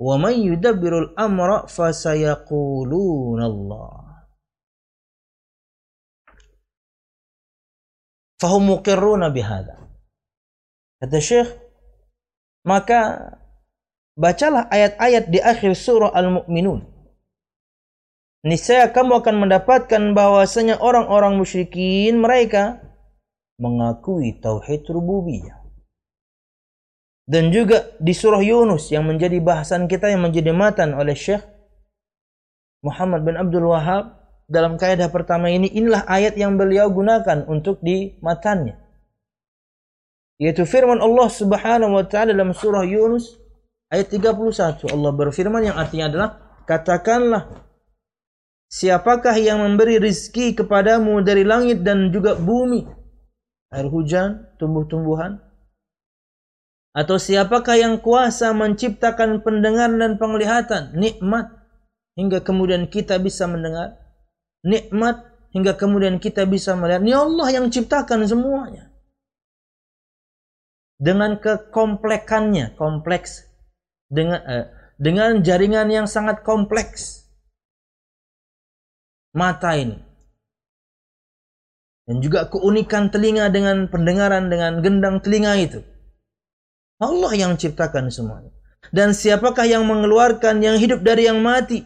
ومن 0.00 0.32
يدبر 0.32 0.98
الأمر 0.98 1.66
فسيقولون 1.66 3.40
الله. 3.42 4.04
فهم 8.40 8.70
مقرون 8.70 9.28
بهذا. 9.28 9.76
Kata 11.04 11.20
Syekh 11.20 11.52
maka 12.64 13.28
bacalah 14.16 14.72
ayat-ayat 14.72 15.28
di 15.28 15.36
akhir 15.36 15.76
surah 15.76 16.16
Al-Mu'minun. 16.16 16.93
Niscaya 18.44 18.92
kamu 18.92 19.24
akan 19.24 19.48
mendapatkan 19.48 20.02
bahwasanya 20.12 20.78
orang-orang 20.78 21.40
musyrikin 21.40 22.20
mereka 22.20 22.84
mengakui 23.56 24.36
tauhid 24.38 24.84
rububiyah. 24.86 25.64
Dan 27.24 27.48
juga 27.48 27.96
di 27.96 28.12
surah 28.12 28.44
Yunus 28.44 28.92
yang 28.92 29.08
menjadi 29.08 29.40
bahasan 29.40 29.88
kita 29.88 30.12
yang 30.12 30.28
menjadi 30.28 30.52
matan 30.52 30.92
oleh 30.92 31.16
Syekh 31.16 31.40
Muhammad 32.84 33.24
bin 33.24 33.40
Abdul 33.40 33.64
Wahab 33.72 34.20
dalam 34.44 34.76
kaidah 34.76 35.08
pertama 35.08 35.48
ini 35.48 35.72
inilah 35.72 36.04
ayat 36.04 36.36
yang 36.36 36.60
beliau 36.60 36.92
gunakan 36.92 37.48
untuk 37.48 37.80
di 37.80 38.20
matannya. 38.20 38.76
Yaitu 40.36 40.68
firman 40.68 41.00
Allah 41.00 41.32
Subhanahu 41.32 41.96
wa 41.96 42.04
taala 42.04 42.36
dalam 42.36 42.52
surah 42.52 42.84
Yunus 42.84 43.40
ayat 43.88 44.12
31 44.12 44.92
Allah 44.92 45.12
berfirman 45.16 45.64
yang 45.64 45.80
artinya 45.80 46.12
adalah 46.12 46.28
katakanlah 46.68 47.72
Siapakah 48.74 49.38
yang 49.38 49.62
memberi 49.62 50.02
rizki 50.02 50.50
kepadamu 50.50 51.22
dari 51.22 51.46
langit 51.46 51.86
dan 51.86 52.10
juga 52.10 52.34
bumi? 52.34 52.82
Air 53.70 53.86
hujan, 53.86 54.50
tumbuh-tumbuhan? 54.58 55.38
Atau 56.90 57.22
siapakah 57.22 57.78
yang 57.78 58.02
kuasa 58.02 58.50
menciptakan 58.50 59.46
pendengaran 59.46 60.02
dan 60.02 60.12
penglihatan? 60.18 60.90
Nikmat. 60.98 61.54
Hingga 62.18 62.42
kemudian 62.42 62.90
kita 62.90 63.22
bisa 63.22 63.46
mendengar. 63.46 63.94
Nikmat. 64.66 65.22
Hingga 65.54 65.78
kemudian 65.78 66.18
kita 66.18 66.42
bisa 66.42 66.74
melihat. 66.74 66.98
Ini 66.98 67.14
Allah 67.14 67.48
yang 67.54 67.70
ciptakan 67.70 68.26
semuanya. 68.26 68.90
Dengan 70.98 71.38
kekomplekannya. 71.38 72.74
Kompleks. 72.74 73.46
Dengan, 74.10 74.42
eh, 74.50 74.66
dengan 74.98 75.46
jaringan 75.46 75.94
yang 75.94 76.06
sangat 76.10 76.42
kompleks 76.42 77.23
mata 79.34 79.74
ini. 79.74 79.98
Dan 82.04 82.20
juga 82.20 82.46
keunikan 82.48 83.10
telinga 83.10 83.50
dengan 83.50 83.88
pendengaran 83.90 84.48
dengan 84.48 84.80
gendang 84.80 85.18
telinga 85.20 85.56
itu. 85.58 85.80
Allah 87.02 87.32
yang 87.34 87.58
ciptakan 87.58 88.08
semuanya. 88.08 88.54
Dan 88.92 89.16
siapakah 89.16 89.64
yang 89.64 89.88
mengeluarkan 89.88 90.60
yang 90.60 90.76
hidup 90.76 91.00
dari 91.00 91.26
yang 91.26 91.40
mati? 91.40 91.82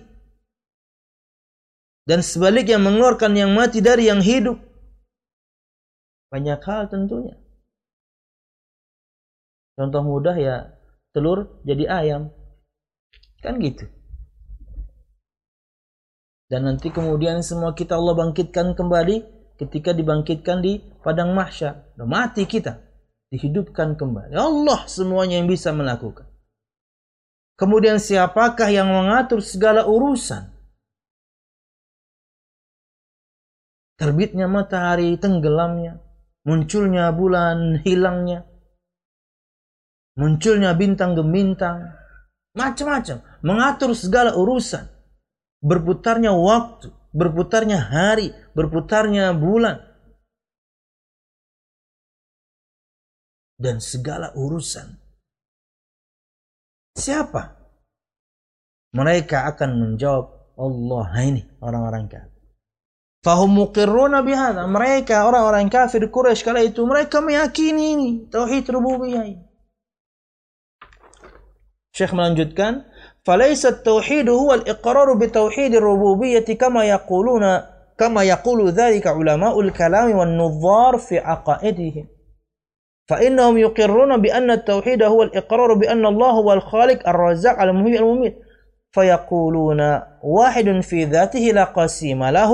Dan 2.05 2.21
sebaliknya 2.25 2.77
mengeluarkan 2.83 3.33
yang 3.39 3.55
mati 3.55 3.79
dari 3.79 4.11
yang 4.11 4.19
hidup. 4.19 4.59
Banyak 6.29 6.61
hal 6.61 6.91
tentunya. 6.91 7.39
Contoh 9.79 10.03
mudah 10.03 10.35
ya 10.35 10.75
telur 11.15 11.63
jadi 11.63 11.87
ayam. 11.87 12.35
Kan 13.39 13.63
gitu. 13.63 13.87
Dan 16.49 16.65
nanti 16.65 16.89
kemudian 16.89 17.45
semua 17.45 17.77
kita 17.77 18.01
Allah 18.01 18.17
bangkitkan 18.17 18.73
kembali 18.73 19.17
ketika 19.61 19.93
dibangkitkan 19.93 20.65
di 20.65 20.81
padang 21.05 21.37
mahsyar. 21.37 21.93
Udah 22.01 22.09
mati 22.09 22.49
kita, 22.49 22.81
dihidupkan 23.29 24.01
kembali. 24.01 24.33
Allah 24.33 24.89
semuanya 24.89 25.37
yang 25.37 25.49
bisa 25.49 25.77
melakukan. 25.77 26.25
Kemudian 27.61 28.01
siapakah 28.01 28.73
yang 28.73 28.89
mengatur 28.89 29.45
segala 29.45 29.85
urusan? 29.85 30.49
Terbitnya 33.99 34.49
matahari, 34.49 35.19
tenggelamnya, 35.19 36.01
munculnya 36.47 37.11
bulan, 37.13 37.83
hilangnya, 37.83 38.47
munculnya 40.15 40.71
bintang 40.79 41.19
gemintang, 41.19 41.99
macam-macam, 42.55 43.27
mengatur 43.43 43.91
segala 43.99 44.39
urusan 44.39 44.98
berputarnya 45.63 46.31
waktu, 46.35 46.91
berputarnya 47.11 47.79
hari, 47.79 48.35
berputarnya 48.55 49.35
bulan. 49.35 49.83
Dan 53.59 53.83
segala 53.83 54.31
urusan. 54.39 54.95
Siapa? 56.95 57.59
Mereka 58.95 59.51
akan 59.55 59.71
menjawab 59.83 60.27
Allah 60.59 61.07
ini 61.27 61.43
orang-orang 61.59 62.07
kafir. 62.07 62.39
Fahum 63.19 63.51
muqirruna 63.51 64.23
bihadha. 64.23 64.63
Mereka 64.67 65.27
orang-orang 65.27 65.67
kafir 65.67 66.07
Quraisy 66.07 66.43
kala 66.47 66.63
itu 66.63 66.87
mereka 66.87 67.19
meyakini 67.19 67.85
ini 67.99 68.11
tauhid 68.31 68.71
rububiyah 68.71 69.27
ini. 69.27 69.43
Syekh 71.91 72.15
melanjutkan, 72.15 72.87
فليس 73.29 73.67
التوحيد 73.67 74.29
هو 74.29 74.55
الإقرار 74.55 75.15
بتوحيد 75.15 75.75
الربوبية 75.75 76.45
كما 76.45 76.85
يقولون 76.85 77.43
كما 77.99 78.23
يقول 78.23 78.71
ذلك 78.71 79.07
علماء 79.07 79.61
الكلام 79.61 80.19
والنظار 80.19 80.99
في 80.99 81.19
عقائدهم. 81.19 82.09
فإنهم 83.09 83.59
يقرون 83.59 84.23
بأن 84.23 84.51
التوحيد 84.51 85.03
هو 85.03 85.23
الإقرار 85.23 85.75
بأن 85.75 86.07
الله 86.07 86.31
هو 86.31 86.53
الخالق 86.53 87.09
الرزاق 87.09 87.63
المحيي 87.63 87.99
المميت. 87.99 88.37
فيقولون 88.91 90.01
واحد 90.23 90.81
في 90.81 91.05
ذاته 91.05 91.41
لا 91.41 91.65
قسيم 91.65 92.25
له 92.25 92.53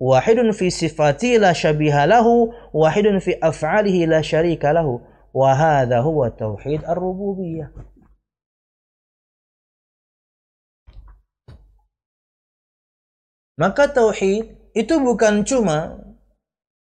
واحد 0.00 0.50
في 0.50 0.70
صفاته 0.70 1.28
لا 1.28 1.52
شبيه 1.52 2.06
له 2.06 2.26
واحد 2.74 3.18
في 3.18 3.38
أفعاله 3.42 4.06
لا 4.06 4.20
شريك 4.20 4.64
له. 4.64 5.00
وهذا 5.34 5.98
هو 5.98 6.28
توحيد 6.28 6.84
الربوبية. 6.84 7.72
Maka 13.56 13.88
tauhid 13.88 14.72
itu 14.76 14.94
bukan 15.00 15.44
cuma 15.48 15.96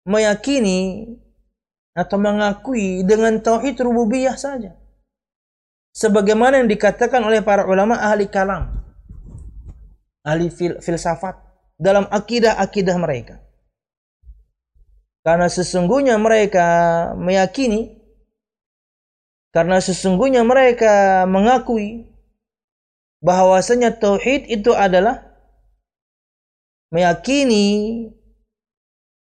meyakini 0.08 1.04
atau 1.92 2.16
mengakui 2.16 3.04
dengan 3.04 3.36
tauhid 3.38 3.76
rububiyah 3.84 4.34
saja. 4.40 4.72
Sebagaimana 5.92 6.64
yang 6.64 6.72
dikatakan 6.72 7.20
oleh 7.20 7.44
para 7.44 7.68
ulama 7.68 8.00
ahli 8.00 8.24
kalam, 8.32 8.72
ahli 10.24 10.48
fil 10.48 10.80
filsafat 10.80 11.36
dalam 11.76 12.08
akidah-akidah 12.08 12.96
mereka. 12.96 13.36
Karena 15.20 15.52
sesungguhnya 15.52 16.16
mereka 16.16 16.66
meyakini 17.14 18.02
karena 19.52 19.84
sesungguhnya 19.84 20.42
mereka 20.48 21.22
mengakui 21.28 22.08
bahwasanya 23.20 23.92
tauhid 24.00 24.48
itu 24.48 24.72
adalah 24.72 25.31
meyakini 26.92 27.66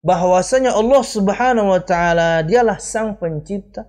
bahwasanya 0.01 0.73
Allah 0.73 1.03
Subhanahu 1.05 1.69
wa 1.69 1.81
taala 1.85 2.41
dialah 2.41 2.81
sang 2.81 3.15
pencipta 3.21 3.85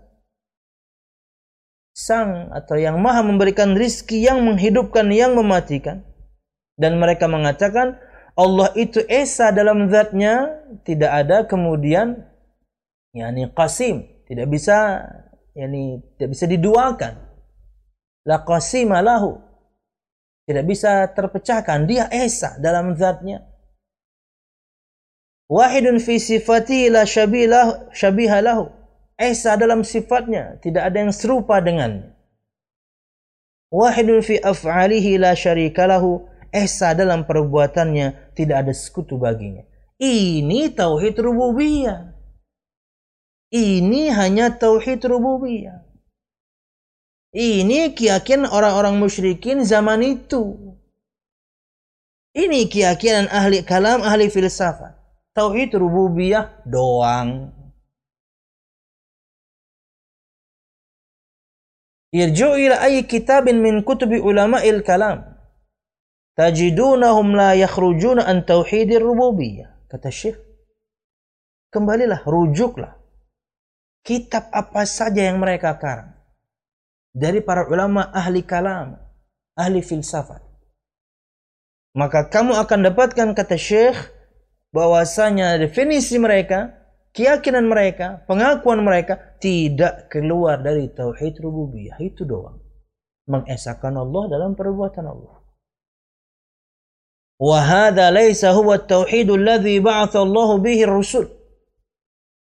sang 1.97 2.53
atau 2.55 2.77
yang 2.77 3.01
maha 3.01 3.25
memberikan 3.25 3.73
rizki 3.73 4.23
yang 4.23 4.45
menghidupkan 4.45 5.09
yang 5.11 5.33
mematikan 5.33 6.05
dan 6.77 7.01
mereka 7.01 7.27
mengatakan 7.27 7.99
Allah 8.39 8.71
itu 8.79 9.03
esa 9.09 9.51
dalam 9.51 9.91
zatnya 9.91 10.63
tidak 10.87 11.11
ada 11.11 11.43
kemudian 11.49 12.31
yakni 13.17 13.51
qasim 13.51 14.07
tidak 14.31 14.47
bisa 14.47 15.03
yakni 15.59 15.99
tidak 16.15 16.31
bisa 16.39 16.47
diduakan. 16.47 17.15
La 18.23 18.47
qasima 18.47 19.03
lahu. 19.03 19.43
Tidak 20.47 20.63
bisa 20.63 21.11
terpecahkan. 21.11 21.91
Dia 21.91 22.07
esa 22.15 22.55
dalam 22.63 22.95
zatnya. 22.95 23.43
Wahidun 25.51 25.99
fi 25.99 26.23
sifati 26.23 26.87
la 26.87 27.03
syabiha 27.03 28.39
lahu. 28.39 28.71
Esa 29.19 29.59
dalam 29.59 29.83
sifatnya. 29.83 30.63
Tidak 30.63 30.79
ada 30.79 31.03
yang 31.03 31.11
serupa 31.11 31.59
dengannya. 31.59 32.15
Wahidun 33.75 34.23
fi 34.23 34.39
af'alihi 34.39 35.19
la 35.19 35.35
syarika 35.35 35.91
lahu. 35.91 36.23
Esa 36.55 36.95
dalam 36.95 37.27
perbuatannya 37.27 38.35
tidak 38.39 38.57
ada 38.67 38.73
sekutu 38.75 39.19
baginya. 39.19 39.67
Ini 39.99 40.71
tauhid 40.71 41.19
rububiyah. 41.19 42.15
Ini 43.51 44.15
hanya 44.15 44.55
tauhid 44.55 45.03
rububiyah. 45.03 45.83
Ini 47.35 47.95
keyakinan 47.95 48.51
orang-orang 48.51 48.99
musyrikin 48.99 49.67
zaman 49.67 50.03
itu. 50.03 50.75
Ini 52.35 52.71
keyakinan 52.71 53.27
ahli 53.31 53.67
kalam, 53.67 54.03
ahli 54.07 54.31
filsafat. 54.31 55.00
Tauhid 55.41 55.73
rububiyah 55.73 56.69
doang. 56.69 57.49
Irju 62.13 62.61
ila 62.61 62.85
ayyi 62.85 63.09
kitabin 63.09 63.65
min 63.65 63.81
kutubi 63.81 64.21
ulama'il 64.21 64.85
kalam. 64.85 65.25
Tajidunahum 66.37 67.33
la 67.33 67.57
yakhrujuna 67.57 68.29
an 68.29 68.45
tauhidir 68.45 69.01
rububiyah 69.01 69.89
kata 69.89 70.13
Syekh. 70.13 70.37
Kembalilah 71.73 72.21
rujuklah 72.29 73.01
kitab 74.05 74.53
apa 74.53 74.85
saja 74.85 75.25
yang 75.25 75.41
mereka 75.41 75.73
karang 75.81 76.21
dari 77.17 77.41
para 77.41 77.65
ulama 77.65 78.13
ahli 78.13 78.45
kalam 78.45 79.01
ahli 79.57 79.81
filsafat. 79.81 80.45
Maka 81.97 82.29
kamu 82.29 82.61
akan 82.61 82.93
dapatkan 82.93 83.29
kata 83.33 83.57
Syekh 83.57 84.20
bahwasanya 84.76 85.56
definisi 85.62 86.20
mereka 86.20 86.76
keyakinan 87.16 87.66
mereka 87.68 88.28
pengakuan 88.28 88.84
mereka 88.84 89.38
tidak 89.40 90.12
keluar 90.12 90.60
dari 90.60 90.92
tauhid 90.92 91.40
rububiyah 91.40 91.96
itu 92.04 92.28
doang 92.28 92.60
mengesahkan 93.32 93.96
Allah 93.96 94.24
dalam 94.30 94.52
perbuatan 94.54 95.08
Allah 95.08 95.36
وهذا 97.36 98.12
ليس 98.16 98.46
هو 98.46 98.74
التوحيد 98.74 99.28
الذي 99.28 99.80
بعث 99.80 100.16
الله 100.16 100.50
به 100.58 100.80
الرسل 100.84 101.28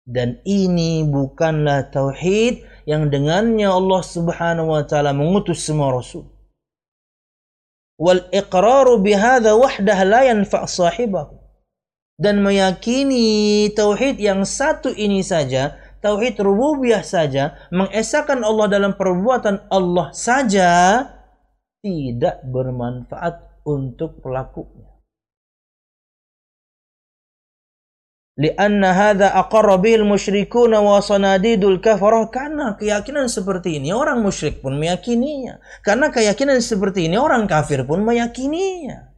dan 0.07 0.39
ini 0.47 1.03
bukanlah 1.03 1.91
tauhid 1.91 2.63
yang 2.87 3.11
dengannya 3.11 3.67
Allah 3.67 4.03
Subhanahu 4.07 4.71
wa 4.71 4.85
taala 4.87 5.11
mengutus 5.11 5.67
semua 5.67 5.91
rasul 5.91 6.31
wal 7.99 8.23
iqraru 8.31 9.03
bihadza 9.03 9.57
wahdah 9.59 9.99
la 10.07 10.21
yanfa' 10.31 10.63
sahibahu 10.69 11.40
dan 12.22 12.46
meyakini 12.46 13.66
tauhid 13.74 14.22
yang 14.22 14.46
satu 14.46 14.94
ini 14.94 15.26
saja 15.26 15.74
tauhid 16.06 16.38
rububiyah 16.38 17.02
saja 17.02 17.58
mengesahkan 17.74 18.46
Allah 18.46 18.70
dalam 18.70 18.94
perbuatan 18.94 19.66
Allah 19.74 20.14
saja 20.14 20.70
tidak 21.82 22.46
bermanfaat 22.46 23.66
untuk 23.66 24.22
pelakunya. 24.22 24.86
Lianna 28.40 28.96
hadza 28.96 29.28
aqarra 29.38 29.78
bihil 29.78 30.08
musyrikuna 30.08 30.80
wa 30.82 30.98
sanadidul 31.04 31.78
kafarah 31.84 32.32
karena 32.32 32.74
keyakinan 32.80 33.28
seperti 33.28 33.78
ini 33.78 33.92
orang 33.92 34.24
musyrik 34.24 34.64
pun 34.64 34.80
meyakininya. 34.80 35.60
Karena 35.84 36.10
keyakinan 36.10 36.58
seperti 36.64 37.12
ini 37.12 37.20
orang 37.20 37.46
kafir 37.46 37.84
pun 37.84 38.02
meyakininya. 38.02 39.11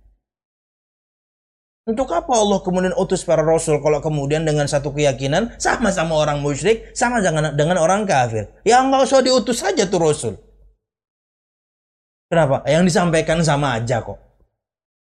Untuk 1.84 2.08
apa 2.16 2.32
Allah 2.32 2.64
kemudian 2.64 2.96
utus 2.96 3.28
para 3.28 3.44
rasul 3.44 3.84
kalau 3.84 4.00
kemudian 4.00 4.48
dengan 4.48 4.64
satu 4.72 4.96
keyakinan 4.96 5.60
sama-sama 5.60 6.16
orang 6.16 6.40
musyrik, 6.40 6.96
sama 6.96 7.20
dengan 7.20 7.52
dengan 7.52 7.76
orang 7.76 8.08
kafir. 8.08 8.48
Ya 8.64 8.80
nggak 8.80 9.04
usah 9.04 9.20
diutus 9.20 9.60
saja 9.60 9.84
tuh 9.84 10.00
rasul. 10.00 10.34
Kenapa? 12.32 12.64
Yang 12.64 12.88
disampaikan 12.88 13.44
sama 13.44 13.76
aja 13.76 14.00
kok. 14.00 14.16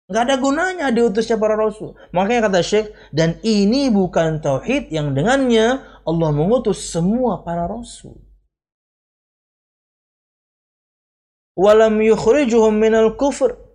Nggak 0.10 0.24
ada 0.26 0.36
gunanya 0.38 0.88
diutusnya 0.94 1.42
para 1.42 1.58
rasul. 1.58 1.98
Makanya 2.14 2.50
kata 2.50 2.62
Syekh, 2.62 2.94
dan 3.14 3.42
ini 3.42 3.90
bukan 3.90 4.42
tauhid 4.42 4.94
yang 4.94 5.18
dengannya 5.18 5.82
Allah 6.06 6.30
mengutus 6.34 6.86
semua 6.86 7.42
para 7.42 7.66
rasul. 7.66 8.18
Walam 11.58 11.98
yukhrijuhum 12.02 12.74
minal 12.78 13.18
kufr. 13.18 13.69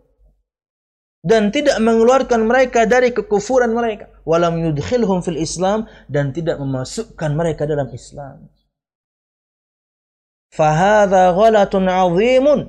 Dan 1.24 1.48
tidak 1.48 1.80
mengeluarkan 1.80 2.44
mereka 2.44 2.84
dari 2.84 3.16
kekufuran 3.16 3.72
mereka. 3.72 4.12
Walam 4.28 4.60
yudkhilhum 4.60 5.24
fil 5.24 5.40
Islam. 5.40 5.88
Dan 6.04 6.36
tidak 6.36 6.60
memasukkan 6.60 7.30
mereka 7.32 7.64
dalam 7.64 7.88
Islam. 7.88 8.52
Fahadha 10.52 11.32
ghalatun 11.32 11.88
azimun. 11.88 12.68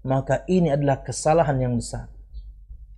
Maka 0.00 0.48
ini 0.48 0.72
adalah 0.72 1.04
kesalahan 1.04 1.60
yang 1.60 1.76
besar 1.76 2.08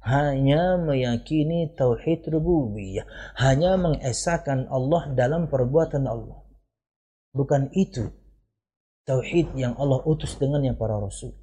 hanya 0.03 0.83
meyakini 0.83 1.71
tauhid 1.79 2.27
rububiyah, 2.27 3.07
hanya 3.39 3.79
mengesahkan 3.79 4.67
Allah 4.67 5.15
dalam 5.15 5.47
perbuatan 5.47 6.11
Allah. 6.11 6.43
Bukan 7.33 7.71
itu 7.73 8.11
tauhid 9.07 9.55
yang 9.55 9.79
Allah 9.79 10.03
utus 10.03 10.35
dengan 10.37 10.67
yang 10.67 10.75
para 10.75 10.99
rasul. 10.99 11.39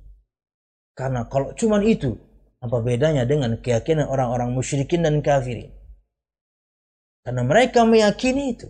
Karena 0.91 1.23
kalau 1.31 1.55
cuma 1.55 1.79
itu, 1.79 2.19
apa 2.62 2.76
bedanya 2.80 3.28
dengan 3.28 3.60
keyakinan 3.60 4.08
orang-orang 4.08 4.54
musyrikin 4.54 5.04
dan 5.04 5.20
kafirin? 5.20 5.72
Karena 7.24 7.42
mereka 7.44 7.88
meyakini 7.88 8.56
itu, 8.56 8.68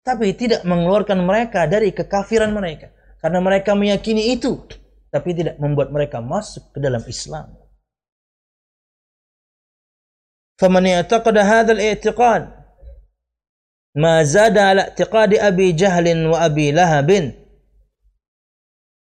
tapi 0.00 0.32
tidak 0.32 0.64
mengeluarkan 0.64 1.20
mereka 1.24 1.68
dari 1.68 1.92
kekafiran 1.92 2.52
mereka. 2.52 2.88
Karena 3.20 3.38
mereka 3.38 3.76
meyakini 3.76 4.32
itu, 4.32 4.64
tapi 5.12 5.36
tidak 5.36 5.60
membuat 5.60 5.92
mereka 5.92 6.24
masuk 6.24 6.72
ke 6.72 6.78
dalam 6.80 7.04
Islam. 7.04 7.62
فمن 10.62 10.86
اعتقد 10.86 11.38
هذا 11.38 11.72
الاعتقاد 11.72 12.42
ما 13.94 14.22
زاد 14.22 14.58
على 14.58 14.80
اعتقاد 14.80 15.34
أبي 15.34 15.72
جهل 15.72 16.26
وأبي 16.26 16.70
لهب 16.70 17.34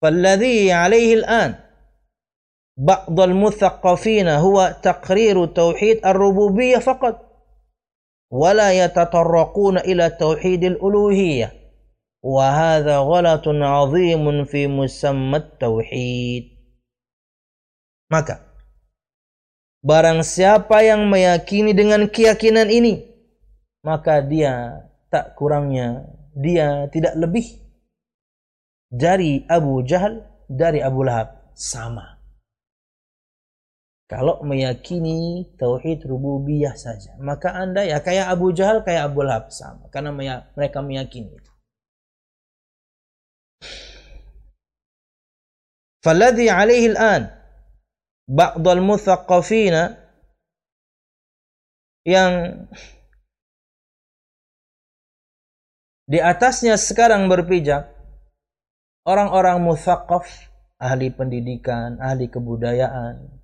فالذي 0.03 0.73
عليه 0.73 1.15
الآن 1.15 1.55
ba'dal 2.76 3.34
muthaqqafina 3.36 4.40
huwa 4.44 4.76
taqriru 4.80 5.52
tauhid 5.52 6.04
ar-rububiyyah 6.04 6.84
faqat. 6.84 7.24
Wala 8.32 8.76
yatatarraquna 8.76 9.88
ila 9.88 10.12
tauhidil 10.12 10.78
uluhiyah. 10.80 11.52
Wa 12.26 12.46
hadha 12.52 13.04
ghalatun 13.06 13.62
'azimun 13.62 14.50
fi 14.50 14.66
maka 18.06 18.46
barang 19.82 20.22
siapa 20.22 20.86
yang 20.86 21.10
meyakini 21.10 21.74
dengan 21.74 22.06
keyakinan 22.10 22.70
ini 22.70 23.06
maka 23.82 24.22
dia 24.22 24.86
tak 25.10 25.38
kurangnya 25.38 26.06
dia 26.34 26.90
tidak 26.90 27.18
lebih 27.18 27.46
dari 28.90 29.46
Abu 29.50 29.82
Jahal 29.86 30.26
dari 30.46 30.82
Abu 30.84 31.02
Lahab. 31.06 31.54
Sama. 31.56 32.15
Kalau 34.06 34.46
meyakini 34.46 35.50
tauhid 35.58 36.06
rububiyah 36.06 36.78
saja, 36.78 37.18
maka 37.18 37.58
Anda 37.58 37.82
ya 37.90 38.06
kayak 38.06 38.30
Abu 38.30 38.54
Jahal, 38.54 38.86
kayak 38.86 39.10
Abu 39.10 39.26
Lahab 39.26 39.50
sama. 39.50 39.90
Karena 39.90 40.14
mereka 40.54 40.86
meyakini 40.86 41.34
itu. 41.34 41.52
Faladhi 46.06 46.54
alaihi 46.54 46.94
al-an 46.94 47.34
ba'dal 48.30 48.78
muthaqqafina 48.86 49.98
yang 52.06 52.62
di 56.06 56.22
atasnya 56.22 56.78
sekarang 56.78 57.26
berpijak 57.26 57.90
orang-orang 59.10 59.66
muthaqqaf, 59.66 60.30
ahli 60.78 61.10
pendidikan, 61.10 61.98
ahli 61.98 62.30
kebudayaan. 62.30 63.42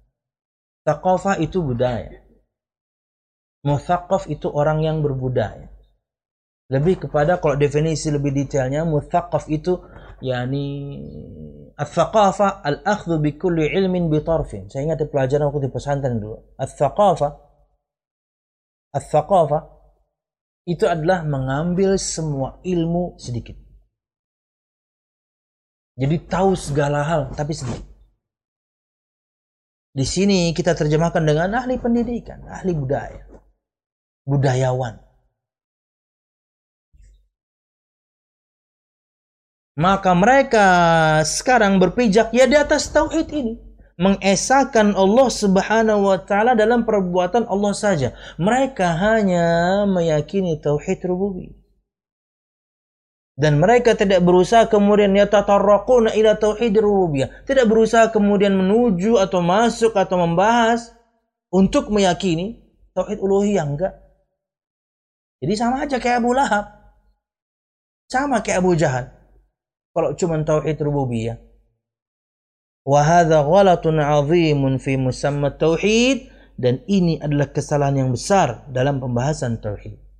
Thaqafah 0.87 1.37
itu 1.41 1.61
budaya. 1.61 2.21
Muthaqqaf 3.61 4.25
itu 4.29 4.49
orang 4.49 4.81
yang 4.81 5.05
berbudaya. 5.05 5.69
Lebih 6.71 7.05
kepada 7.05 7.37
kalau 7.37 7.59
definisi 7.59 8.09
lebih 8.09 8.33
detailnya, 8.33 8.87
muthaqqaf 8.87 9.45
itu 9.51 9.77
yakni 10.23 10.65
Al-thaqafa 11.81 12.61
al-akhdhu 12.61 13.17
bi 13.17 13.41
kulli 13.41 13.65
ilmin 13.73 14.11
bi 14.11 14.21
tarfin. 14.21 14.69
Saya 14.69 14.85
ingat 14.85 15.01
di 15.01 15.07
pelajaran 15.09 15.49
waktu 15.49 15.65
di 15.65 15.71
pesantren 15.73 16.21
dulu. 16.21 16.37
Al-thaqafa 16.61 17.29
Al-thaqafa 18.91 19.59
itu 20.67 20.85
adalah 20.85 21.25
mengambil 21.25 21.97
semua 21.97 22.61
ilmu 22.61 23.17
sedikit. 23.17 23.57
Jadi 25.97 26.15
tahu 26.27 26.53
segala 26.53 27.01
hal 27.01 27.21
tapi 27.33 27.55
sedikit. 27.55 27.87
Di 29.91 30.07
sini 30.07 30.55
kita 30.55 30.71
terjemahkan 30.71 31.19
dengan 31.19 31.51
ahli 31.51 31.75
pendidikan, 31.75 32.39
ahli 32.47 32.71
budaya, 32.71 33.27
budayawan. 34.23 34.95
Maka 39.75 40.11
mereka 40.15 40.67
sekarang 41.23 41.79
berpijak 41.79 42.31
ya 42.35 42.47
di 42.47 42.55
atas 42.55 42.91
tauhid 42.91 43.27
ini 43.31 43.55
mengesahkan 44.01 44.97
Allah 44.97 45.29
Subhanahu 45.29 46.09
wa 46.09 46.19
taala 46.23 46.57
dalam 46.57 46.87
perbuatan 46.87 47.45
Allah 47.45 47.73
saja. 47.77 48.09
Mereka 48.41 48.87
hanya 48.97 49.47
meyakini 49.85 50.57
tauhid 50.57 51.05
rububiyah. 51.05 51.60
Dan 53.35 53.63
mereka 53.63 53.95
tidak 53.95 54.21
berusaha 54.21 54.67
kemudian 54.67 55.15
yatatarraquna 55.15 56.13
ila 56.13 56.35
tauhid 56.35 56.75
rububiyah. 56.77 57.47
Tidak 57.47 57.65
berusaha 57.65 58.11
kemudian 58.11 58.53
menuju 58.53 59.17
atau 59.17 59.39
masuk 59.39 59.95
atau 59.95 60.19
membahas 60.19 60.91
untuk 61.51 61.89
meyakini 61.89 62.59
tauhid 62.91 63.17
uluhiyah 63.23 63.65
enggak. 63.65 63.93
Jadi 65.41 65.53
sama 65.57 65.87
aja 65.87 65.97
kayak 65.97 66.21
Abu 66.21 66.31
Lahab. 66.37 66.65
Sama 68.11 68.43
kayak 68.43 68.59
Abu 68.61 68.75
Jahal. 68.75 69.09
Kalau 69.95 70.13
cuma 70.19 70.37
tauhid 70.43 70.77
rububiyah. 70.83 71.39
Wahada 72.83 73.45
ghalatun 73.45 74.01
azimun 74.01 74.81
fi 74.81 74.97
musamma 74.99 75.53
tauhid 75.55 76.29
dan 76.59 76.83
ini 76.85 77.17
adalah 77.17 77.49
kesalahan 77.49 78.05
yang 78.05 78.09
besar 78.13 78.67
dalam 78.69 79.01
pembahasan 79.01 79.57
tauhid. 79.57 80.10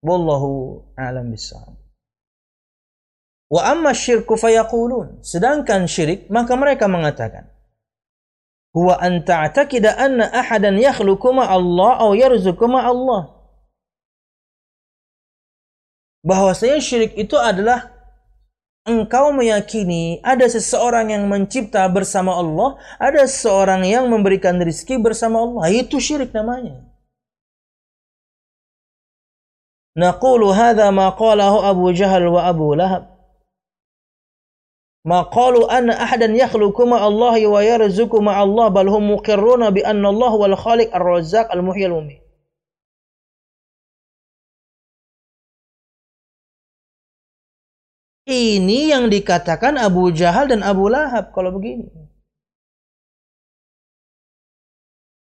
Wallahu 0.00 0.80
a'lam 0.96 1.28
bissawab. 1.28 1.76
Wa 3.50 3.60
amma 3.74 3.92
syirku 3.92 4.38
fayaqulun. 4.38 5.20
Sedangkan 5.20 5.84
syirik 5.84 6.30
maka 6.32 6.56
mereka 6.56 6.86
mengatakan 6.86 7.50
huwa 8.70 8.96
an 9.02 9.26
ta'taqida 9.26 9.98
anna 9.98 10.30
ahadan 10.30 10.78
yakhluqu 10.78 11.34
Allah 11.34 11.98
atau 11.98 12.14
yarzuqu 12.14 12.64
Allah. 12.70 13.36
Bahwasanya 16.20 16.78
syirik 16.84 17.16
itu 17.16 17.34
adalah 17.34 17.90
engkau 18.84 19.32
meyakini 19.32 20.20
ada 20.20 20.44
seseorang 20.44 21.12
yang 21.12 21.24
mencipta 21.28 21.88
bersama 21.88 22.36
Allah, 22.36 22.76
ada 23.00 23.24
seseorang 23.24 23.88
yang 23.88 24.04
memberikan 24.08 24.60
rezeki 24.60 25.00
bersama 25.00 25.40
Allah. 25.40 25.72
Itu 25.72 25.96
syirik 25.96 26.36
namanya. 26.36 26.89
Naqulu 30.00 30.48
hadha 30.56 30.88
ma 30.98 31.12
qalahu 31.12 31.60
Abu 31.60 31.92
Jahal 31.92 32.24
wa 32.32 32.40
Abu 32.48 32.72
Lahab. 32.72 33.04
Ma 35.04 35.28
qalu 35.28 35.64
anna 35.68 35.96
ahadan 35.96 36.32
yakhluqu 36.36 36.88
ma 36.88 37.00
Allah 37.08 37.36
wa 37.48 37.60
yarzuqu 37.60 38.20
ma 38.20 38.36
Allah 38.36 38.68
bal 38.72 38.88
hum 38.88 39.04
muqirruna 39.12 39.68
bi 39.72 39.80
anna. 39.84 40.08
Ini 48.30 48.80
yang 48.94 49.10
dikatakan 49.10 49.74
Abu 49.74 50.12
Jahal 50.14 50.48
dan 50.52 50.60
Abu 50.62 50.86
Lahab 50.86 51.34
kalau 51.34 51.50
begini. 51.56 51.88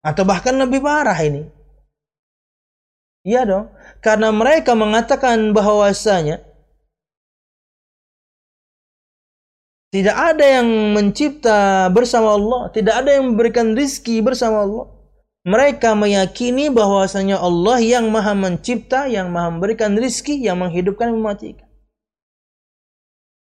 Atau 0.04 0.28
bahkan 0.28 0.58
lebih 0.58 0.84
parah 0.84 1.16
ini. 1.24 1.59
Iya 3.28 3.44
dong. 3.44 3.66
Karena 4.00 4.32
mereka 4.32 4.76
mengatakan 4.76 5.52
bahwasanya 5.52 6.40
tidak 9.90 10.16
ada 10.16 10.46
yang 10.46 10.94
mencipta 10.94 11.90
bersama 11.90 12.38
Allah, 12.38 12.70
tidak 12.70 13.02
ada 13.02 13.10
yang 13.18 13.34
memberikan 13.34 13.74
rizki 13.74 14.22
bersama 14.22 14.62
Allah. 14.62 14.86
Mereka 15.50 15.98
meyakini 15.98 16.70
bahwasanya 16.70 17.42
Allah 17.42 17.82
yang 17.82 18.06
maha 18.14 18.38
mencipta, 18.38 19.10
yang 19.10 19.34
maha 19.34 19.50
memberikan 19.50 19.98
rizki, 19.98 20.38
yang 20.46 20.62
menghidupkan 20.62 21.10
mematikan. 21.10 21.66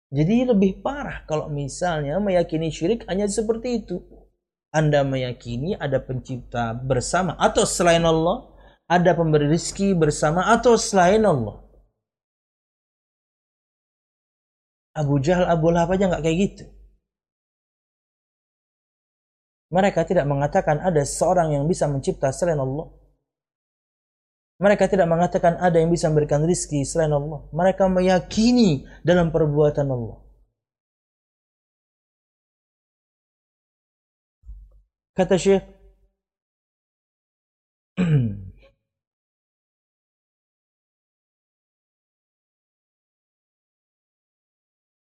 Jadi 0.08 0.48
lebih 0.48 0.80
parah 0.80 1.26
kalau 1.28 1.52
misalnya 1.52 2.16
meyakini 2.16 2.72
syirik 2.72 3.04
hanya 3.10 3.28
seperti 3.28 3.84
itu. 3.84 4.00
Anda 4.72 5.02
meyakini 5.04 5.76
ada 5.76 6.00
pencipta 6.00 6.76
bersama 6.76 7.34
atau 7.40 7.64
selain 7.64 8.04
Allah, 8.04 8.46
ada 8.88 9.12
pemberi 9.12 9.52
rizki 9.52 9.92
bersama 9.92 10.48
atau 10.48 10.80
selain 10.80 11.20
Allah. 11.20 11.60
Abu 14.96 15.20
Jahal, 15.22 15.46
Abu 15.46 15.70
Lahab 15.70 15.94
aja 15.94 16.08
nggak 16.10 16.24
kayak 16.24 16.38
gitu. 16.42 16.64
Mereka 19.68 20.08
tidak 20.08 20.24
mengatakan 20.24 20.80
ada 20.80 21.04
seorang 21.04 21.52
yang 21.52 21.68
bisa 21.68 21.84
mencipta 21.84 22.32
selain 22.32 22.56
Allah. 22.56 22.88
Mereka 24.58 24.90
tidak 24.90 25.06
mengatakan 25.06 25.54
ada 25.60 25.78
yang 25.78 25.92
bisa 25.92 26.10
memberikan 26.10 26.42
rizki 26.42 26.82
selain 26.82 27.12
Allah. 27.14 27.46
Mereka 27.54 27.86
meyakini 27.86 28.88
dalam 29.06 29.30
perbuatan 29.30 29.86
Allah. 29.86 30.18
Kata 35.14 35.36
Syekh, 35.38 35.62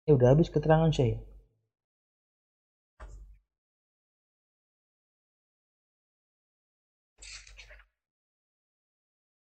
Ya 0.08 0.16
udah 0.16 0.32
habis 0.32 0.48
keterangan 0.48 0.88
Syekh. 0.88 1.20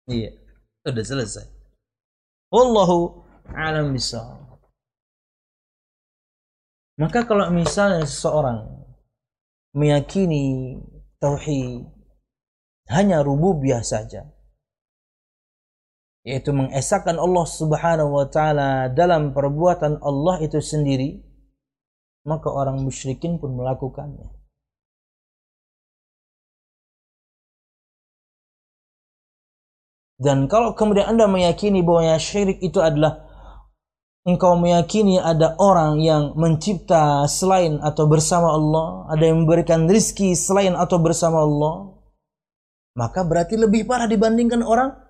Iya, 0.10 0.34
sudah 0.82 1.06
selesai. 1.06 1.46
Wallahu 2.50 3.22
alam 3.54 3.94
bisawab. 3.94 4.58
Maka 6.98 7.30
kalau 7.30 7.46
misalnya 7.54 8.10
seseorang 8.10 8.66
meyakini 9.78 10.76
tauhid 11.22 11.86
hanya 12.90 13.22
rububiyah 13.22 13.86
saja, 13.86 14.26
yaitu 16.28 16.52
mengesahkan 16.52 17.16
Allah 17.16 17.46
Subhanahu 17.48 18.12
wa 18.12 18.28
taala 18.28 18.92
dalam 18.92 19.32
perbuatan 19.32 20.04
Allah 20.04 20.44
itu 20.44 20.60
sendiri, 20.60 21.24
maka 22.28 22.52
orang 22.52 22.84
musyrikin 22.84 23.40
pun 23.40 23.56
melakukannya. 23.56 24.40
Dan 30.20 30.52
kalau 30.52 30.76
kemudian 30.76 31.16
Anda 31.16 31.32
meyakini 31.32 31.80
bahwa 31.80 32.20
syirik 32.20 32.60
itu 32.60 32.84
adalah 32.84 33.24
engkau 34.28 34.60
meyakini 34.60 35.16
ada 35.16 35.56
orang 35.56 36.04
yang 36.04 36.36
mencipta 36.36 37.24
selain 37.32 37.80
atau 37.80 38.04
bersama 38.04 38.52
Allah, 38.52 39.08
ada 39.08 39.24
yang 39.24 39.48
memberikan 39.48 39.88
rizki 39.88 40.36
selain 40.36 40.76
atau 40.76 41.00
bersama 41.00 41.40
Allah, 41.40 41.96
maka 43.00 43.24
berarti 43.24 43.56
lebih 43.56 43.88
parah 43.88 44.12
dibandingkan 44.12 44.60
orang 44.60 45.09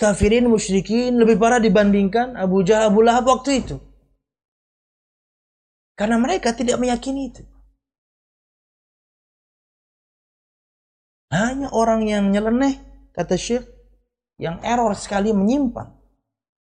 kafirin 0.00 0.48
musyrikin 0.48 1.20
lebih 1.20 1.36
parah 1.36 1.60
dibandingkan 1.60 2.32
Abu 2.40 2.64
Jahal 2.64 2.88
Abu 2.88 3.04
Lahab 3.04 3.28
waktu 3.28 3.60
itu. 3.60 3.76
Karena 5.92 6.16
mereka 6.16 6.56
tidak 6.56 6.80
meyakini 6.80 7.28
itu. 7.28 7.44
Hanya 11.28 11.68
orang 11.76 12.08
yang 12.08 12.32
nyeleneh 12.32 12.80
kata 13.12 13.36
Syekh 13.36 13.68
yang 14.40 14.64
error 14.64 14.96
sekali 14.96 15.36
menyimpang 15.36 15.92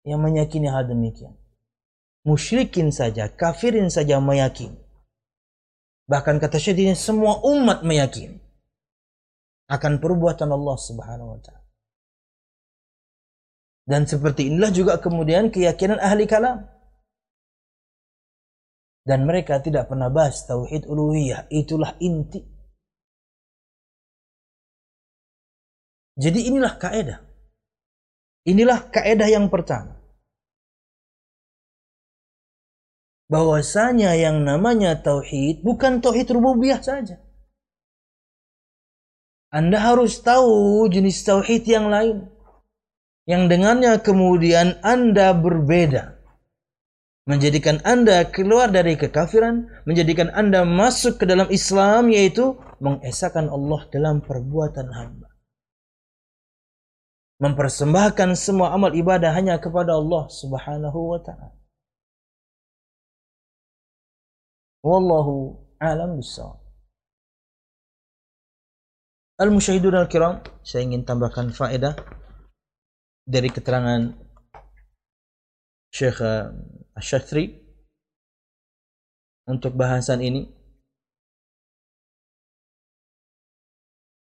yang 0.05 0.21
meyakini 0.21 0.69
hal 0.69 0.85
demikian. 0.85 1.33
Musyrikin 2.21 2.93
saja, 2.93 3.33
kafirin 3.33 3.89
saja 3.89 4.21
meyakini. 4.21 4.77
Bahkan 6.05 6.37
kata 6.37 6.61
Syekh 6.61 6.85
ini 6.85 6.93
semua 6.93 7.41
umat 7.41 7.81
meyakini 7.81 8.37
akan 9.65 9.97
perbuatan 9.97 10.53
Allah 10.53 10.77
Subhanahu 10.77 11.33
wa 11.33 11.39
taala. 11.41 11.64
Dan 13.85 14.09
seperti 14.09 14.49
inilah 14.49 14.73
juga 14.73 14.97
kemudian 14.97 15.53
keyakinan 15.53 16.01
ahli 16.01 16.25
kalam. 16.25 16.65
Dan 19.05 19.29
mereka 19.29 19.61
tidak 19.61 19.85
pernah 19.85 20.09
bahas 20.09 20.41
tauhid 20.49 20.89
uluhiyah, 20.89 21.45
itulah 21.53 21.93
inti 22.01 22.55
Jadi 26.15 26.47
inilah 26.47 26.79
kaedah. 26.79 27.19
Inilah 28.47 28.87
kaedah 28.87 29.27
yang 29.27 29.51
pertama. 29.51 29.99
Bahwasanya 33.27 34.15
yang 34.15 34.45
namanya 34.45 35.01
tauhid 35.01 35.65
bukan 35.65 35.99
tauhid 35.99 36.29
rububiyah 36.31 36.79
saja. 36.79 37.19
Anda 39.51 39.81
harus 39.81 40.21
tahu 40.23 40.85
jenis 40.87 41.25
tauhid 41.25 41.67
yang 41.67 41.91
lain. 41.91 42.31
Yang 43.25 43.49
dengannya 43.49 43.97
kemudian 44.05 44.77
Anda 44.85 45.33
berbeda. 45.33 46.13
Menjadikan 47.25 47.81
Anda 47.81 48.29
keluar 48.29 48.69
dari 48.69 48.93
kekafiran, 49.01 49.65
menjadikan 49.89 50.29
Anda 50.29 50.61
masuk 50.61 51.17
ke 51.17 51.25
dalam 51.25 51.49
Islam 51.49 52.13
yaitu 52.13 52.53
mengesahkan 52.77 53.49
Allah 53.49 53.81
dalam 53.89 54.21
perbuatan 54.21 54.87
hamba. 54.93 55.29
Mempersembahkan 57.41 58.37
semua 58.37 58.77
amal 58.77 58.93
ibadah 58.93 59.33
hanya 59.33 59.57
kepada 59.57 59.97
Allah 59.97 60.29
Subhanahu 60.29 60.99
wa 61.17 61.19
taala. 61.19 61.57
Wallahu 64.85 65.65
alam 65.81 66.21
bisawab. 66.21 66.61
Al-musyahidun 69.41 69.97
al-kiram, 69.97 70.45
saya 70.61 70.85
ingin 70.85 71.03
tambahkan 71.03 71.51
faedah 71.51 71.97
dari 73.25 73.49
keterangan 73.49 74.13
Syekh 75.89 76.21
uh, 76.21 76.53
Asy-Syathri 76.93 77.57
untuk 79.49 79.73
bahasan 79.73 80.21
ini. 80.21 80.45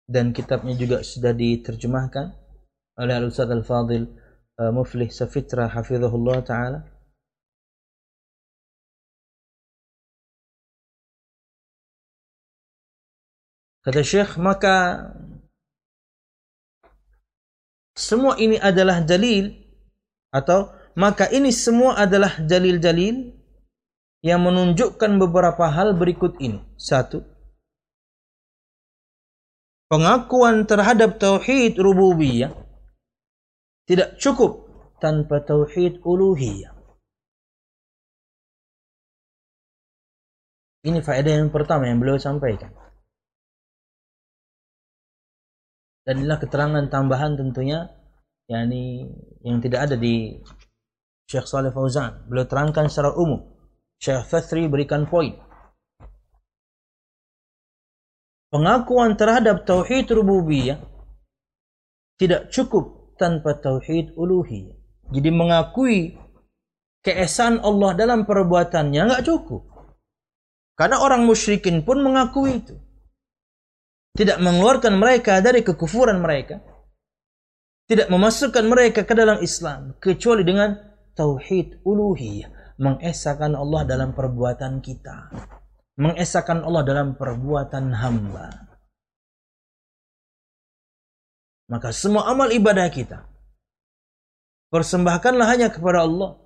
Dan 0.07 0.31
kitabnya 0.31 0.73
juga 0.79 1.03
sudah 1.03 1.35
diterjemahkan 1.35 2.31
oleh 3.03 3.15
Al-Ustaz 3.19 3.51
Al-Fadil 3.51 4.07
uh, 4.57 4.71
Muflih 4.73 5.11
Safitra 5.11 5.67
hafizahullah 5.67 6.41
taala. 6.47 6.81
Kata 13.83 14.03
Syekh, 14.03 14.39
maka 14.39 15.11
semua 17.97 18.37
ini 18.37 18.61
adalah 18.61 19.01
dalil 19.01 19.57
atau 20.29 20.69
maka 20.97 21.33
ini 21.33 21.49
semua 21.49 21.97
adalah 21.97 22.37
dalil-dalil 22.37 23.33
yang 24.21 24.41
menunjukkan 24.45 25.17
beberapa 25.17 25.65
hal 25.69 25.97
berikut 25.97 26.37
ini. 26.41 26.61
Satu, 26.77 27.25
pengakuan 29.89 30.69
terhadap 30.69 31.17
tauhid 31.17 31.81
rububiyah 31.81 32.53
tidak 33.89 34.21
cukup 34.21 34.69
tanpa 35.01 35.41
tauhid 35.41 36.05
uluhiyah. 36.05 36.75
Ini 40.87 41.03
faedah 41.03 41.43
yang 41.43 41.51
pertama 41.51 41.91
yang 41.91 41.99
beliau 41.99 42.19
sampaikan. 42.19 42.71
Dan 46.07 46.23
inilah 46.23 46.39
keterangan 46.39 46.87
tambahan 46.87 47.35
tentunya 47.35 47.91
yakni 48.47 49.11
yang 49.43 49.59
tidak 49.59 49.91
ada 49.91 49.99
di 49.99 50.39
Syekh 51.27 51.51
Saleh 51.51 51.75
Fauzan. 51.75 52.31
Beliau 52.31 52.47
terangkan 52.47 52.87
secara 52.87 53.11
umum. 53.19 53.43
Syekh 53.99 54.23
Fathri 54.31 54.71
berikan 54.71 55.11
poin. 55.11 55.35
Pengakuan 58.55 59.19
terhadap 59.19 59.67
tauhid 59.67 60.07
rububiyah 60.15 60.79
tidak 62.23 62.55
cukup 62.55 63.19
tanpa 63.19 63.59
tauhid 63.59 64.15
uluhiyah. 64.15 64.79
Jadi 65.11 65.31
mengakui 65.35 66.15
keesaan 67.03 67.59
Allah 67.67 67.99
dalam 67.99 68.23
perbuatannya 68.23 69.11
nggak 69.11 69.25
cukup. 69.27 69.67
Karena 70.79 71.03
orang 71.03 71.27
musyrikin 71.27 71.83
pun 71.83 71.99
mengakui 71.99 72.63
itu 72.63 72.86
tidak 74.17 74.41
mengeluarkan 74.41 74.97
mereka 74.97 75.45
dari 75.45 75.61
kekufuran 75.61 76.19
mereka, 76.25 76.65
tidak 77.87 78.09
memasukkan 78.09 78.65
mereka 78.67 79.05
ke 79.05 79.13
dalam 79.13 79.39
Islam 79.45 79.95
kecuali 80.01 80.43
dengan 80.43 80.75
tauhid 81.13 81.85
uluhiyah, 81.85 82.81
mengesahkan 82.81 83.53
Allah 83.53 83.85
dalam 83.85 84.17
perbuatan 84.17 84.81
kita, 84.81 85.31
mengesahkan 86.01 86.65
Allah 86.65 86.83
dalam 86.83 87.15
perbuatan 87.15 87.93
hamba. 87.93 88.49
Maka 91.69 91.93
semua 91.93 92.31
amal 92.31 92.49
ibadah 92.51 92.89
kita 92.89 93.27
persembahkanlah 94.73 95.47
hanya 95.47 95.69
kepada 95.71 96.07
Allah. 96.07 96.41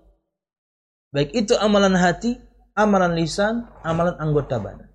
Baik 1.10 1.34
itu 1.34 1.58
amalan 1.58 1.98
hati, 1.98 2.38
amalan 2.78 3.18
lisan, 3.18 3.66
amalan 3.82 4.14
anggota 4.16 4.62
badan. 4.62 4.89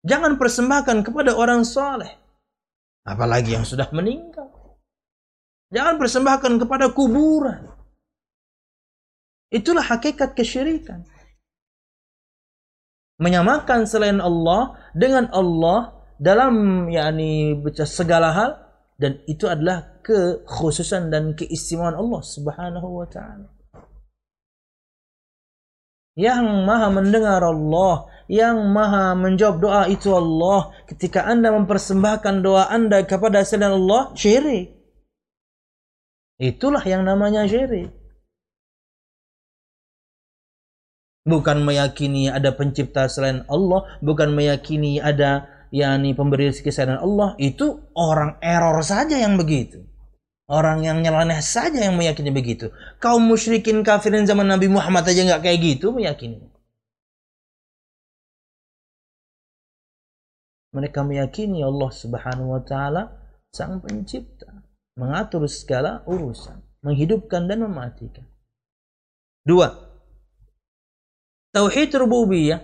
Jangan 0.00 0.40
persembahkan 0.40 1.04
kepada 1.04 1.36
orang 1.36 1.64
soleh. 1.64 2.08
Apalagi 3.04 3.56
yang 3.56 3.68
sudah 3.68 3.88
meninggal. 3.92 4.48
Jangan 5.70 6.00
persembahkan 6.00 6.56
kepada 6.58 6.90
kuburan. 6.90 7.68
Itulah 9.50 9.82
hakikat 9.82 10.34
kesyirikan. 10.34 11.04
Menyamakan 13.20 13.84
selain 13.84 14.22
Allah 14.22 14.80
dengan 14.96 15.28
Allah 15.36 16.00
dalam 16.16 16.86
yakni 16.88 17.60
segala 17.84 18.32
hal 18.32 18.50
dan 18.96 19.20
itu 19.28 19.44
adalah 19.44 20.00
kekhususan 20.00 21.12
dan 21.12 21.36
keistimewaan 21.36 21.96
Allah 21.96 22.22
Subhanahu 22.24 22.88
wa 23.00 23.06
taala. 23.08 23.59
Yang 26.18 26.46
maha 26.66 26.88
mendengar 26.90 27.42
Allah, 27.42 28.10
yang 28.30 28.70
maha 28.70 29.14
menjawab 29.18 29.56
doa 29.58 29.82
itu 29.86 30.10
Allah. 30.14 30.74
Ketika 30.86 31.26
anda 31.26 31.54
mempersembahkan 31.54 32.42
doa 32.42 32.70
anda 32.70 33.02
kepada 33.06 33.42
selain 33.46 33.74
Allah, 33.74 34.14
syirik. 34.14 34.74
Itulah 36.40 36.82
yang 36.86 37.02
namanya 37.06 37.46
syirik. 37.46 37.92
Bukan 41.26 41.62
meyakini 41.62 42.32
ada 42.32 42.56
pencipta 42.56 43.06
selain 43.06 43.44
Allah, 43.46 43.86
bukan 44.00 44.32
meyakini 44.32 44.98
ada 44.98 45.46
yakni 45.70 46.16
pemberi 46.16 46.50
rezeki 46.50 46.70
selain 46.72 46.98
Allah, 46.98 47.38
itu 47.38 47.92
orang 47.94 48.40
error 48.42 48.80
saja 48.82 49.14
yang 49.20 49.38
begitu. 49.38 49.84
Orang 50.50 50.82
yang 50.82 50.98
nyeleneh 50.98 51.38
saja 51.38 51.78
yang 51.78 51.94
meyakini 51.94 52.34
begitu. 52.34 52.74
Kaum 52.98 53.22
musyrikin 53.22 53.86
kafirin 53.86 54.26
zaman 54.26 54.50
Nabi 54.50 54.66
Muhammad 54.66 55.06
aja 55.06 55.22
nggak 55.22 55.46
kayak 55.46 55.58
gitu 55.62 55.94
meyakini. 55.94 56.42
Mereka 60.74 61.06
meyakini 61.06 61.62
Allah 61.62 61.90
Subhanahu 61.94 62.58
wa 62.58 62.62
taala 62.66 63.14
sang 63.54 63.78
pencipta, 63.78 64.66
mengatur 64.98 65.46
segala 65.46 66.02
urusan, 66.10 66.58
menghidupkan 66.82 67.46
dan 67.46 67.62
mematikan. 67.62 68.26
Dua. 69.46 69.70
Tauhid 71.54 71.94
rububiyah 71.94 72.58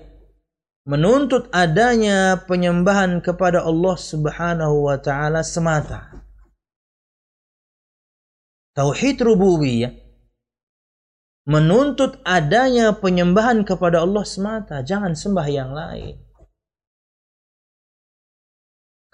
menuntut 0.91 1.55
adanya 1.55 2.35
penyembahan 2.51 3.23
kepada 3.23 3.63
Allah 3.63 3.95
Subhanahu 3.95 4.91
wa 4.91 4.99
taala 4.99 5.47
semata 5.47 6.26
tauhid 8.77 9.25
rububiyah 9.25 9.97
menuntut 11.47 12.21
adanya 12.27 12.93
penyembahan 12.93 13.63
kepada 13.63 14.03
Allah 14.03 14.27
semata, 14.27 14.83
jangan 14.83 15.15
sembah 15.15 15.47
yang 15.49 15.71
lain. 15.73 16.19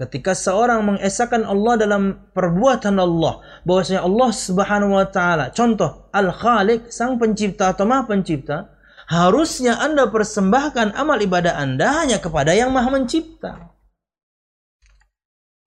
Ketika 0.00 0.32
seorang 0.34 0.82
mengesahkan 0.82 1.46
Allah 1.46 1.78
dalam 1.78 2.02
perbuatan 2.32 2.96
Allah, 2.98 3.44
bahwasanya 3.62 4.02
Allah 4.02 4.30
Subhanahu 4.34 4.98
wa 4.98 5.06
taala, 5.06 5.52
contoh 5.52 6.10
Al-Khaliq, 6.10 6.90
sang 6.90 7.20
pencipta 7.20 7.70
atau 7.70 7.86
Maha 7.86 8.08
Pencipta, 8.08 8.72
harusnya 9.06 9.78
Anda 9.78 10.08
persembahkan 10.08 10.96
amal 10.96 11.20
ibadah 11.20 11.54
Anda 11.54 12.02
hanya 12.02 12.18
kepada 12.18 12.56
yang 12.56 12.72
Maha 12.72 12.88
Mencipta. 12.88 13.76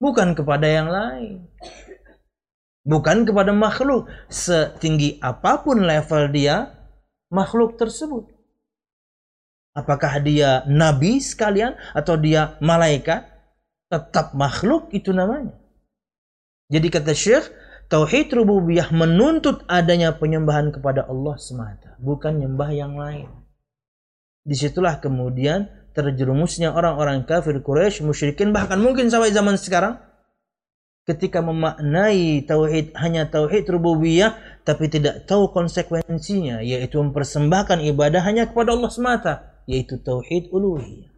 Bukan 0.02 0.36
kepada 0.36 0.68
yang 0.68 0.92
lain 0.92 1.48
bukan 2.86 3.26
kepada 3.26 3.52
makhluk. 3.52 4.08
Setinggi 4.30 5.18
apa 5.20 5.66
pun 5.66 5.82
level 5.84 6.32
dia 6.32 6.72
makhluk 7.34 7.76
tersebut. 7.76 8.32
Apakah 9.76 10.24
dia 10.24 10.64
nabi 10.72 11.20
sekalian 11.20 11.76
atau 11.92 12.16
dia 12.16 12.56
malaikat? 12.64 13.28
Tetap 13.92 14.34
makhluk 14.34 14.90
itu 14.96 15.12
namanya. 15.12 15.52
Jadi 16.72 16.88
kata 16.90 17.14
Syekh 17.14 17.52
tauhid 17.92 18.34
rububiyah 18.34 18.90
menuntut 18.90 19.62
adanya 19.70 20.16
penyembahan 20.16 20.74
kepada 20.74 21.06
Allah 21.06 21.38
semata 21.38 21.94
bukan 22.02 22.42
nyembah 22.42 22.72
yang 22.74 22.98
lain. 22.98 23.30
Di 24.46 24.58
situlah 24.58 24.98
kemudian 25.02 25.70
terjerumusnya 25.94 26.74
orang-orang 26.74 27.26
kafir 27.26 27.62
Quraisy 27.62 28.06
musyrikin 28.06 28.54
bahkan 28.54 28.78
mungkin 28.82 29.10
sampai 29.10 29.34
zaman 29.34 29.58
sekarang 29.58 30.02
ketika 31.06 31.40
memaknai 31.40 32.42
tauhid 32.50 32.98
hanya 32.98 33.30
tauhid 33.30 33.70
rububiyah 33.70 34.34
tapi 34.66 34.90
tidak 34.90 35.30
tahu 35.30 35.54
konsekuensinya 35.54 36.66
yaitu 36.66 36.98
mempersembahkan 36.98 37.86
ibadah 37.94 38.26
hanya 38.26 38.50
kepada 38.50 38.74
Allah 38.74 38.90
semata 38.90 39.34
yaitu 39.70 40.02
tauhid 40.02 40.50
uluhiyah. 40.50 41.14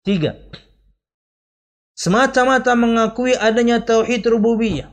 Tiga. 0.00 0.32
semata-mata 1.92 2.72
mengakui 2.72 3.36
adanya 3.36 3.84
tauhid 3.84 4.24
rububiyah 4.24 4.88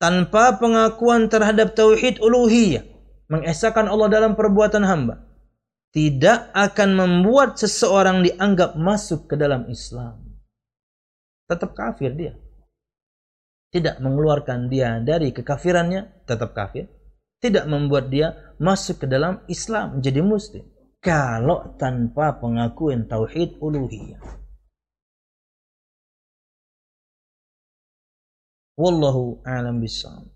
tanpa 0.00 0.56
pengakuan 0.56 1.28
terhadap 1.28 1.76
tauhid 1.76 2.18
uluhiyah, 2.24 2.84
mengesahkan 3.28 3.84
Allah 3.86 4.08
dalam 4.08 4.32
perbuatan 4.32 4.84
hamba, 4.84 5.28
tidak 5.92 6.48
akan 6.56 6.96
membuat 6.96 7.60
seseorang 7.60 8.24
dianggap 8.24 8.74
masuk 8.80 9.28
ke 9.28 9.36
dalam 9.36 9.68
Islam. 9.68 10.29
Tetap 11.50 11.74
kafir 11.74 12.14
dia. 12.14 12.38
Tidak 13.74 13.98
mengeluarkan 13.98 14.70
dia 14.70 15.02
dari 15.02 15.34
kekafirannya, 15.34 16.22
tetap 16.22 16.54
kafir. 16.54 16.86
Tidak 17.42 17.66
membuat 17.66 18.06
dia 18.06 18.54
masuk 18.62 19.02
ke 19.02 19.06
dalam 19.10 19.42
Islam, 19.50 19.98
menjadi 19.98 20.22
muslim. 20.22 20.62
Kalau 21.02 21.74
tanpa 21.74 22.38
pengakuan 22.38 23.10
tauhid 23.10 23.58
uluhiyah. 23.58 24.22
Wallahu 28.78 29.42
a'lam 29.42 29.82
bishawab. 29.82 30.30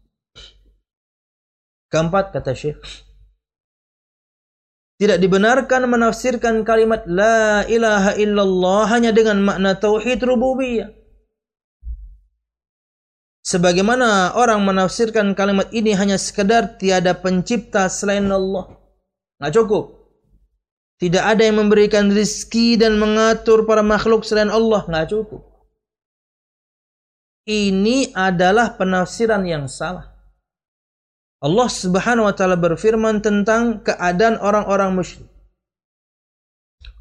Keempat 1.95 2.35
kata 2.35 2.59
Syekh, 2.59 2.83
tidak 4.95 5.21
dibenarkan 5.21 5.91
menafsirkan 5.91 6.65
kalimat 6.65 7.05
la 7.05 7.63
ilaha 7.69 8.15
illallah 8.15 8.89
hanya 8.89 9.11
dengan 9.11 9.43
makna 9.43 9.77
tauhid 9.77 10.23
rububiyah. 10.23 11.04
Sebagaimana 13.45 14.33
orang 14.41 14.65
menafsirkan 14.65 15.37
kalimat 15.37 15.69
ini 15.69 15.93
hanya 15.93 16.17
sekedar 16.17 16.81
tiada 16.81 17.13
pencipta 17.13 17.93
selain 17.93 18.25
Allah. 18.33 18.73
Nggak 19.37 19.53
cukup. 19.61 19.85
Tidak 20.97 21.21
ada 21.21 21.45
yang 21.45 21.61
memberikan 21.61 22.09
rizki 22.09 22.81
dan 22.81 22.97
mengatur 22.97 23.69
para 23.69 23.85
makhluk 23.85 24.25
selain 24.25 24.49
Allah. 24.49 24.89
Nggak 24.89 25.13
cukup 25.13 25.55
ini 27.45 28.09
adalah 28.17 28.73
penafsiran 28.77 29.45
yang 29.45 29.69
salah. 29.69 30.17
Allah 31.45 31.69
Subhanahu 31.69 32.25
wa 32.25 32.33
taala 32.33 32.57
berfirman 32.57 33.21
tentang 33.21 33.85
keadaan 33.85 34.41
orang-orang 34.41 34.97
musyrik. 34.97 35.29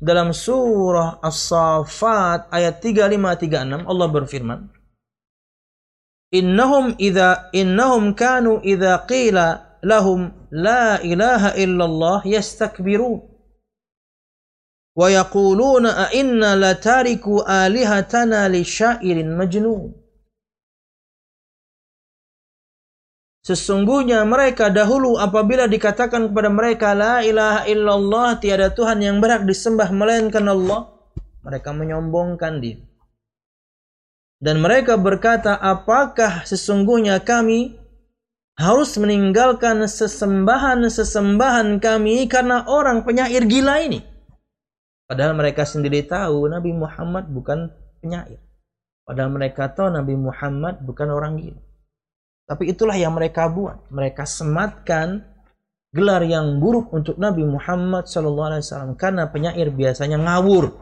Dalam 0.04 0.36
surah 0.36 1.24
As-Saffat 1.24 2.52
ayat 2.52 2.84
3536 2.84 3.88
Allah 3.88 4.08
berfirman, 4.12 4.60
"Innahum 6.34 6.98
idza 6.98 7.54
innahum 7.54 8.18
kanu 8.18 8.58
idza 8.66 9.06
qila 9.06 9.78
lahum 9.86 10.34
la 10.50 10.98
ilaha 11.06 11.54
illallah 11.54 12.26
yastakbirun." 12.26 13.34
wa 14.94 15.10
yaquluna 15.10 16.06
a 16.06 16.06
inna 16.14 16.54
latariku 16.54 17.42
alihatana 17.42 18.46
li 18.46 18.62
syairin 18.62 19.34
majnun 19.34 19.94
Sesungguhnya 23.44 24.24
mereka 24.24 24.72
dahulu 24.72 25.20
apabila 25.20 25.68
dikatakan 25.68 26.32
kepada 26.32 26.48
mereka 26.48 26.96
la 26.96 27.20
ilaha 27.20 27.68
illallah 27.68 28.40
tiada 28.40 28.72
Tuhan 28.72 29.04
yang 29.04 29.20
berhak 29.20 29.44
disembah 29.44 29.92
melainkan 29.92 30.48
Allah, 30.48 30.88
mereka 31.44 31.76
menyombongkan 31.76 32.64
diri. 32.64 32.93
Dan 34.44 34.60
mereka 34.60 35.00
berkata, 35.00 35.56
apakah 35.56 36.44
sesungguhnya 36.44 37.24
kami 37.24 37.80
harus 38.60 39.00
meninggalkan 39.00 39.88
sesembahan-sesembahan 39.88 41.80
kami 41.80 42.28
karena 42.28 42.68
orang 42.68 43.08
penyair 43.08 43.48
gila 43.48 43.80
ini? 43.88 44.04
Padahal 45.08 45.32
mereka 45.40 45.64
sendiri 45.64 46.04
tahu 46.04 46.52
Nabi 46.52 46.76
Muhammad 46.76 47.32
bukan 47.32 47.72
penyair. 48.04 48.44
Padahal 49.08 49.32
mereka 49.32 49.72
tahu 49.72 49.96
Nabi 49.96 50.20
Muhammad 50.20 50.84
bukan 50.84 51.08
orang 51.08 51.40
gila. 51.40 51.64
Tapi 52.44 52.76
itulah 52.76 53.00
yang 53.00 53.16
mereka 53.16 53.48
buat. 53.48 53.88
Mereka 53.96 54.28
sematkan 54.28 55.24
gelar 55.96 56.20
yang 56.28 56.60
buruk 56.60 56.92
untuk 56.92 57.16
Nabi 57.16 57.48
Muhammad 57.48 58.12
SAW 58.12 59.00
karena 59.00 59.32
penyair 59.32 59.72
biasanya 59.72 60.20
ngawur. 60.20 60.76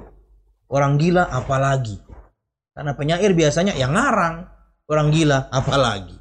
Orang 0.65 0.97
gila 0.97 1.29
apalagi. 1.29 2.10
Karena 2.71 2.91
penyair 2.95 3.31
biasanya 3.35 3.75
yang 3.75 3.91
ngarang. 3.91 4.47
Orang 4.91 5.11
gila 5.15 5.47
apalagi. 5.51 6.19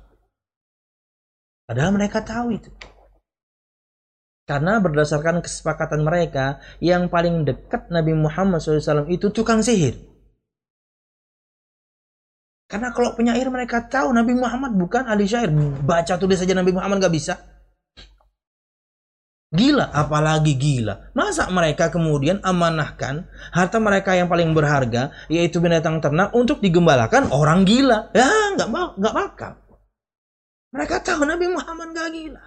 Padahal 1.66 1.90
mereka 1.94 2.22
tahu 2.22 2.54
itu. 2.54 2.70
Karena 4.46 4.82
berdasarkan 4.82 5.42
kesepakatan 5.46 6.02
mereka, 6.02 6.58
yang 6.82 7.06
paling 7.06 7.46
dekat 7.46 7.86
Nabi 7.90 8.18
Muhammad 8.18 8.58
SAW 8.58 9.06
itu 9.06 9.30
tukang 9.30 9.62
sihir. 9.62 9.94
Karena 12.70 12.94
kalau 12.94 13.14
penyair 13.18 13.46
mereka 13.50 13.86
tahu 13.86 14.14
Nabi 14.14 14.34
Muhammad 14.38 14.78
bukan 14.78 15.06
ahli 15.06 15.26
syair. 15.26 15.50
Baca 15.82 16.14
tulis 16.18 16.38
saja 16.38 16.54
Nabi 16.54 16.70
Muhammad 16.74 17.02
gak 17.02 17.14
bisa. 17.14 17.59
Gila, 19.50 19.90
apalagi 19.90 20.54
gila. 20.54 21.10
Masa 21.10 21.50
mereka 21.50 21.90
kemudian 21.90 22.38
amanahkan 22.46 23.26
harta 23.50 23.82
mereka 23.82 24.14
yang 24.14 24.30
paling 24.30 24.54
berharga, 24.54 25.10
yaitu 25.26 25.58
binatang 25.58 25.98
ternak, 25.98 26.30
untuk 26.30 26.62
digembalakan 26.62 27.26
orang 27.34 27.66
gila? 27.66 28.14
Ya, 28.14 28.30
nggak 28.54 28.70
mau, 28.70 28.94
nggak 28.94 29.14
bakal. 29.14 29.58
Mereka 30.70 31.02
tahu 31.02 31.26
Nabi 31.26 31.50
Muhammad 31.50 31.90
gak 31.98 32.14
gila. 32.14 32.42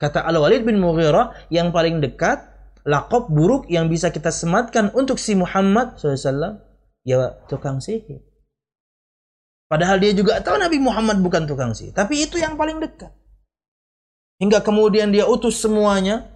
Kata 0.00 0.24
Al-Walid 0.24 0.64
bin 0.64 0.80
Mughirah, 0.80 1.36
yang 1.52 1.68
paling 1.68 2.00
dekat, 2.00 2.40
lakop 2.88 3.28
buruk 3.28 3.68
yang 3.68 3.92
bisa 3.92 4.08
kita 4.08 4.32
sematkan 4.32 4.88
untuk 4.96 5.20
si 5.20 5.36
Muhammad 5.36 6.00
SAW, 6.00 6.56
ya 7.04 7.36
tukang 7.52 7.84
sihir. 7.84 8.24
Padahal 9.68 10.00
dia 10.00 10.16
juga 10.16 10.40
tahu 10.40 10.56
Nabi 10.56 10.80
Muhammad 10.80 11.20
bukan 11.20 11.44
tukang 11.44 11.76
sihir. 11.76 11.92
Tapi 11.92 12.24
itu 12.24 12.40
yang 12.40 12.56
paling 12.56 12.80
dekat. 12.80 13.12
Hingga 14.42 14.66
kemudian 14.66 15.14
dia 15.14 15.30
utus 15.30 15.62
semuanya 15.62 16.26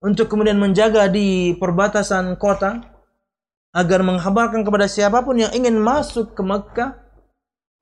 untuk 0.00 0.32
kemudian 0.32 0.56
menjaga 0.56 1.12
di 1.12 1.52
perbatasan 1.60 2.40
kota 2.40 2.80
agar 3.76 4.00
menghabarkan 4.00 4.64
kepada 4.64 4.88
siapa 4.88 5.20
pun 5.20 5.36
yang 5.36 5.52
ingin 5.52 5.76
masuk 5.76 6.32
ke 6.32 6.40
Mekah 6.40 6.96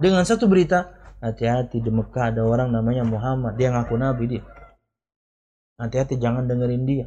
dengan 0.02 0.26
satu 0.26 0.50
berita 0.50 0.90
hati-hati 1.22 1.78
di 1.78 1.90
Mekah 1.94 2.34
ada 2.34 2.42
orang 2.42 2.74
namanya 2.74 3.06
Muhammad 3.06 3.54
dia 3.54 3.70
ngaku 3.70 3.94
nabi 3.98 4.24
dia 4.38 4.42
hati-hati 5.78 6.18
jangan 6.18 6.46
dengerin 6.46 6.84
dia 6.86 7.06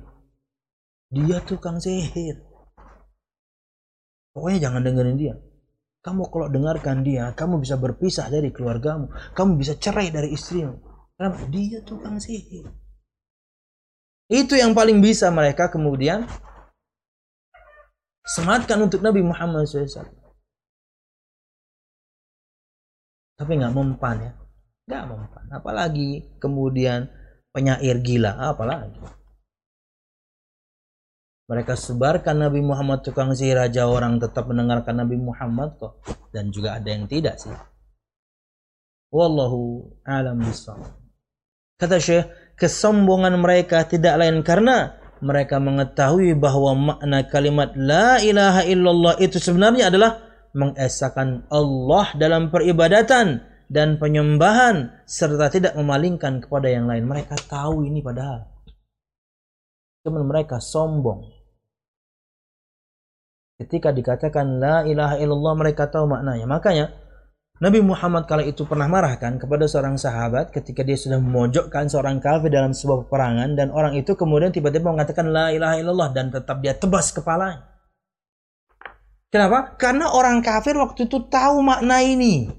dia 1.12 1.38
tukang 1.44 1.80
sihir 1.80 2.54
Pokoknya 4.34 4.60
jangan 4.70 4.82
dengerin 4.82 5.18
dia. 5.18 5.38
Kamu 6.04 6.28
kalau 6.34 6.50
dengarkan 6.50 7.06
dia, 7.06 7.32
kamu 7.38 7.62
bisa 7.64 7.78
berpisah 7.78 8.28
dari 8.28 8.50
keluargamu. 8.50 9.14
Kamu 9.38 9.56
bisa 9.56 9.78
cerai 9.78 10.10
dari 10.10 10.34
istrimu. 10.34 10.93
Kenapa? 11.18 11.46
Dia 11.50 11.80
tukang 11.86 12.18
sihir. 12.18 12.68
Itu 14.32 14.58
yang 14.58 14.74
paling 14.74 14.98
bisa 15.04 15.30
mereka 15.30 15.70
kemudian 15.70 16.26
sematkan 18.24 18.80
untuk 18.82 19.04
Nabi 19.04 19.22
Muhammad 19.22 19.68
SAW. 19.68 20.10
Tapi 23.38 23.52
nggak 23.60 23.76
mempan 23.76 24.18
ya. 24.24 24.34
Nggak 24.88 25.04
mempan. 25.12 25.46
Apalagi 25.52 26.10
kemudian 26.40 27.12
penyair 27.52 28.00
gila. 28.00 28.40
Apalagi. 28.40 28.98
Mereka 31.44 31.76
sebarkan 31.76 32.48
Nabi 32.48 32.64
Muhammad 32.64 33.04
tukang 33.04 33.36
sihir 33.36 33.60
raja 33.60 33.86
orang 33.86 34.16
tetap 34.18 34.48
mendengarkan 34.48 35.04
Nabi 35.04 35.20
Muhammad 35.20 35.76
kok. 35.76 36.00
Dan 36.32 36.50
juga 36.50 36.80
ada 36.80 36.88
yang 36.88 37.06
tidak 37.06 37.38
sih. 37.38 37.54
Wallahu 39.12 39.94
alam 40.08 40.40
bisawab. 40.42 41.03
Kata 41.78 41.98
Syekh, 41.98 42.56
kesombongan 42.56 43.34
mereka 43.42 43.84
tidak 43.90 44.20
lain 44.22 44.46
karena 44.46 44.98
mereka 45.24 45.58
mengetahui 45.58 46.36
bahwa 46.36 46.96
makna 46.96 47.24
kalimat 47.26 47.72
la 47.80 48.20
ilaha 48.20 48.62
illallah 48.68 49.16
itu 49.24 49.40
sebenarnya 49.40 49.88
adalah 49.88 50.20
mengesahkan 50.54 51.50
Allah 51.50 52.14
dalam 52.20 52.54
peribadatan 52.54 53.42
dan 53.72 53.98
penyembahan 53.98 55.02
serta 55.10 55.50
tidak 55.50 55.74
memalingkan 55.74 56.44
kepada 56.44 56.70
yang 56.70 56.86
lain. 56.86 57.10
Mereka 57.10 57.36
tahu 57.50 57.88
ini 57.90 58.06
padahal. 58.06 58.46
Cuman 60.06 60.24
mereka 60.28 60.60
sombong. 60.60 61.26
Ketika 63.58 63.96
dikatakan 63.96 64.60
la 64.60 64.84
ilaha 64.84 65.16
illallah 65.18 65.54
mereka 65.56 65.88
tahu 65.88 66.06
maknanya. 66.06 66.46
Makanya 66.46 66.86
Nabi 67.64 67.80
Muhammad 67.80 68.28
kala 68.28 68.44
itu 68.44 68.68
pernah 68.68 68.92
marahkan 68.92 69.40
kepada 69.40 69.64
seorang 69.72 69.96
sahabat 69.96 70.52
ketika 70.52 70.84
dia 70.84 71.00
sudah 71.00 71.16
memojokkan 71.16 71.88
seorang 71.88 72.20
kafir 72.20 72.52
dalam 72.52 72.76
sebuah 72.76 73.08
peperangan 73.08 73.56
dan 73.56 73.72
orang 73.72 73.96
itu 73.96 74.20
kemudian 74.20 74.52
tiba-tiba 74.52 74.92
mengatakan 74.92 75.32
la 75.32 75.48
ilaha 75.48 75.80
illallah 75.80 76.12
dan 76.12 76.28
tetap 76.28 76.60
dia 76.60 76.76
tebas 76.76 77.16
kepalanya. 77.16 77.64
Kenapa? 79.32 79.80
Karena 79.80 80.12
orang 80.12 80.44
kafir 80.44 80.76
waktu 80.76 81.08
itu 81.08 81.24
tahu 81.32 81.64
makna 81.64 82.04
ini. 82.04 82.52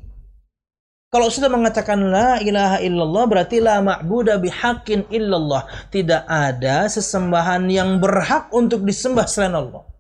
Kalau 1.13 1.29
sudah 1.29 1.53
mengatakan 1.53 2.01
la 2.09 2.41
ilaha 2.41 2.81
illallah 2.81 3.25
berarti 3.29 3.61
la 3.61 3.85
ma'budah 3.85 4.41
bihaqqin 4.41 5.13
illallah. 5.13 5.69
Tidak 5.93 6.25
ada 6.25 6.89
sesembahan 6.89 7.69
yang 7.69 8.01
berhak 8.01 8.49
untuk 8.57 8.81
disembah 8.81 9.29
selain 9.29 9.53
Allah. 9.53 9.94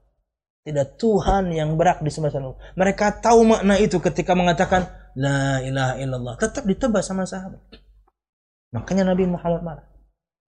Tidak 0.65 0.97
Tuhan 0.97 1.53
yang 1.53 1.77
berak 1.77 2.01
di 2.01 2.09
semasa 2.09 2.41
Mereka 2.73 3.21
tahu 3.21 3.45
makna 3.45 3.77
itu 3.77 4.01
ketika 4.01 4.33
mengatakan 4.33 4.89
La 5.15 5.61
ilaha 5.63 5.95
illallah. 6.01 6.35
Tetap 6.41 6.65
ditebas 6.67 7.07
sama 7.07 7.29
sahabat. 7.29 7.61
Makanya 8.75 9.15
Nabi 9.15 9.31
Muhammad 9.31 9.63
marah. 9.63 9.87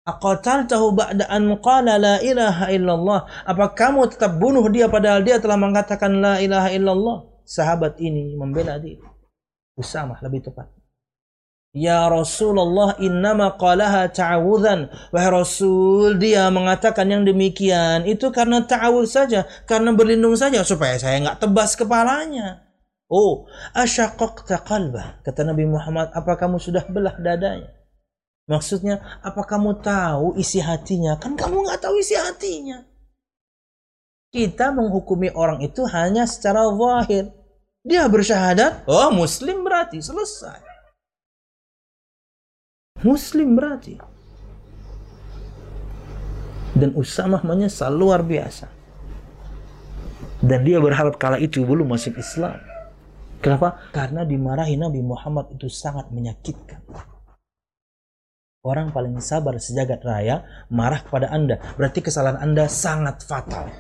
Aqataltahu 0.10 0.98
ba'da 0.98 1.30
an 1.30 1.54
qala 1.62 2.02
la 2.02 2.16
ilaha 2.20 2.68
illallah. 2.74 3.20
Apa 3.46 3.72
kamu 3.72 4.10
tetap 4.12 4.36
bunuh 4.36 4.66
dia 4.74 4.90
padahal 4.90 5.22
dia 5.22 5.38
telah 5.38 5.56
mengatakan 5.56 6.18
la 6.20 6.42
ilaha 6.42 6.74
illallah? 6.74 7.18
Sahabat 7.46 8.02
ini 8.02 8.34
membela 8.34 8.82
dia. 8.82 9.00
Usamah 9.78 10.20
lebih 10.26 10.50
tepat. 10.50 10.79
Ya 11.70 12.10
Rasulullah 12.10 12.98
innama 12.98 13.54
qalaha 13.54 14.10
ta'awudhan. 14.10 14.90
Wahai 15.14 15.30
Rasul, 15.30 16.18
dia 16.18 16.50
mengatakan 16.50 17.06
yang 17.06 17.22
demikian. 17.22 18.10
Itu 18.10 18.34
karena 18.34 18.66
ta'awud 18.66 19.06
saja. 19.06 19.46
Karena 19.70 19.94
berlindung 19.94 20.34
saja. 20.34 20.66
Supaya 20.66 20.98
saya 20.98 21.22
nggak 21.22 21.46
tebas 21.46 21.78
kepalanya. 21.78 22.66
Oh, 23.06 23.46
asyaqaqta 23.78 24.66
qalbah. 24.66 25.22
Kata 25.22 25.46
Nabi 25.46 25.70
Muhammad, 25.70 26.10
apa 26.14 26.38
kamu 26.38 26.58
sudah 26.58 26.86
belah 26.90 27.18
dadanya? 27.22 27.70
Maksudnya, 28.50 29.22
apa 29.22 29.46
kamu 29.46 29.82
tahu 29.86 30.34
isi 30.42 30.58
hatinya? 30.58 31.22
Kan 31.22 31.38
kamu 31.38 31.70
nggak 31.70 31.86
tahu 31.86 32.02
isi 32.02 32.18
hatinya. 32.18 32.82
Kita 34.34 34.74
menghukumi 34.74 35.34
orang 35.34 35.62
itu 35.62 35.86
hanya 35.90 36.26
secara 36.26 36.66
zahir. 36.70 37.34
Dia 37.82 38.06
bersyahadat, 38.06 38.86
oh 38.86 39.10
muslim 39.10 39.66
berarti 39.66 40.02
selesai. 40.02 40.69
Muslim 43.04 43.56
berarti. 43.56 43.96
Dan 46.76 46.96
Usamah 46.96 47.44
menyesal 47.44 47.92
luar 47.96 48.24
biasa. 48.24 48.68
Dan 50.40 50.64
dia 50.64 50.80
berharap 50.80 51.20
kala 51.20 51.36
itu 51.36 51.64
belum 51.68 51.92
masuk 51.92 52.16
Islam. 52.16 52.56
Kenapa? 53.40 53.80
Karena 53.92 54.24
dimarahi 54.24 54.76
Nabi 54.80 55.04
Muhammad 55.04 55.52
itu 55.56 55.68
sangat 55.68 56.12
menyakitkan. 56.12 56.84
Orang 58.60 58.92
paling 58.92 59.16
sabar 59.24 59.56
sejagat 59.56 60.04
raya 60.04 60.44
marah 60.68 61.00
kepada 61.00 61.32
Anda. 61.32 61.64
Berarti 61.80 62.04
kesalahan 62.04 62.44
Anda 62.44 62.68
sangat 62.68 63.24
fatal. 63.24 63.72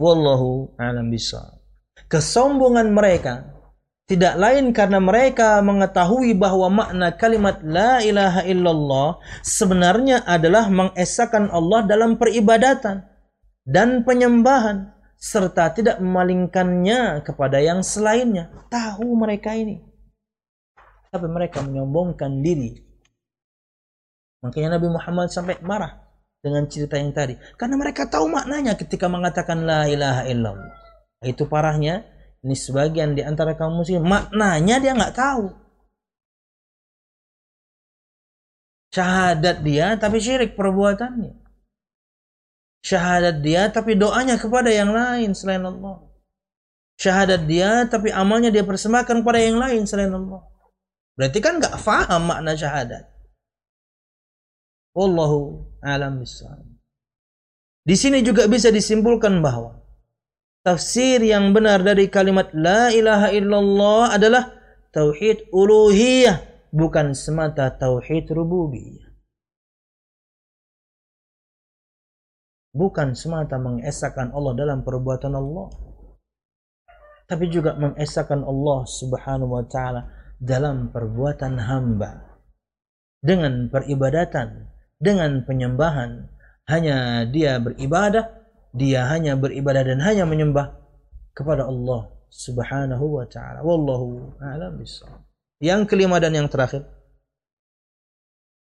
Wallahu 0.00 0.76
alam 0.76 1.08
bisa. 1.08 1.60
Kesombongan 2.08 2.92
mereka 2.92 3.55
tidak 4.06 4.38
lain 4.38 4.70
karena 4.70 5.02
mereka 5.02 5.58
mengetahui 5.66 6.38
bahwa 6.38 6.70
makna 6.70 7.10
kalimat 7.18 7.58
la 7.66 7.98
ilaha 7.98 8.46
illallah 8.46 9.18
sebenarnya 9.42 10.22
adalah 10.22 10.70
mengesahkan 10.70 11.50
Allah 11.50 11.82
dalam 11.90 12.14
peribadatan 12.14 13.02
dan 13.66 14.06
penyembahan 14.06 14.94
serta 15.18 15.74
tidak 15.74 15.98
memalingkannya 15.98 17.26
kepada 17.26 17.58
yang 17.58 17.82
selainnya. 17.82 18.46
Tahu 18.70 19.10
mereka 19.18 19.58
ini. 19.58 19.82
Tapi 21.10 21.26
mereka 21.26 21.66
menyombongkan 21.66 22.46
diri. 22.46 22.78
Makanya 24.46 24.78
Nabi 24.78 24.86
Muhammad 24.86 25.34
sampai 25.34 25.58
marah 25.66 25.98
dengan 26.38 26.70
cerita 26.70 26.94
yang 26.94 27.10
tadi. 27.10 27.34
Karena 27.58 27.74
mereka 27.74 28.06
tahu 28.06 28.30
maknanya 28.30 28.78
ketika 28.78 29.10
mengatakan 29.10 29.66
la 29.66 29.90
ilaha 29.90 30.22
illallah. 30.30 30.70
Itu 31.26 31.50
parahnya 31.50 32.06
ini 32.44 32.56
sebagian 32.56 33.16
di 33.16 33.22
antara 33.24 33.56
kaum 33.56 33.80
muslim 33.80 34.04
maknanya 34.04 34.76
dia 34.82 34.92
nggak 34.92 35.16
tahu. 35.16 35.46
Syahadat 38.92 39.60
dia 39.60 39.96
tapi 40.00 40.20
syirik 40.20 40.56
perbuatannya. 40.56 41.36
Syahadat 42.80 43.44
dia 43.44 43.68
tapi 43.68 43.98
doanya 43.98 44.40
kepada 44.40 44.72
yang 44.72 44.92
lain 44.92 45.36
selain 45.36 45.64
Allah. 45.64 46.06
Syahadat 46.96 47.44
dia 47.44 47.84
tapi 47.88 48.08
amalnya 48.08 48.48
dia 48.48 48.64
persembahkan 48.64 49.20
kepada 49.20 49.40
yang 49.40 49.60
lain 49.60 49.84
selain 49.84 50.12
Allah. 50.12 50.48
Berarti 51.16 51.38
kan 51.44 51.60
nggak 51.60 51.76
faham 51.80 52.28
makna 52.28 52.56
syahadat. 52.56 53.04
Wallahu 54.96 55.68
alam. 55.84 56.24
Di 57.86 57.94
sini 57.94 58.24
juga 58.24 58.48
bisa 58.48 58.72
disimpulkan 58.72 59.44
bahwa 59.44 59.85
tafsir 60.66 61.22
yang 61.22 61.54
benar 61.54 61.86
dari 61.86 62.10
kalimat 62.10 62.50
la 62.50 62.90
ilaha 62.90 63.30
illallah 63.30 64.18
adalah 64.18 64.50
tauhid 64.90 65.46
uluhiyah 65.54 66.42
bukan 66.74 67.14
semata 67.14 67.70
tauhid 67.70 68.26
rububiyah. 68.34 69.06
Bukan 72.74 73.14
semata 73.16 73.56
mengesahkan 73.56 74.34
Allah 74.34 74.52
dalam 74.52 74.82
perbuatan 74.82 75.32
Allah. 75.32 75.70
Tapi 77.24 77.48
juga 77.48 77.72
mengesahkan 77.72 78.44
Allah 78.44 78.84
subhanahu 78.84 79.56
wa 79.56 79.64
ta'ala 79.64 80.12
dalam 80.36 80.92
perbuatan 80.92 81.56
hamba. 81.56 82.36
Dengan 83.24 83.72
peribadatan, 83.72 84.68
dengan 85.00 85.40
penyembahan. 85.48 86.28
Hanya 86.68 87.24
dia 87.24 87.56
beribadah 87.62 88.35
dia 88.76 89.08
hanya 89.08 89.32
beribadah 89.40 89.82
dan 89.82 90.04
hanya 90.04 90.28
menyembah 90.28 90.76
kepada 91.32 91.64
Allah 91.64 92.12
Subhanahu 92.28 93.16
wa 93.16 93.24
taala. 93.24 93.64
Wallahu 93.64 94.36
a'lam 94.36 94.76
bishawab. 94.76 95.24
Yang 95.56 95.88
kelima 95.88 96.20
dan 96.20 96.36
yang 96.36 96.52
terakhir. 96.52 96.84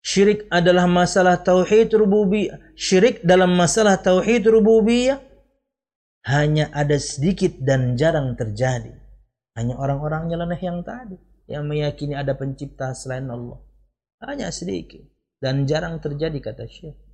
Syirik 0.01 0.49
adalah 0.49 0.89
masalah 0.89 1.37
tauhid 1.37 1.93
rububiyah. 1.93 2.57
Syirik 2.73 3.21
dalam 3.21 3.53
masalah 3.53 4.01
tauhid 4.01 4.49
rububiyah 4.49 5.21
hanya 6.25 6.73
ada 6.73 6.97
sedikit 6.97 7.61
dan 7.61 7.97
jarang 8.01 8.33
terjadi. 8.33 8.97
Hanya 9.53 9.77
orang-orang 9.77 10.33
nyeleneh 10.33 10.61
yang 10.65 10.81
tadi 10.81 11.19
yang 11.49 11.65
meyakini 11.65 12.17
ada 12.17 12.37
pencipta 12.37 12.93
selain 12.97 13.29
Allah. 13.29 13.59
Hanya 14.25 14.49
sedikit 14.49 15.03
dan 15.41 15.69
jarang 15.69 16.01
terjadi 16.01 16.39
kata 16.41 16.65
Syekh. 16.69 17.08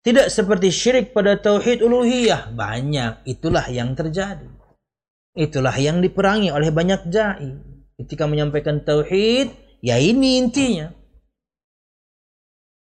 Tidak 0.00 0.32
seperti 0.32 0.72
syirik 0.72 1.12
pada 1.12 1.36
tauhid 1.36 1.84
uluhiyah. 1.84 2.56
Banyak. 2.56 3.28
Itulah 3.28 3.68
yang 3.68 3.92
terjadi. 3.92 4.48
Itulah 5.36 5.76
yang 5.76 6.00
diperangi 6.00 6.48
oleh 6.48 6.72
banyak 6.72 7.12
jai. 7.12 7.52
Ketika 8.00 8.24
menyampaikan 8.24 8.80
tauhid, 8.80 9.52
ya 9.84 10.00
ini 10.00 10.40
intinya. 10.40 10.88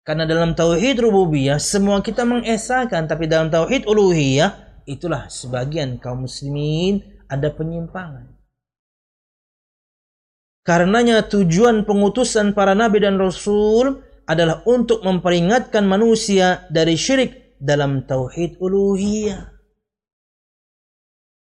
Karena 0.02 0.26
dalam 0.26 0.56
tauhid 0.56 0.98
rububiyah 0.98 1.62
semua 1.62 2.02
kita 2.02 2.26
mengesahkan, 2.26 3.06
tapi 3.06 3.30
dalam 3.30 3.52
tauhid 3.52 3.86
uluhiyah 3.86 4.82
itulah 4.88 5.30
sebagian 5.30 6.02
kaum 6.02 6.26
muslimin 6.26 7.22
ada 7.30 7.54
penyimpangan. 7.54 8.34
Karenanya 10.62 11.26
tujuan 11.26 11.86
pengutusan 11.86 12.54
para 12.54 12.74
nabi 12.74 13.02
dan 13.02 13.18
rasul 13.18 14.02
adalah 14.26 14.62
untuk 14.68 15.02
memperingatkan 15.02 15.82
manusia 15.84 16.66
dari 16.70 16.94
syirik 16.94 17.58
dalam 17.58 18.06
tauhid 18.06 18.58
uluhiyah. 18.58 19.50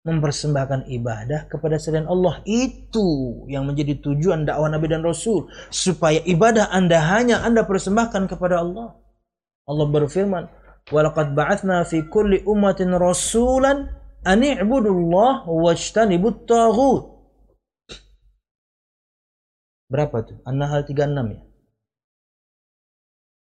Mempersembahkan 0.03 0.91
ibadah 0.91 1.47
kepada 1.47 1.79
selain 1.79 2.03
Allah 2.11 2.43
itu 2.43 3.39
yang 3.47 3.63
menjadi 3.63 4.03
tujuan 4.03 4.43
dakwah 4.43 4.67
Nabi 4.67 4.91
dan 4.91 4.99
Rasul 4.99 5.47
supaya 5.71 6.19
ibadah 6.27 6.67
Anda 6.75 6.99
hanya 6.99 7.39
Anda 7.39 7.63
persembahkan 7.63 8.27
kepada 8.27 8.59
Allah. 8.59 8.99
Allah 9.63 9.87
berfirman, 9.87 10.51
"Walaqad 10.91 11.31
ba'atsna 11.31 11.87
fi 11.87 12.03
kulli 12.11 12.43
ummatin 12.43 12.91
rasulan 12.99 13.95
an 14.27 14.43
i'budullah 14.43 15.47
wajtanibut 15.47 16.51
taghut." 16.51 17.13
Berapa 19.87 20.19
tuh? 20.25 20.41
An-Nahl 20.43 20.83
36 20.83 21.31
ya. 21.31 21.52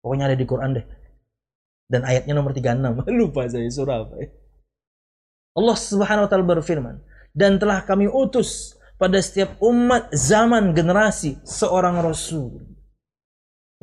Pokoknya 0.08 0.32
ada 0.32 0.39
di 0.39 0.47
Quran 0.47 0.72
deh. 0.80 0.88
Dan 1.91 2.08
ayatnya 2.08 2.32
nomor 2.32 2.55
36. 2.55 3.03
Lupa 3.20 3.43
saya 3.51 3.68
surah 3.68 4.08
apa 4.08 4.16
ya. 4.24 4.32
Allah 5.60 5.76
Subhanahu 5.76 6.24
wa 6.24 6.30
taala 6.32 6.47
berfirman, 6.47 6.95
"Dan 7.36 7.60
telah 7.60 7.84
kami 7.84 8.08
utus 8.08 8.80
pada 8.95 9.20
setiap 9.20 9.60
umat 9.60 10.16
zaman 10.16 10.72
generasi 10.72 11.43
seorang 11.43 11.99
rasul." 11.99 12.64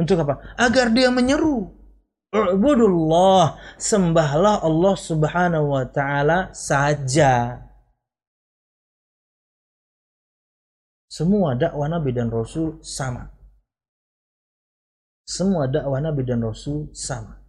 Untuk 0.00 0.16
apa? 0.24 0.56
Agar 0.56 0.88
dia 0.96 1.12
menyeru, 1.12 1.68
"Ubudullah, 2.32 3.60
sembahlah 3.76 4.64
Allah 4.64 4.94
Subhanahu 4.96 5.76
wa 5.76 5.84
taala 5.84 6.56
saja." 6.56 7.60
Semua 11.10 11.52
dakwah 11.52 11.86
Nabi 11.86 12.10
dan 12.16 12.32
Rasul 12.32 12.80
sama. 12.82 13.33
Semua 15.24 15.68
dakwah 15.68 16.00
Nabi 16.04 16.22
dan 16.24 16.44
Rasul 16.44 16.92
sama. 16.92 17.40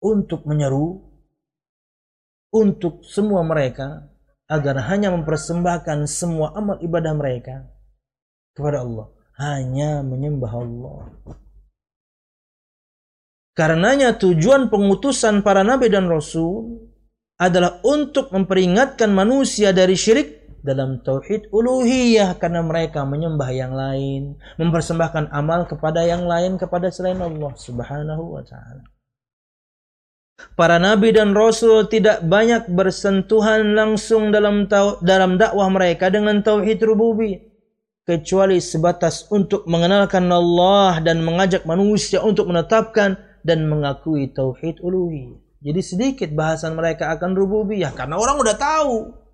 Untuk 0.00 0.44
menyeru 0.44 1.16
untuk 2.56 3.04
semua 3.04 3.44
mereka 3.44 4.08
agar 4.46 4.88
hanya 4.88 5.12
mempersembahkan 5.12 6.06
semua 6.06 6.54
amal 6.54 6.78
ibadah 6.80 7.12
mereka 7.12 7.66
kepada 8.54 8.80
Allah, 8.80 9.12
hanya 9.36 10.00
menyembah 10.00 10.52
Allah. 10.54 11.12
Karenanya 13.56 14.16
tujuan 14.20 14.68
pengutusan 14.68 15.40
para 15.40 15.64
nabi 15.64 15.88
dan 15.88 16.08
rasul 16.12 16.86
adalah 17.40 17.80
untuk 17.84 18.28
memperingatkan 18.32 19.08
manusia 19.12 19.72
dari 19.72 19.96
syirik 19.96 20.45
dalam 20.66 20.98
tauhid 21.06 21.46
uluhiyah 21.54 22.34
karena 22.42 22.66
mereka 22.66 23.06
menyembah 23.06 23.50
yang 23.54 23.70
lain, 23.70 24.34
mempersembahkan 24.58 25.30
amal 25.30 25.70
kepada 25.70 26.02
yang 26.02 26.26
lain 26.26 26.58
kepada 26.58 26.90
selain 26.90 27.22
Allah 27.22 27.54
Subhanahu 27.54 28.34
wa 28.34 28.42
taala. 28.42 28.82
Para 30.58 30.76
nabi 30.76 31.16
dan 31.16 31.32
rasul 31.32 31.88
tidak 31.88 32.20
banyak 32.26 32.68
bersentuhan 32.68 33.72
langsung 33.72 34.34
dalam 34.34 34.68
dalam 35.00 35.40
dakwah 35.40 35.70
mereka 35.72 36.12
dengan 36.12 36.44
tauhid 36.44 36.82
rububiyah 36.84 37.40
kecuali 38.06 38.62
sebatas 38.62 39.26
untuk 39.34 39.66
mengenalkan 39.66 40.30
Allah 40.30 41.02
dan 41.02 41.26
mengajak 41.26 41.66
manusia 41.66 42.22
untuk 42.22 42.46
menetapkan 42.46 43.18
dan 43.42 43.66
mengakui 43.66 44.30
tauhid 44.30 44.78
uluhiyah. 44.78 45.42
Jadi 45.66 45.80
sedikit 45.82 46.30
bahasan 46.30 46.78
mereka 46.78 47.10
akan 47.10 47.34
rububiyah 47.34 47.90
karena 47.90 48.14
orang 48.14 48.38
udah 48.38 48.54
tahu. 48.54 49.25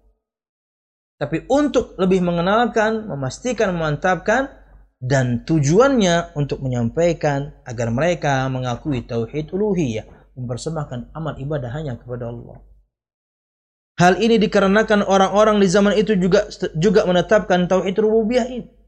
Tapi 1.22 1.46
untuk 1.46 1.94
lebih 2.02 2.18
mengenalkan, 2.18 3.06
memastikan, 3.06 3.70
memantapkan 3.70 4.50
dan 4.98 5.46
tujuannya 5.46 6.34
untuk 6.34 6.58
menyampaikan 6.58 7.62
agar 7.62 7.94
mereka 7.94 8.50
mengakui 8.50 9.06
tauhid 9.06 9.54
uluhiyah, 9.54 10.34
mempersembahkan 10.34 11.14
amal 11.14 11.38
ibadah 11.38 11.70
hanya 11.70 11.94
kepada 11.94 12.34
Allah. 12.34 12.58
Hal 14.02 14.18
ini 14.18 14.42
dikarenakan 14.42 15.06
orang-orang 15.06 15.62
di 15.62 15.70
zaman 15.70 15.94
itu 15.94 16.18
juga 16.18 16.50
juga 16.74 17.06
menetapkan 17.06 17.70
tauhid 17.70 18.02
rububiyah 18.02 18.50
ini 18.50 18.82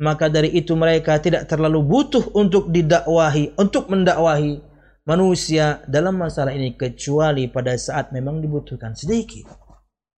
maka 0.00 0.32
dari 0.32 0.56
itu 0.56 0.72
mereka 0.72 1.20
tidak 1.20 1.44
terlalu 1.46 1.84
butuh 1.84 2.32
untuk 2.32 2.72
didakwahi, 2.72 3.52
untuk 3.60 3.92
mendakwahi 3.92 4.64
manusia 5.04 5.84
dalam 5.84 6.16
masalah 6.16 6.56
ini 6.56 6.72
kecuali 6.72 7.52
pada 7.52 7.76
saat 7.76 8.08
memang 8.08 8.40
dibutuhkan 8.40 8.96
sedikit. 8.96 9.59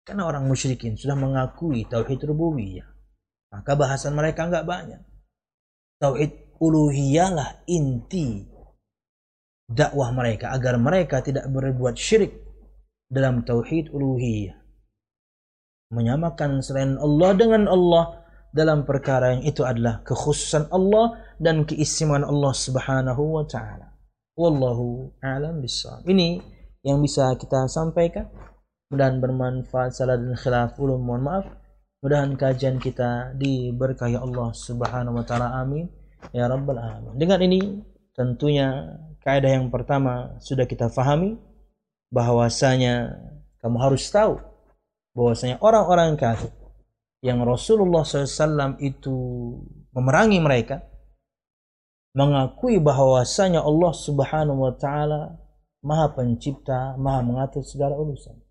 Karena 0.03 0.27
orang 0.27 0.51
musyrikin 0.51 0.99
sudah 0.99 1.15
mengakui 1.15 1.87
tauhid 1.87 2.27
rububiyah. 2.27 2.87
Maka 3.55 3.79
bahasan 3.79 4.19
mereka 4.19 4.51
enggak 4.51 4.67
banyak. 4.67 5.03
Tauhid 6.03 6.59
uluhiyahlah 6.59 7.63
inti 7.71 8.49
dakwah 9.71 10.11
mereka 10.11 10.51
agar 10.51 10.77
mereka 10.77 11.23
tidak 11.23 11.47
berbuat 11.47 11.95
syirik 11.95 12.35
dalam 13.07 13.47
tauhid 13.47 13.95
uluhiyah. 13.95 14.59
Menyamakan 15.93 16.65
selain 16.65 16.97
Allah 16.97 17.31
dengan 17.37 17.69
Allah 17.69 18.25
dalam 18.53 18.85
perkara 18.89 19.37
yang 19.37 19.45
itu 19.45 19.65
adalah 19.65 20.01
kekhususan 20.05 20.73
Allah 20.73 21.21
dan 21.41 21.65
keistimewaan 21.69 22.25
Allah 22.25 22.53
Subhanahu 22.57 23.23
wa 23.41 23.45
taala. 23.45 23.93
Wallahu 24.33 25.13
a'lam 25.21 25.61
bissawab. 25.61 26.09
Ini 26.09 26.41
yang 26.85 27.05
bisa 27.05 27.37
kita 27.37 27.69
sampaikan. 27.69 28.29
Mudahan 28.93 29.25
bermanfaat 29.25 29.97
salah 29.97 30.21
dan 30.21 30.37
khilaf 30.37 30.77
ulum 30.77 31.01
mohon 31.01 31.25
maaf. 31.25 31.49
Mudahan 32.05 32.37
kajian 32.37 32.77
kita 32.77 33.33
diberkahi 33.41 34.21
Allah 34.21 34.53
Subhanahu 34.53 35.17
wa 35.17 35.25
taala. 35.25 35.57
Amin. 35.57 35.89
Ya 36.37 36.45
rabbal 36.45 36.77
alamin. 36.77 37.17
Dengan 37.17 37.41
ini 37.41 37.61
tentunya 38.13 39.01
kaidah 39.25 39.49
yang 39.49 39.73
pertama 39.73 40.37
sudah 40.45 40.69
kita 40.69 40.93
fahami 40.93 41.41
bahwasanya 42.13 43.17
kamu 43.65 43.81
harus 43.81 44.05
tahu 44.13 44.37
bahwasanya 45.17 45.57
orang-orang 45.65 46.13
kafir 46.21 46.53
yang 47.25 47.41
Rasulullah 47.49 48.05
SAW 48.05 48.77
itu 48.83 49.17
memerangi 49.97 50.37
mereka 50.37 50.85
mengakui 52.13 52.77
bahwasanya 52.77 53.65
Allah 53.65 53.93
Subhanahu 53.97 54.69
wa 54.69 54.75
taala 54.77 55.41
Maha 55.81 56.13
Pencipta, 56.13 56.95
Maha 57.01 57.25
mengatur 57.25 57.65
segala 57.65 57.97
urusan. 57.97 58.42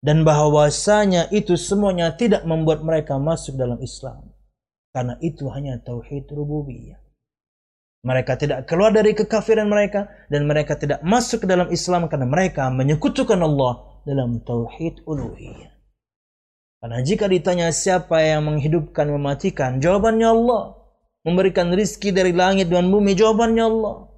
Dan 0.00 0.24
bahwasanya 0.24 1.28
itu 1.28 1.60
semuanya 1.60 2.16
tidak 2.16 2.48
membuat 2.48 2.80
mereka 2.80 3.20
masuk 3.20 3.60
dalam 3.60 3.76
Islam. 3.84 4.32
Karena 4.96 5.20
itu 5.20 5.46
hanya 5.52 5.76
tauhid 5.76 6.32
rububiyah. 6.32 6.98
Mereka 8.00 8.40
tidak 8.40 8.64
keluar 8.64 8.96
dari 8.96 9.12
kekafiran 9.12 9.68
mereka 9.68 10.08
dan 10.32 10.48
mereka 10.48 10.72
tidak 10.80 11.04
masuk 11.04 11.44
ke 11.44 11.46
dalam 11.52 11.68
Islam 11.68 12.08
karena 12.08 12.24
mereka 12.24 12.72
menyekutukan 12.72 13.36
Allah 13.36 14.00
dalam 14.08 14.40
tauhid 14.40 15.04
uluhiyah. 15.04 15.68
Karena 16.80 17.04
jika 17.04 17.28
ditanya 17.28 17.68
siapa 17.76 18.24
yang 18.24 18.48
menghidupkan 18.48 19.04
mematikan, 19.04 19.84
jawabannya 19.84 20.28
Allah. 20.32 20.80
Memberikan 21.20 21.68
rizki 21.76 22.16
dari 22.16 22.32
langit 22.32 22.72
dan 22.72 22.88
bumi, 22.88 23.12
jawabannya 23.12 23.64
Allah. 23.68 24.08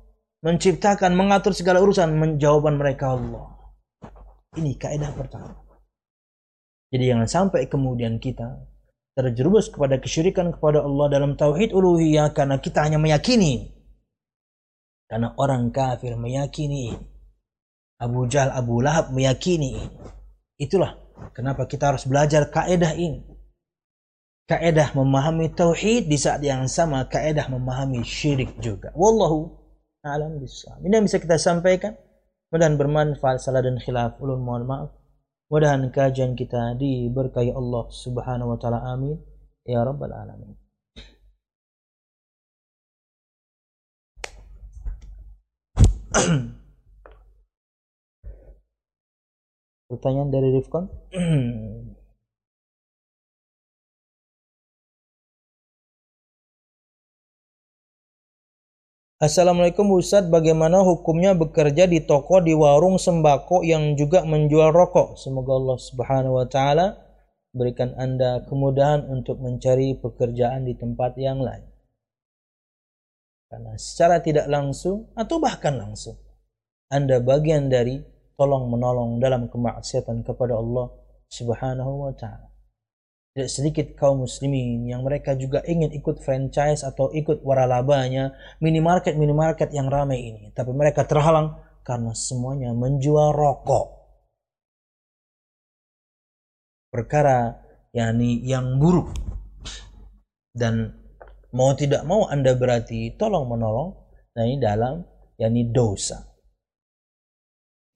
Menciptakan, 0.46 1.18
mengatur 1.18 1.50
segala 1.50 1.82
urusan, 1.82 2.38
jawaban 2.38 2.78
mereka 2.78 3.18
Allah. 3.18 3.50
Ini 4.54 4.78
kaidah 4.78 5.10
pertama. 5.10 5.58
Jadi 6.92 7.04
jangan 7.08 7.28
sampai 7.28 7.66
kemudian 7.66 8.20
kita 8.20 8.68
terjerumus 9.16 9.72
kepada 9.72 9.96
kesyirikan 9.96 10.52
kepada 10.52 10.84
Allah 10.84 11.08
dalam 11.08 11.32
tauhid 11.34 11.72
uluhiyah 11.72 12.36
karena 12.36 12.60
kita 12.60 12.84
hanya 12.84 13.00
meyakini. 13.00 13.72
Karena 15.08 15.32
orang 15.40 15.72
kafir 15.72 16.16
meyakini. 16.20 16.92
Abu 17.96 18.28
Jahal, 18.28 18.52
Abu 18.52 18.84
Lahab 18.84 19.12
meyakini. 19.12 19.76
Itulah 20.60 21.02
Kenapa 21.30 21.70
kita 21.70 21.94
harus 21.94 22.02
belajar 22.02 22.50
kaedah 22.50 22.98
ini? 22.98 23.22
Kaedah 24.50 24.90
memahami 24.98 25.54
tauhid 25.54 26.10
di 26.10 26.18
saat 26.18 26.42
yang 26.42 26.66
sama 26.66 27.06
kaedah 27.06 27.46
memahami 27.46 28.02
syirik 28.02 28.58
juga. 28.58 28.90
Wallahu 28.98 29.54
a'lam 30.02 30.42
bishawab. 30.42 30.82
Ini 30.82 30.98
yang 30.98 31.06
bisa 31.06 31.22
kita 31.22 31.38
sampaikan. 31.38 31.94
Mudahan 32.50 32.74
bermanfaat 32.76 33.38
salah 33.38 33.62
dan 33.62 33.78
khilaf. 33.78 34.18
Ulun 34.18 34.42
mohon 34.42 34.66
maaf. 34.66 34.90
Mudahan 35.52 35.92
kajian 35.92 36.32
kita 36.32 36.80
diberkahi 36.80 37.52
Allah 37.52 37.84
Subhanahu 37.92 38.56
wa 38.56 38.58
taala. 38.58 38.88
Amin. 38.88 39.20
Ya 39.68 39.84
rabbal 39.84 40.08
alamin. 40.08 40.56
Pertanyaan 49.92 50.32
dari 50.32 50.56
Rifkon. 50.56 50.88
Assalamualaikum 59.22 59.86
Ustadz, 60.02 60.34
bagaimana 60.34 60.82
hukumnya 60.82 61.30
bekerja 61.38 61.86
di 61.86 62.02
toko 62.02 62.42
di 62.42 62.58
warung 62.58 62.98
sembako 62.98 63.62
yang 63.62 63.94
juga 63.94 64.26
menjual 64.26 64.74
rokok? 64.74 65.14
Semoga 65.14 65.62
Allah 65.62 65.78
Subhanahu 65.78 66.34
wa 66.42 66.46
taala 66.50 66.98
berikan 67.54 67.94
Anda 67.94 68.42
kemudahan 68.50 69.06
untuk 69.06 69.38
mencari 69.38 69.94
pekerjaan 69.94 70.66
di 70.66 70.74
tempat 70.74 71.14
yang 71.22 71.38
lain. 71.38 71.62
Karena 73.46 73.78
secara 73.78 74.18
tidak 74.18 74.50
langsung 74.50 75.14
atau 75.14 75.38
bahkan 75.38 75.78
langsung 75.78 76.18
Anda 76.90 77.22
bagian 77.22 77.70
dari 77.70 78.02
tolong 78.34 78.74
menolong 78.74 79.22
dalam 79.22 79.46
kemaksiatan 79.46 80.26
kepada 80.26 80.58
Allah 80.58 80.90
Subhanahu 81.30 82.10
wa 82.10 82.12
taala. 82.18 82.51
Tidak 83.32 83.48
sedikit 83.48 83.86
kaum 83.96 84.28
muslimin 84.28 84.84
yang 84.84 85.00
mereka 85.08 85.32
juga 85.32 85.64
ingin 85.64 85.88
ikut 85.96 86.20
franchise 86.20 86.84
atau 86.84 87.08
ikut 87.16 87.40
waralabanya 87.40 88.36
minimarket 88.60 89.16
minimarket 89.16 89.72
yang 89.72 89.88
ramai 89.88 90.20
ini, 90.20 90.44
tapi 90.52 90.76
mereka 90.76 91.08
terhalang 91.08 91.56
karena 91.80 92.12
semuanya 92.12 92.76
menjual 92.76 93.32
rokok. 93.32 94.04
Perkara 96.92 97.56
yakni 97.96 98.44
yang 98.44 98.76
buruk. 98.76 99.16
Dan 100.52 100.92
mau 101.52 101.76
tidak 101.76 102.02
mau 102.08 102.28
Anda 102.28 102.56
berarti 102.56 103.14
tolong 103.20 103.48
menolong 103.48 103.92
nah 104.32 104.48
ini 104.48 104.56
dalam 104.56 105.04
yakni 105.36 105.68
dosa 105.68 106.31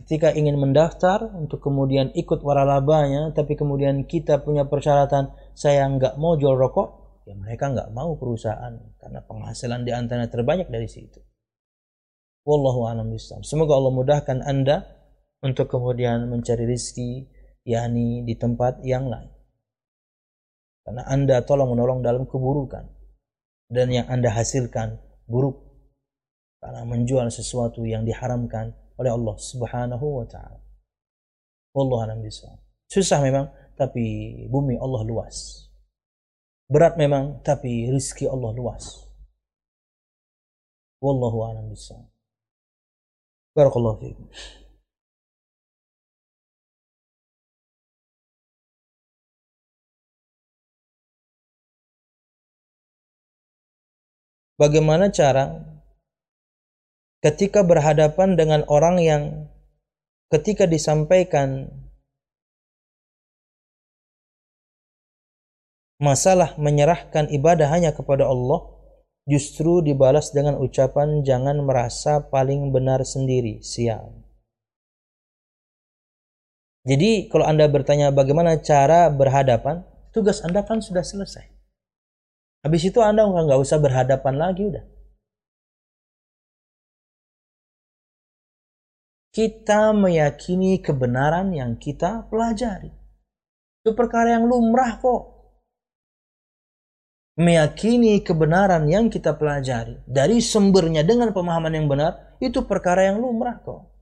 ketika 0.05 0.35
ingin 0.35 0.61
mendaftar 0.61 1.33
untuk 1.33 1.65
kemudian 1.65 2.13
ikut 2.13 2.45
waralabanya 2.45 3.33
tapi 3.33 3.57
kemudian 3.57 4.05
kita 4.05 4.45
punya 4.45 4.69
persyaratan 4.69 5.33
saya 5.57 5.89
nggak 5.89 6.21
mau 6.21 6.37
jual 6.37 6.55
rokok 6.55 7.23
ya 7.27 7.35
mereka 7.35 7.73
nggak 7.73 7.91
mau 7.91 8.15
perusahaan 8.15 8.77
karena 9.03 9.21
penghasilan 9.25 9.83
di 9.83 9.93
antara 9.93 10.31
terbanyak 10.31 10.71
dari 10.71 10.87
situ. 10.87 11.19
Wallahu 12.47 12.87
a'lam 12.87 13.11
semoga 13.43 13.75
Allah 13.75 13.91
mudahkan 13.91 14.39
anda 14.47 14.87
untuk 15.43 15.67
kemudian 15.67 16.31
mencari 16.31 16.63
rizki 16.63 17.27
yakni 17.67 18.23
di 18.23 18.39
tempat 18.39 18.87
yang 18.87 19.11
lain. 19.11 19.35
Karena 20.87 21.03
anda 21.11 21.43
tolong 21.43 21.75
menolong 21.75 22.07
dalam 22.07 22.31
keburukan 22.31 22.87
dan 23.67 23.91
yang 23.91 24.07
anda 24.07 24.31
hasilkan 24.31 25.03
buruk. 25.27 25.67
Karena 26.63 26.87
menjual 26.87 27.27
sesuatu 27.35 27.83
yang 27.83 28.07
diharamkan 28.07 28.71
oleh 28.97 29.13
Allah 29.13 29.37
Subhanahu 29.37 30.07
wa 30.23 30.27
taala. 30.29 30.61
Wallahu 31.77 32.03
a'lam 32.09 32.25
Susah 32.89 33.21
memang, 33.21 33.53
tapi 33.77 34.47
bumi 34.49 34.81
Allah 34.81 35.05
luas. 35.05 35.69
Berat 36.67 36.97
memang, 36.97 37.45
tapi 37.45 37.93
rizki 37.93 38.25
Allah 38.25 38.51
luas. 38.57 39.05
Wallahu 41.05 41.45
a'lam 41.45 41.69
Barakallahu 43.53 44.01
fiikum. 44.01 44.29
Bagaimana 54.57 55.13
cara 55.13 55.76
ketika 57.27 57.67
berhadapan 57.67 58.39
dengan 58.39 58.63
orang 58.71 59.03
yang 59.03 59.23
ketika 60.31 60.71
disampaikan 60.71 61.67
masalah 65.99 66.55
menyerahkan 66.55 67.27
ibadah 67.35 67.67
hanya 67.67 67.91
kepada 67.91 68.31
Allah 68.31 68.71
justru 69.27 69.83
dibalas 69.83 70.31
dengan 70.31 70.55
ucapan 70.63 71.27
jangan 71.27 71.59
merasa 71.67 72.23
paling 72.23 72.71
benar 72.71 73.03
sendiri 73.03 73.59
siang 73.59 74.23
jadi 76.87 77.27
kalau 77.27 77.43
anda 77.43 77.67
bertanya 77.67 78.15
bagaimana 78.15 78.63
cara 78.63 79.11
berhadapan 79.11 79.83
tugas 80.15 80.47
anda 80.47 80.63
kan 80.63 80.79
sudah 80.79 81.03
selesai 81.03 81.57
Habis 82.67 82.83
itu 82.91 82.99
Anda 82.99 83.23
nggak 83.31 83.63
usah 83.63 83.79
berhadapan 83.79 84.43
lagi 84.43 84.67
udah. 84.67 84.96
Kita 89.37 89.93
meyakini 89.93 90.81
kebenaran 90.81 91.53
yang 91.53 91.77
kita 91.77 92.25
pelajari. 92.33 92.89
Itu 93.85 93.93
perkara 93.93 94.41
yang 94.41 94.49
lumrah 94.49 94.97
kok. 94.97 95.23
Meyakini 97.37 98.25
kebenaran 98.25 98.89
yang 98.89 99.13
kita 99.13 99.37
pelajari 99.37 100.01
dari 100.09 100.41
sumbernya 100.41 101.05
dengan 101.05 101.37
pemahaman 101.37 101.69
yang 101.69 101.85
benar 101.85 102.41
itu 102.41 102.65
perkara 102.65 103.13
yang 103.13 103.21
lumrah 103.21 103.61
kok. 103.61 103.93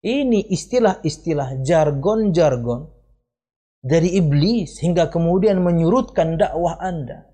Ini 0.00 0.48
istilah-istilah 0.48 1.60
jargon-jargon 1.60 2.88
dari 3.84 4.16
iblis 4.16 4.80
hingga 4.80 5.12
kemudian 5.12 5.60
menyurutkan 5.60 6.40
dakwah 6.40 6.80
Anda. 6.80 7.28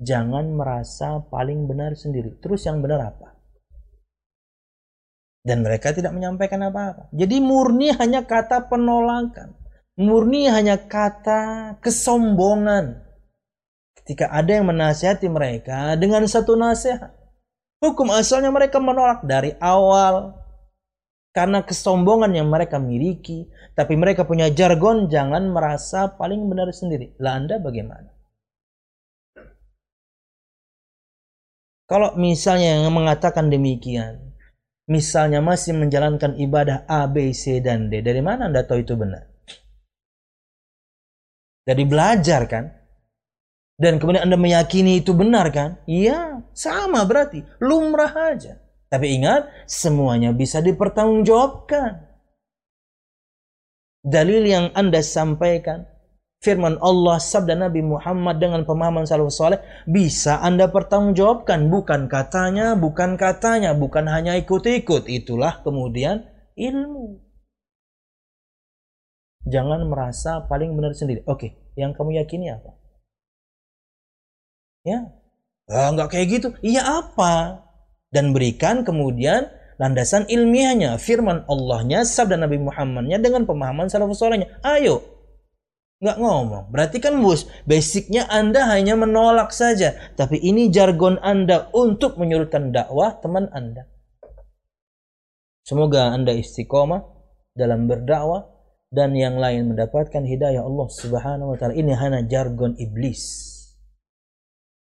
Jangan 0.00 0.56
merasa 0.56 1.20
paling 1.28 1.68
benar 1.68 1.92
sendiri. 1.92 2.40
Terus 2.40 2.64
yang 2.64 2.80
benar 2.80 3.04
apa? 3.04 3.37
Dan 5.48 5.64
mereka 5.64 5.96
tidak 5.96 6.12
menyampaikan 6.12 6.60
apa-apa. 6.68 7.08
Jadi 7.16 7.40
murni 7.40 7.88
hanya 7.96 8.28
kata 8.28 8.68
penolakan. 8.68 9.56
Murni 9.96 10.44
hanya 10.52 10.76
kata 10.76 11.74
kesombongan. 11.80 13.00
Ketika 13.96 14.28
ada 14.28 14.60
yang 14.60 14.68
menasihati 14.68 15.24
mereka 15.32 15.96
dengan 15.96 16.28
satu 16.28 16.52
nasihat. 16.52 17.16
Hukum 17.80 18.12
asalnya 18.12 18.52
mereka 18.52 18.76
menolak 18.76 19.24
dari 19.24 19.56
awal. 19.56 20.36
Karena 21.32 21.64
kesombongan 21.64 22.34
yang 22.36 22.52
mereka 22.52 22.76
miliki, 22.76 23.48
tapi 23.72 23.96
mereka 23.96 24.28
punya 24.28 24.52
jargon 24.52 25.08
jangan 25.08 25.48
merasa 25.48 26.12
paling 26.12 26.44
benar 26.44 26.68
sendiri. 26.76 27.16
Lah 27.22 27.40
Anda 27.40 27.56
bagaimana? 27.56 28.10
Kalau 31.88 32.12
misalnya 32.20 32.84
yang 32.84 32.92
mengatakan 32.92 33.48
demikian, 33.48 34.27
misalnya 34.88 35.44
masih 35.44 35.76
menjalankan 35.76 36.34
ibadah 36.40 36.88
A, 36.88 37.04
B, 37.06 37.30
C, 37.36 37.60
dan 37.60 37.92
D, 37.92 38.00
dari 38.00 38.24
mana 38.24 38.48
Anda 38.48 38.64
tahu 38.64 38.82
itu 38.82 38.96
benar? 38.96 39.28
Dari 41.68 41.84
belajar 41.84 42.48
kan? 42.48 42.64
Dan 43.78 44.00
kemudian 44.00 44.26
Anda 44.26 44.40
meyakini 44.40 45.04
itu 45.04 45.14
benar 45.14 45.52
kan? 45.54 45.78
Iya, 45.86 46.42
sama 46.50 47.04
berarti. 47.06 47.44
Lumrah 47.62 48.10
aja. 48.34 48.58
Tapi 48.88 49.20
ingat, 49.20 49.68
semuanya 49.68 50.32
bisa 50.32 50.64
dipertanggungjawabkan 50.64 52.08
dalil 54.00 54.42
yang 54.48 54.72
Anda 54.72 55.04
sampaikan, 55.04 55.84
firman 56.38 56.78
Allah, 56.78 57.18
sabda 57.18 57.58
Nabi 57.58 57.82
Muhammad 57.82 58.38
dengan 58.38 58.62
pemahaman 58.62 59.04
salafus 59.04 59.38
saleh 59.42 59.60
bisa 59.90 60.38
Anda 60.38 60.70
pertanggungjawabkan 60.70 61.66
bukan 61.66 62.06
katanya, 62.06 62.78
bukan 62.78 63.18
katanya, 63.18 63.74
bukan 63.74 64.06
hanya 64.06 64.38
ikut-ikut. 64.38 65.10
Itulah 65.10 65.60
kemudian 65.66 66.26
ilmu. 66.54 67.22
Jangan 69.48 69.80
merasa 69.88 70.44
paling 70.46 70.76
benar 70.76 70.92
sendiri. 70.92 71.24
Oke, 71.24 71.72
yang 71.74 71.96
kamu 71.96 72.20
yakini 72.22 72.52
apa? 72.52 72.76
Ya, 74.86 75.10
ah, 75.72 75.88
nggak 75.90 76.10
kayak 76.14 76.26
gitu. 76.28 76.48
Iya 76.62 76.84
apa? 77.02 77.64
Dan 78.08 78.32
berikan 78.32 78.86
kemudian 78.86 79.48
landasan 79.80 80.26
ilmiahnya, 80.28 80.96
firman 81.00 81.44
Allahnya, 81.48 82.04
sabda 82.04 82.40
Nabi 82.40 82.60
Muhammadnya 82.60 83.18
dengan 83.20 83.44
pemahaman 83.44 83.88
salafus 83.88 84.20
solehnya. 84.20 84.48
Ayo, 84.60 85.17
nggak 85.98 86.18
ngomong. 86.18 86.70
Berarti 86.70 87.02
kan 87.02 87.18
bos, 87.18 87.46
basicnya 87.66 88.26
Anda 88.30 88.66
hanya 88.70 88.94
menolak 88.94 89.50
saja. 89.50 89.94
Tapi 90.14 90.38
ini 90.38 90.70
jargon 90.70 91.18
Anda 91.22 91.70
untuk 91.74 92.18
menyurutkan 92.18 92.70
dakwah 92.70 93.18
teman 93.18 93.50
Anda. 93.50 93.86
Semoga 95.66 96.14
Anda 96.14 96.32
istiqomah 96.32 97.04
dalam 97.52 97.90
berdakwah 97.90 98.48
dan 98.88 99.12
yang 99.12 99.36
lain 99.36 99.74
mendapatkan 99.74 100.24
hidayah 100.24 100.64
Allah 100.64 100.88
Subhanahu 100.88 101.52
wa 101.52 101.56
taala. 101.60 101.76
Ini 101.76 101.92
hanya 101.92 102.24
jargon 102.24 102.72
iblis 102.80 103.54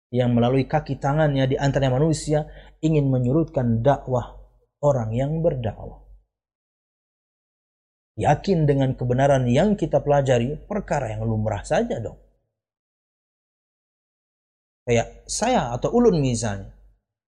yang 0.08 0.32
melalui 0.32 0.64
kaki 0.64 0.96
tangannya 0.96 1.44
di 1.52 1.56
antara 1.60 1.92
manusia 1.92 2.48
ingin 2.80 3.12
menyurutkan 3.12 3.84
dakwah 3.84 4.40
orang 4.80 5.12
yang 5.12 5.44
berdakwah. 5.44 6.07
Yakin 8.18 8.66
dengan 8.66 8.98
kebenaran 8.98 9.46
yang 9.46 9.78
kita 9.78 10.02
pelajari, 10.02 10.58
perkara 10.66 11.14
yang 11.14 11.22
lumrah 11.22 11.62
saja 11.62 12.02
dong. 12.02 12.18
Kayak 14.82 15.22
saya 15.30 15.70
atau 15.70 15.94
ulun 15.94 16.18
misalnya, 16.18 16.74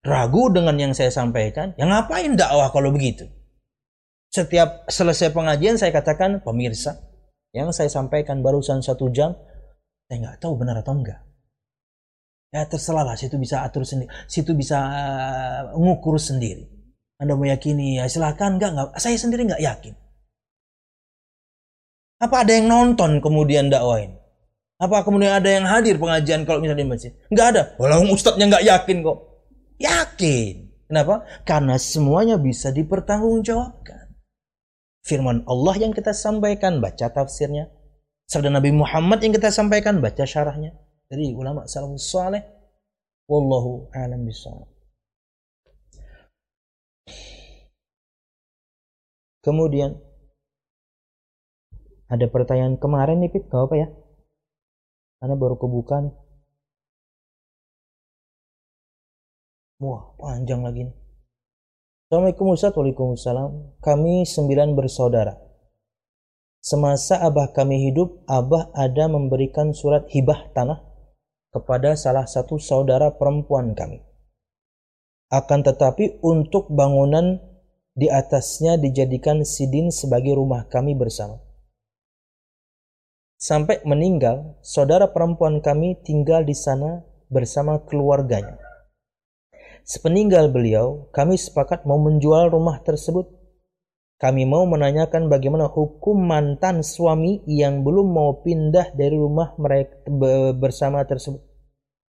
ragu 0.06 0.46
dengan 0.54 0.78
yang 0.78 0.92
saya 0.94 1.10
sampaikan, 1.10 1.74
yang 1.74 1.90
ngapain 1.90 2.38
dakwah 2.38 2.70
kalau 2.70 2.94
begitu? 2.94 3.26
Setiap 4.30 4.86
selesai 4.86 5.34
pengajian 5.34 5.74
saya 5.74 5.90
katakan, 5.90 6.38
pemirsa, 6.46 7.02
yang 7.50 7.74
saya 7.74 7.90
sampaikan 7.90 8.46
barusan 8.46 8.78
satu 8.78 9.10
jam, 9.10 9.34
saya 10.06 10.16
nggak 10.22 10.38
tahu 10.38 10.54
benar 10.54 10.86
atau 10.86 10.94
enggak. 10.94 11.18
Ya 12.54 12.62
terserah 12.62 13.02
lah, 13.02 13.18
situ 13.18 13.34
bisa 13.42 13.66
atur 13.66 13.82
sendiri, 13.82 14.06
situ 14.30 14.54
bisa 14.54 14.78
uh, 14.86 15.74
ngukur 15.74 16.14
sendiri. 16.22 16.62
Anda 17.18 17.34
meyakini, 17.34 17.98
ya 17.98 18.06
silahkan. 18.06 18.54
Enggak, 18.54 18.70
enggak. 18.76 18.88
Saya 19.02 19.16
sendiri 19.18 19.48
enggak 19.48 19.64
yakin. 19.64 20.05
Apa 22.16 22.42
ada 22.44 22.52
yang 22.56 22.72
nonton 22.72 23.20
kemudian 23.20 23.68
dakwain? 23.68 24.16
Apa 24.76 25.04
kemudian 25.04 25.36
ada 25.36 25.48
yang 25.48 25.64
hadir 25.64 25.96
pengajian 25.96 26.44
kalau 26.44 26.60
misalnya 26.60 26.84
di 26.84 26.88
masjid? 26.88 27.12
Enggak 27.32 27.46
ada. 27.52 27.62
Walau 27.80 28.04
ustadznya 28.12 28.48
enggak 28.48 28.64
yakin 28.64 28.96
kok. 29.04 29.18
Yakin. 29.80 30.54
Kenapa? 30.86 31.24
Karena 31.44 31.76
semuanya 31.76 32.36
bisa 32.40 32.72
dipertanggungjawabkan. 32.72 34.16
Firman 35.02 35.44
Allah 35.48 35.74
yang 35.80 35.92
kita 35.96 36.12
sampaikan, 36.12 36.78
baca 36.78 37.08
tafsirnya. 37.10 37.72
Sabda 38.26 38.50
Nabi 38.50 38.74
Muhammad 38.74 39.22
yang 39.22 39.32
kita 39.34 39.54
sampaikan, 39.54 40.02
baca 40.02 40.24
syarahnya. 40.26 40.74
Dari 41.06 41.30
ulama 41.34 41.64
salafus 41.70 42.10
saleh. 42.10 42.42
Wallahu 43.26 43.90
a'lam. 43.94 44.26
Kemudian 49.42 49.94
ada 52.06 52.26
pertanyaan 52.30 52.78
kemarin 52.78 53.18
nih 53.22 53.30
Pip, 53.34 53.50
gak 53.50 53.66
apa 53.66 53.74
ya? 53.74 53.88
Karena 55.18 55.34
baru 55.34 55.58
kebuka 55.58 55.96
nih. 56.06 56.14
Wah, 59.82 60.14
panjang 60.16 60.62
lagi 60.64 60.88
nih. 60.88 60.96
Assalamualaikum 62.06 62.54
Ustaz, 62.54 62.72
Waalaikumsalam. 62.78 63.82
Kami 63.82 64.22
sembilan 64.22 64.78
bersaudara. 64.78 65.34
Semasa 66.62 67.22
abah 67.22 67.50
kami 67.54 67.90
hidup, 67.90 68.26
abah 68.26 68.70
ada 68.74 69.06
memberikan 69.06 69.74
surat 69.74 70.06
hibah 70.10 70.50
tanah 70.54 70.82
kepada 71.54 71.94
salah 71.94 72.26
satu 72.26 72.58
saudara 72.58 73.14
perempuan 73.14 73.74
kami. 73.74 74.02
Akan 75.30 75.66
tetapi 75.66 76.22
untuk 76.22 76.70
bangunan 76.70 77.42
di 77.94 78.06
atasnya 78.06 78.78
dijadikan 78.78 79.42
sidin 79.42 79.90
sebagai 79.90 80.38
rumah 80.38 80.66
kami 80.70 80.94
bersama. 80.94 81.45
Sampai 83.36 83.84
meninggal, 83.84 84.56
saudara 84.64 85.12
perempuan 85.12 85.60
kami 85.60 86.00
tinggal 86.00 86.40
di 86.40 86.56
sana 86.56 87.04
bersama 87.28 87.84
keluarganya. 87.84 88.56
Sepeninggal 89.84 90.48
beliau, 90.48 91.12
kami 91.12 91.36
sepakat 91.36 91.84
mau 91.84 92.00
menjual 92.00 92.48
rumah 92.48 92.80
tersebut. 92.80 93.28
Kami 94.16 94.48
mau 94.48 94.64
menanyakan 94.64 95.28
bagaimana 95.28 95.68
hukum 95.68 96.16
mantan 96.16 96.80
suami 96.80 97.44
yang 97.44 97.84
belum 97.84 98.08
mau 98.08 98.40
pindah 98.40 98.96
dari 98.96 99.20
rumah 99.20 99.52
mereka 99.60 100.08
bersama 100.56 101.04
tersebut. 101.04 101.44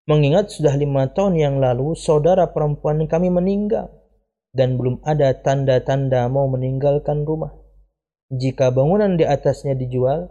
Mengingat 0.06 0.54
sudah 0.54 0.78
lima 0.78 1.10
tahun 1.10 1.42
yang 1.42 1.58
lalu 1.58 1.98
saudara 1.98 2.54
perempuan 2.54 3.10
kami 3.10 3.34
meninggal 3.34 3.90
dan 4.54 4.78
belum 4.78 5.02
ada 5.02 5.34
tanda-tanda 5.42 6.30
mau 6.30 6.46
meninggalkan 6.46 7.26
rumah. 7.26 7.58
Jika 8.30 8.70
bangunan 8.70 9.18
di 9.18 9.26
atasnya 9.26 9.74
dijual, 9.74 10.30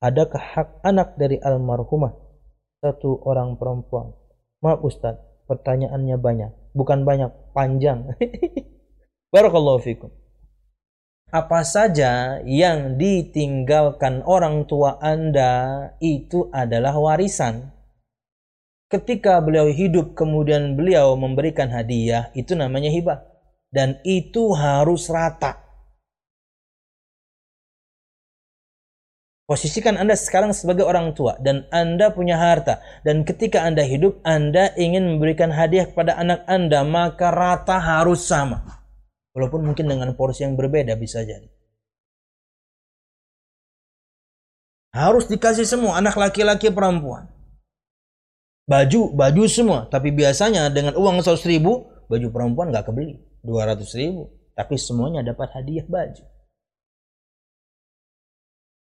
adakah 0.00 0.40
hak 0.40 0.68
anak 0.82 1.14
dari 1.20 1.36
almarhumah 1.40 2.16
satu 2.80 3.20
orang 3.24 3.60
perempuan? 3.60 4.16
Maaf 4.60 4.84
Ustaz, 4.84 5.16
pertanyaannya 5.48 6.16
banyak. 6.20 6.52
Bukan 6.76 7.04
banyak, 7.04 7.32
panjang. 7.56 8.12
Barakallahu 9.34 9.80
fikum. 9.80 10.10
Apa 11.30 11.62
saja 11.62 12.42
yang 12.42 12.98
ditinggalkan 12.98 14.26
orang 14.26 14.66
tua 14.66 14.98
Anda 14.98 15.94
itu 16.02 16.50
adalah 16.50 16.98
warisan 16.98 17.70
ketika 18.90 19.38
beliau 19.38 19.70
hidup 19.70 20.18
kemudian 20.18 20.74
beliau 20.74 21.14
memberikan 21.14 21.70
hadiah 21.70 22.34
itu 22.34 22.58
namanya 22.58 22.90
hibah 22.90 23.22
dan 23.70 24.02
itu 24.02 24.50
harus 24.50 25.06
rata 25.06 25.62
Posisikan 29.50 29.98
Anda 29.98 30.14
sekarang 30.14 30.54
sebagai 30.54 30.86
orang 30.86 31.10
tua 31.10 31.34
dan 31.42 31.66
Anda 31.74 32.14
punya 32.14 32.38
harta. 32.38 32.78
Dan 33.02 33.26
ketika 33.26 33.66
Anda 33.66 33.82
hidup 33.82 34.22
Anda 34.22 34.70
ingin 34.78 35.18
memberikan 35.18 35.50
hadiah 35.50 35.90
kepada 35.90 36.14
anak 36.14 36.46
Anda 36.46 36.86
maka 36.86 37.34
rata 37.34 37.82
harus 37.82 38.30
sama. 38.30 38.62
Walaupun 39.34 39.66
mungkin 39.66 39.90
dengan 39.90 40.14
porsi 40.14 40.46
yang 40.46 40.54
berbeda 40.54 40.94
bisa 40.94 41.26
jadi. 41.26 41.50
Harus 44.94 45.26
dikasih 45.26 45.66
semua 45.66 45.98
anak 45.98 46.14
laki-laki 46.14 46.70
perempuan. 46.70 47.26
Baju 48.70 49.10
baju 49.18 49.42
semua. 49.50 49.90
Tapi 49.90 50.14
biasanya 50.14 50.70
dengan 50.70 50.94
uang 50.94 51.26
100 51.26 51.42
ribu 51.50 51.90
baju 52.06 52.26
perempuan 52.30 52.70
nggak 52.70 52.86
kebeli. 52.86 53.18
200 53.42 53.82
ribu. 53.98 54.30
Tapi 54.54 54.78
semuanya 54.78 55.26
dapat 55.26 55.50
hadiah 55.58 55.82
baju 55.90 56.29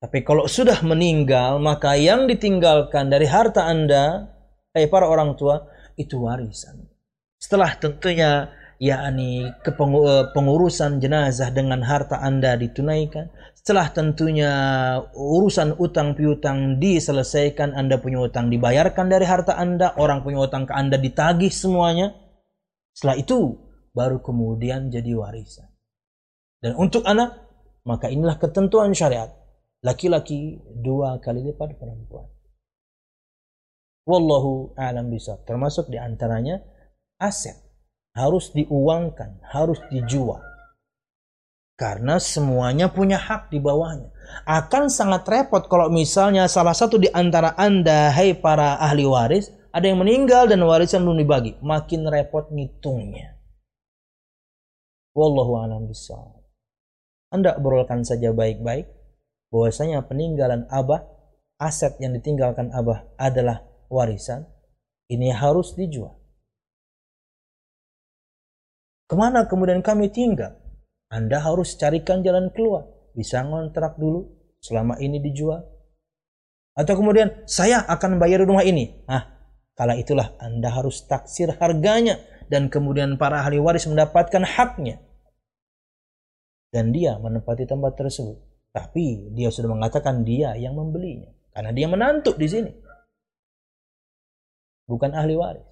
tapi 0.03 0.27
kalau 0.27 0.51
sudah 0.51 0.83
meninggal 0.83 1.63
maka 1.63 1.95
yang 1.95 2.27
ditinggalkan 2.27 3.07
dari 3.07 3.31
harta 3.31 3.71
anda 3.71 4.35
eh 4.75 4.91
para 4.91 5.07
orang 5.07 5.39
tua 5.39 5.63
itu 5.95 6.19
warisan 6.19 6.91
setelah 7.39 7.71
tentunya 7.79 8.51
yakni 8.83 9.47
kepengurusan 9.63 10.99
jenazah 10.99 11.55
dengan 11.55 11.87
harta 11.87 12.19
anda 12.19 12.59
ditunaikan 12.59 13.31
setelah 13.63 13.95
tentunya 13.95 14.53
urusan 15.15 15.79
utang 15.79 16.19
piutang 16.19 16.83
diselesaikan, 16.83 17.79
Anda 17.79 17.95
punya 18.03 18.19
utang 18.19 18.51
dibayarkan 18.51 19.07
dari 19.07 19.23
harta 19.23 19.55
Anda, 19.55 19.95
orang 20.03 20.27
punya 20.27 20.43
utang 20.43 20.67
ke 20.67 20.75
Anda 20.75 20.99
ditagih 20.99 21.55
semuanya. 21.55 22.11
Setelah 22.91 23.23
itu 23.23 23.55
baru 23.95 24.19
kemudian 24.19 24.91
jadi 24.91 25.15
warisan. 25.15 25.71
Dan 26.59 26.75
untuk 26.75 27.07
anak, 27.07 27.39
maka 27.87 28.11
inilah 28.11 28.35
ketentuan 28.43 28.91
syariat. 28.99 29.31
Laki-laki 29.83 30.63
dua 30.79 31.19
kali 31.19 31.43
lipat 31.43 31.75
perempuan. 31.75 32.31
Wallahu 34.07 34.75
a'lam 34.79 35.11
bisa. 35.11 35.39
Termasuk 35.43 35.91
di 35.91 35.99
antaranya 35.99 36.63
aset. 37.19 37.59
Harus 38.15 38.53
diuangkan, 38.53 39.41
harus 39.51 39.81
dijual 39.89 40.53
karena 41.83 42.23
semuanya 42.23 42.87
punya 42.87 43.19
hak 43.19 43.51
di 43.51 43.59
bawahnya. 43.59 44.15
Akan 44.47 44.87
sangat 44.87 45.27
repot 45.27 45.67
kalau 45.67 45.91
misalnya 45.91 46.47
salah 46.47 46.79
satu 46.79 46.95
di 46.95 47.11
antara 47.11 47.59
Anda, 47.59 48.15
hai 48.15 48.39
para 48.39 48.79
ahli 48.79 49.03
waris, 49.03 49.51
ada 49.75 49.91
yang 49.91 49.99
meninggal 49.99 50.47
dan 50.47 50.63
warisan 50.63 51.03
belum 51.03 51.19
dibagi. 51.19 51.59
Makin 51.59 52.07
repot 52.07 52.55
ngitungnya. 52.55 53.35
Wallahu 55.19 55.59
a'lam 55.59 55.91
bishawab. 55.91 56.39
Anda 57.35 57.59
obrolkan 57.59 58.07
saja 58.07 58.31
baik-baik 58.31 58.87
bahwasanya 59.53 60.09
peninggalan 60.09 60.65
abah, 60.73 61.05
aset 61.61 62.01
yang 62.01 62.17
ditinggalkan 62.17 62.73
abah 62.73 63.05
adalah 63.21 63.63
warisan. 63.93 64.49
Ini 65.13 65.37
harus 65.37 65.77
dijual. 65.77 66.17
Ke 69.05 69.15
mana 69.15 69.45
kemudian 69.45 69.85
kami 69.85 70.09
tinggal? 70.09 70.57
Anda 71.13 71.45
harus 71.45 71.77
carikan 71.77 72.25
jalan 72.25 72.49
keluar. 72.57 72.89
Bisa 73.13 73.45
ngontrak 73.45 74.01
dulu 74.01 74.25
selama 74.65 74.97
ini 75.05 75.21
dijual. 75.21 75.61
Atau 76.73 76.97
kemudian 76.97 77.45
saya 77.45 77.85
akan 77.85 78.17
bayar 78.17 78.49
rumah 78.49 78.65
ini. 78.65 79.05
Ah, 79.05 79.29
kala 79.77 80.01
itulah 80.01 80.33
Anda 80.41 80.73
harus 80.73 81.05
taksir 81.05 81.53
harganya 81.61 82.17
dan 82.49 82.73
kemudian 82.73 83.21
para 83.21 83.45
ahli 83.45 83.61
waris 83.61 83.85
mendapatkan 83.85 84.49
haknya. 84.49 84.97
Dan 86.73 86.97
dia 86.97 87.21
menempati 87.21 87.69
tempat 87.69 88.01
tersebut. 88.01 88.52
Tapi 88.73 89.37
dia 89.37 89.53
sudah 89.53 89.69
mengatakan 89.69 90.25
dia 90.25 90.57
yang 90.57 90.73
membelinya. 90.73 91.29
Karena 91.53 91.71
dia 91.77 91.87
menantu 91.93 92.33
di 92.41 92.49
sini. 92.49 92.73
Bukan 94.89 95.13
ahli 95.13 95.37
waris. 95.37 95.69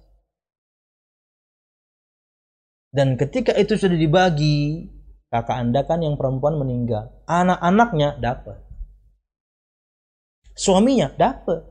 Dan 2.93 3.17
ketika 3.17 3.57
itu 3.57 3.73
sudah 3.73 3.97
dibagi, 3.97 4.85
kakak 5.33 5.57
anda 5.57 5.81
kan 5.81 6.05
yang 6.05 6.13
perempuan 6.13 6.61
meninggal. 6.61 7.09
Anak-anaknya 7.25 8.21
dapat. 8.21 8.61
Suaminya 10.53 11.09
dapat. 11.17 11.65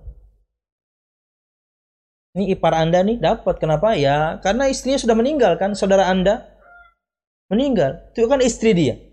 Ini 2.34 2.58
ipar 2.58 2.74
anda 2.74 3.06
nih 3.06 3.22
dapat. 3.22 3.62
Kenapa? 3.62 3.94
Ya 3.94 4.42
karena 4.42 4.66
istrinya 4.66 4.98
sudah 4.98 5.14
meninggal 5.14 5.54
kan 5.62 5.78
saudara 5.78 6.10
anda? 6.10 6.58
Meninggal. 7.52 8.10
Itu 8.14 8.26
kan 8.26 8.42
istri 8.42 8.74
dia 8.74 9.09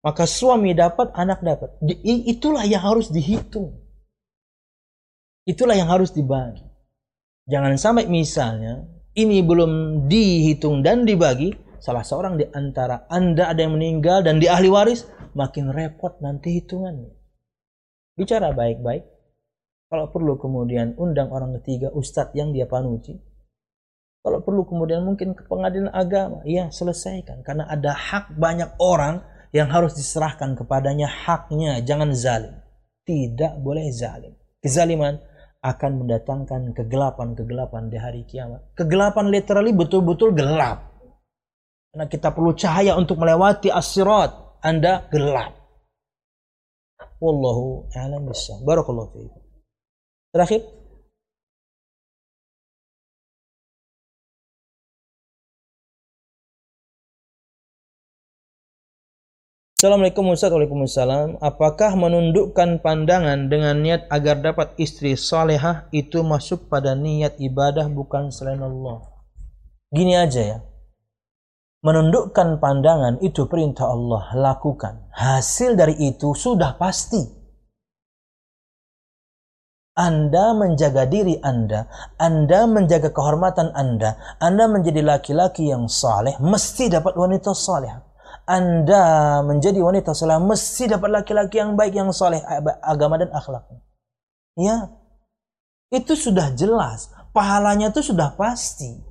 maka 0.00 0.24
suami 0.24 0.72
dapat 0.72 1.12
anak 1.12 1.44
dapat 1.44 1.70
itulah 2.26 2.64
yang 2.64 2.80
harus 2.80 3.12
dihitung 3.12 3.76
itulah 5.44 5.76
yang 5.76 5.88
harus 5.88 6.12
dibagi 6.12 6.64
jangan 7.48 7.76
sampai 7.76 8.08
misalnya 8.08 8.84
ini 9.18 9.42
belum 9.42 10.06
dihitung 10.06 10.80
dan 10.86 11.02
dibagi 11.02 11.70
salah 11.80 12.04
seorang 12.04 12.36
di 12.36 12.46
antara 12.52 13.08
Anda 13.08 13.50
ada 13.50 13.64
yang 13.64 13.74
meninggal 13.74 14.22
dan 14.22 14.38
di 14.38 14.46
ahli 14.46 14.68
waris, 14.68 15.08
makin 15.32 15.72
repot 15.72 16.20
nanti 16.20 16.60
hitungannya. 16.60 17.10
Bicara 18.14 18.52
baik-baik. 18.52 19.02
Kalau 19.90 20.06
perlu 20.14 20.38
kemudian 20.38 20.94
undang 21.00 21.34
orang 21.34 21.56
ketiga, 21.58 21.90
ustadz 21.90 22.36
yang 22.38 22.54
dia 22.54 22.68
panuti. 22.68 23.16
Kalau 24.20 24.44
perlu 24.44 24.68
kemudian 24.68 25.02
mungkin 25.02 25.32
ke 25.32 25.48
pengadilan 25.48 25.90
agama, 25.90 26.44
ya 26.46 26.68
selesaikan. 26.70 27.40
Karena 27.42 27.66
ada 27.66 27.96
hak 27.96 28.36
banyak 28.36 28.76
orang 28.78 29.24
yang 29.50 29.70
harus 29.70 29.98
diserahkan 29.98 30.54
kepadanya 30.54 31.10
haknya. 31.10 31.82
Jangan 31.82 32.14
zalim. 32.14 32.54
Tidak 33.06 33.58
boleh 33.62 33.90
zalim. 33.90 34.34
Kezaliman 34.62 35.18
akan 35.60 35.90
mendatangkan 36.04 36.72
kegelapan-kegelapan 36.72 37.92
di 37.92 37.98
hari 38.00 38.22
kiamat. 38.24 38.72
Kegelapan 38.78 39.28
literally 39.28 39.76
betul-betul 39.76 40.32
gelap. 40.32 40.88
Karena 41.90 42.06
kita 42.06 42.30
perlu 42.30 42.54
cahaya 42.54 42.94
untuk 42.94 43.18
melewati 43.18 43.68
as-sirat. 43.68 44.62
Anda 44.62 45.08
gelap. 45.10 45.56
Wallahu 47.20 47.90
a'lam 47.92 48.28
bishawab. 48.28 48.64
Barakallahu 48.64 49.08
fiikum. 49.12 49.42
Terakhir. 50.32 50.79
Assalamualaikum 59.80 60.36
Ustaz. 60.36 60.52
Waalaikumsalam. 60.52 61.40
Apakah 61.40 61.96
menundukkan 61.96 62.84
pandangan 62.84 63.48
dengan 63.48 63.80
niat 63.80 64.12
agar 64.12 64.44
dapat 64.44 64.76
istri 64.76 65.16
salehah 65.16 65.88
itu 65.88 66.20
masuk 66.20 66.68
pada 66.68 66.92
niat 66.92 67.40
ibadah 67.40 67.88
bukan 67.88 68.28
selain 68.28 68.60
Allah? 68.60 69.00
Gini 69.88 70.20
aja 70.20 70.42
ya. 70.44 70.58
Menundukkan 71.80 72.60
pandangan 72.60 73.24
itu 73.24 73.48
perintah 73.48 73.88
Allah. 73.88 74.28
Lakukan. 74.36 75.16
Hasil 75.16 75.80
dari 75.80 75.96
itu 75.96 76.36
sudah 76.36 76.76
pasti. 76.76 77.24
Anda 79.96 80.52
menjaga 80.60 81.08
diri 81.08 81.40
Anda, 81.40 81.88
Anda 82.20 82.68
menjaga 82.68 83.16
kehormatan 83.16 83.72
Anda, 83.72 84.36
Anda 84.44 84.68
menjadi 84.68 85.00
laki-laki 85.00 85.72
yang 85.72 85.88
saleh, 85.88 86.36
mesti 86.36 86.92
dapat 86.92 87.16
wanita 87.16 87.56
saleh. 87.56 88.09
Anda 88.50 89.38
menjadi 89.46 89.78
wanita 89.78 90.10
saleh, 90.10 90.42
mesti 90.42 90.90
dapat 90.90 91.22
laki-laki 91.22 91.62
yang 91.62 91.78
baik, 91.78 91.94
yang 91.94 92.10
saleh, 92.10 92.42
agama 92.82 93.14
dan 93.14 93.30
akhlaknya. 93.30 93.78
Ya, 94.58 94.90
itu 95.94 96.18
sudah 96.18 96.50
jelas. 96.58 97.14
Pahalanya 97.30 97.94
itu 97.94 98.02
sudah 98.02 98.34
pasti. 98.34 99.06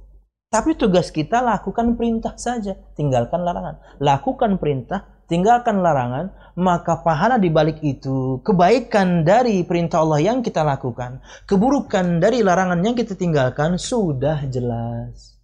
Tapi 0.52 0.76
tugas 0.76 1.08
kita 1.08 1.40
lakukan 1.40 1.96
perintah 1.96 2.36
saja, 2.36 2.76
tinggalkan 3.00 3.40
larangan. 3.48 3.80
Lakukan 4.04 4.60
perintah, 4.60 5.24
tinggalkan 5.32 5.80
larangan, 5.80 6.36
maka 6.60 7.00
pahala 7.00 7.40
di 7.40 7.48
balik 7.48 7.80
itu, 7.80 8.44
kebaikan 8.44 9.24
dari 9.24 9.64
perintah 9.64 10.04
Allah 10.04 10.20
yang 10.20 10.44
kita 10.44 10.68
lakukan, 10.68 11.24
keburukan 11.48 12.20
dari 12.20 12.44
larangan 12.44 12.84
yang 12.84 12.92
kita 12.92 13.16
tinggalkan 13.16 13.80
sudah 13.80 14.44
jelas. 14.52 15.39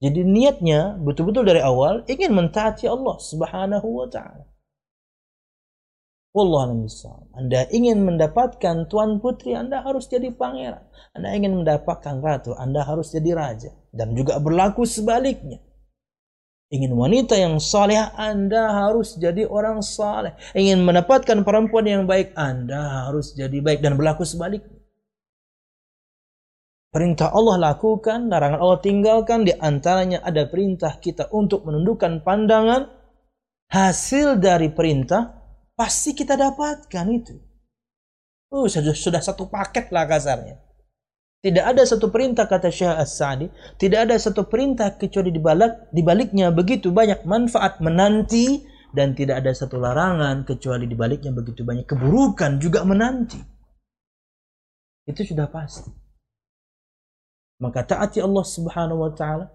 Jadi 0.00 0.24
niatnya 0.24 0.96
betul-betul 0.96 1.44
dari 1.44 1.60
awal 1.60 2.08
ingin 2.08 2.32
mentaati 2.32 2.88
Allah 2.88 3.20
Subhanahu 3.20 3.88
wa 4.00 4.08
taala. 4.08 4.48
Wallahu 6.30 6.86
Anda 7.34 7.66
ingin 7.74 8.06
mendapatkan 8.06 8.86
tuan 8.88 9.18
putri, 9.18 9.52
Anda 9.52 9.82
harus 9.82 10.06
jadi 10.06 10.30
pangeran. 10.30 10.86
Anda 11.12 11.34
ingin 11.34 11.58
mendapatkan 11.58 12.22
ratu, 12.22 12.54
Anda 12.54 12.86
harus 12.86 13.10
jadi 13.12 13.34
raja. 13.34 13.74
Dan 13.90 14.14
juga 14.14 14.38
berlaku 14.38 14.86
sebaliknya. 14.86 15.60
Ingin 16.70 16.94
wanita 16.94 17.34
yang 17.34 17.58
saleh, 17.58 17.98
Anda 18.14 18.70
harus 18.70 19.18
jadi 19.18 19.42
orang 19.42 19.82
saleh. 19.82 20.38
Ingin 20.54 20.86
mendapatkan 20.86 21.42
perempuan 21.42 21.84
yang 21.84 22.06
baik, 22.06 22.30
Anda 22.38 23.10
harus 23.10 23.34
jadi 23.34 23.58
baik 23.58 23.82
dan 23.82 23.98
berlaku 23.98 24.22
sebaliknya. 24.22 24.79
Perintah 26.90 27.30
Allah 27.30 27.70
lakukan, 27.70 28.26
larangan 28.26 28.58
Allah 28.58 28.82
tinggalkan, 28.82 29.46
di 29.46 29.54
antaranya 29.54 30.26
ada 30.26 30.50
perintah 30.50 30.98
kita 30.98 31.30
untuk 31.30 31.62
menundukkan 31.62 32.26
pandangan. 32.26 32.90
Hasil 33.70 34.42
dari 34.42 34.74
perintah 34.74 35.30
pasti 35.78 36.18
kita 36.18 36.34
dapatkan 36.34 37.06
itu. 37.14 37.38
Oh, 38.50 38.66
sudah, 38.66 38.90
sudah 38.90 39.22
satu 39.22 39.46
paket 39.46 39.94
lah 39.94 40.10
kasarnya. 40.10 40.58
Tidak 41.40 41.62
ada 41.62 41.86
satu 41.86 42.10
perintah 42.10 42.50
kata 42.50 42.68
Syekh 42.68 42.90
As-Sa'di, 42.90 43.46
tidak 43.78 44.10
ada 44.10 44.18
satu 44.18 44.50
perintah 44.50 44.98
kecuali 44.98 45.30
di 45.30 45.38
balik 45.38 45.88
di 45.94 46.02
baliknya 46.02 46.50
begitu 46.52 46.92
banyak 46.92 47.24
manfaat 47.24 47.80
menanti 47.80 48.66
dan 48.90 49.14
tidak 49.14 49.40
ada 49.40 49.54
satu 49.54 49.78
larangan 49.78 50.44
kecuali 50.44 50.84
di 50.84 50.98
baliknya 50.98 51.30
begitu 51.30 51.62
banyak 51.62 51.86
keburukan 51.86 52.58
juga 52.58 52.82
menanti. 52.82 53.40
Itu 55.06 55.22
sudah 55.22 55.46
pasti. 55.48 55.99
Maka 57.60 57.84
taati 57.84 58.24
Allah 58.24 58.44
Subhanahu 58.44 59.04
wa 59.04 59.12
taala, 59.12 59.46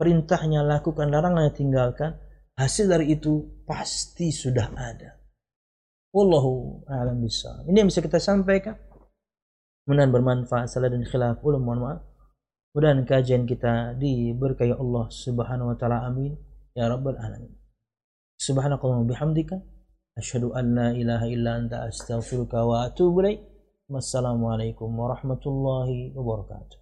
perintahnya 0.00 0.64
lakukan, 0.64 1.12
larangannya 1.12 1.52
tinggalkan, 1.52 2.16
hasil 2.56 2.88
dari 2.88 3.12
itu 3.12 3.62
pasti 3.68 4.32
sudah 4.32 4.72
ada. 4.72 5.20
Wallahu 6.12 6.84
a'lam 6.88 7.20
bishawab. 7.20 7.68
Ini 7.68 7.84
yang 7.84 7.88
bisa 7.88 8.04
kita 8.04 8.20
sampaikan. 8.20 8.76
Mudah 9.88 10.08
bermanfaat 10.08 10.72
salah 10.72 10.92
dan 10.92 11.04
khilaf 11.04 11.40
ulum 11.40 11.64
mohon 11.64 11.80
maaf. 11.84 12.00
Mudah 12.72 12.96
kajian 13.04 13.44
kita 13.44 13.96
diberkahi 14.00 14.72
Allah 14.72 15.08
Subhanahu 15.12 15.72
wa 15.72 15.76
taala. 15.76 16.04
Amin. 16.08 16.36
Ya 16.72 16.88
rabbal 16.88 17.16
alamin. 17.20 17.52
Subhanakallahumma 18.40 19.12
bihamdika 19.12 19.60
asyhadu 20.16 20.56
an 20.56 20.64
la 20.72 20.88
ilaha 20.96 21.28
illa 21.28 21.60
anta 21.60 21.84
astaghfiruka 21.88 22.64
wa 22.64 22.88
atubu 22.88 23.20
ilaik. 23.24 23.40
Wassalamualaikum 23.92 24.88
warahmatullahi 24.88 26.16
wabarakatuh. 26.16 26.81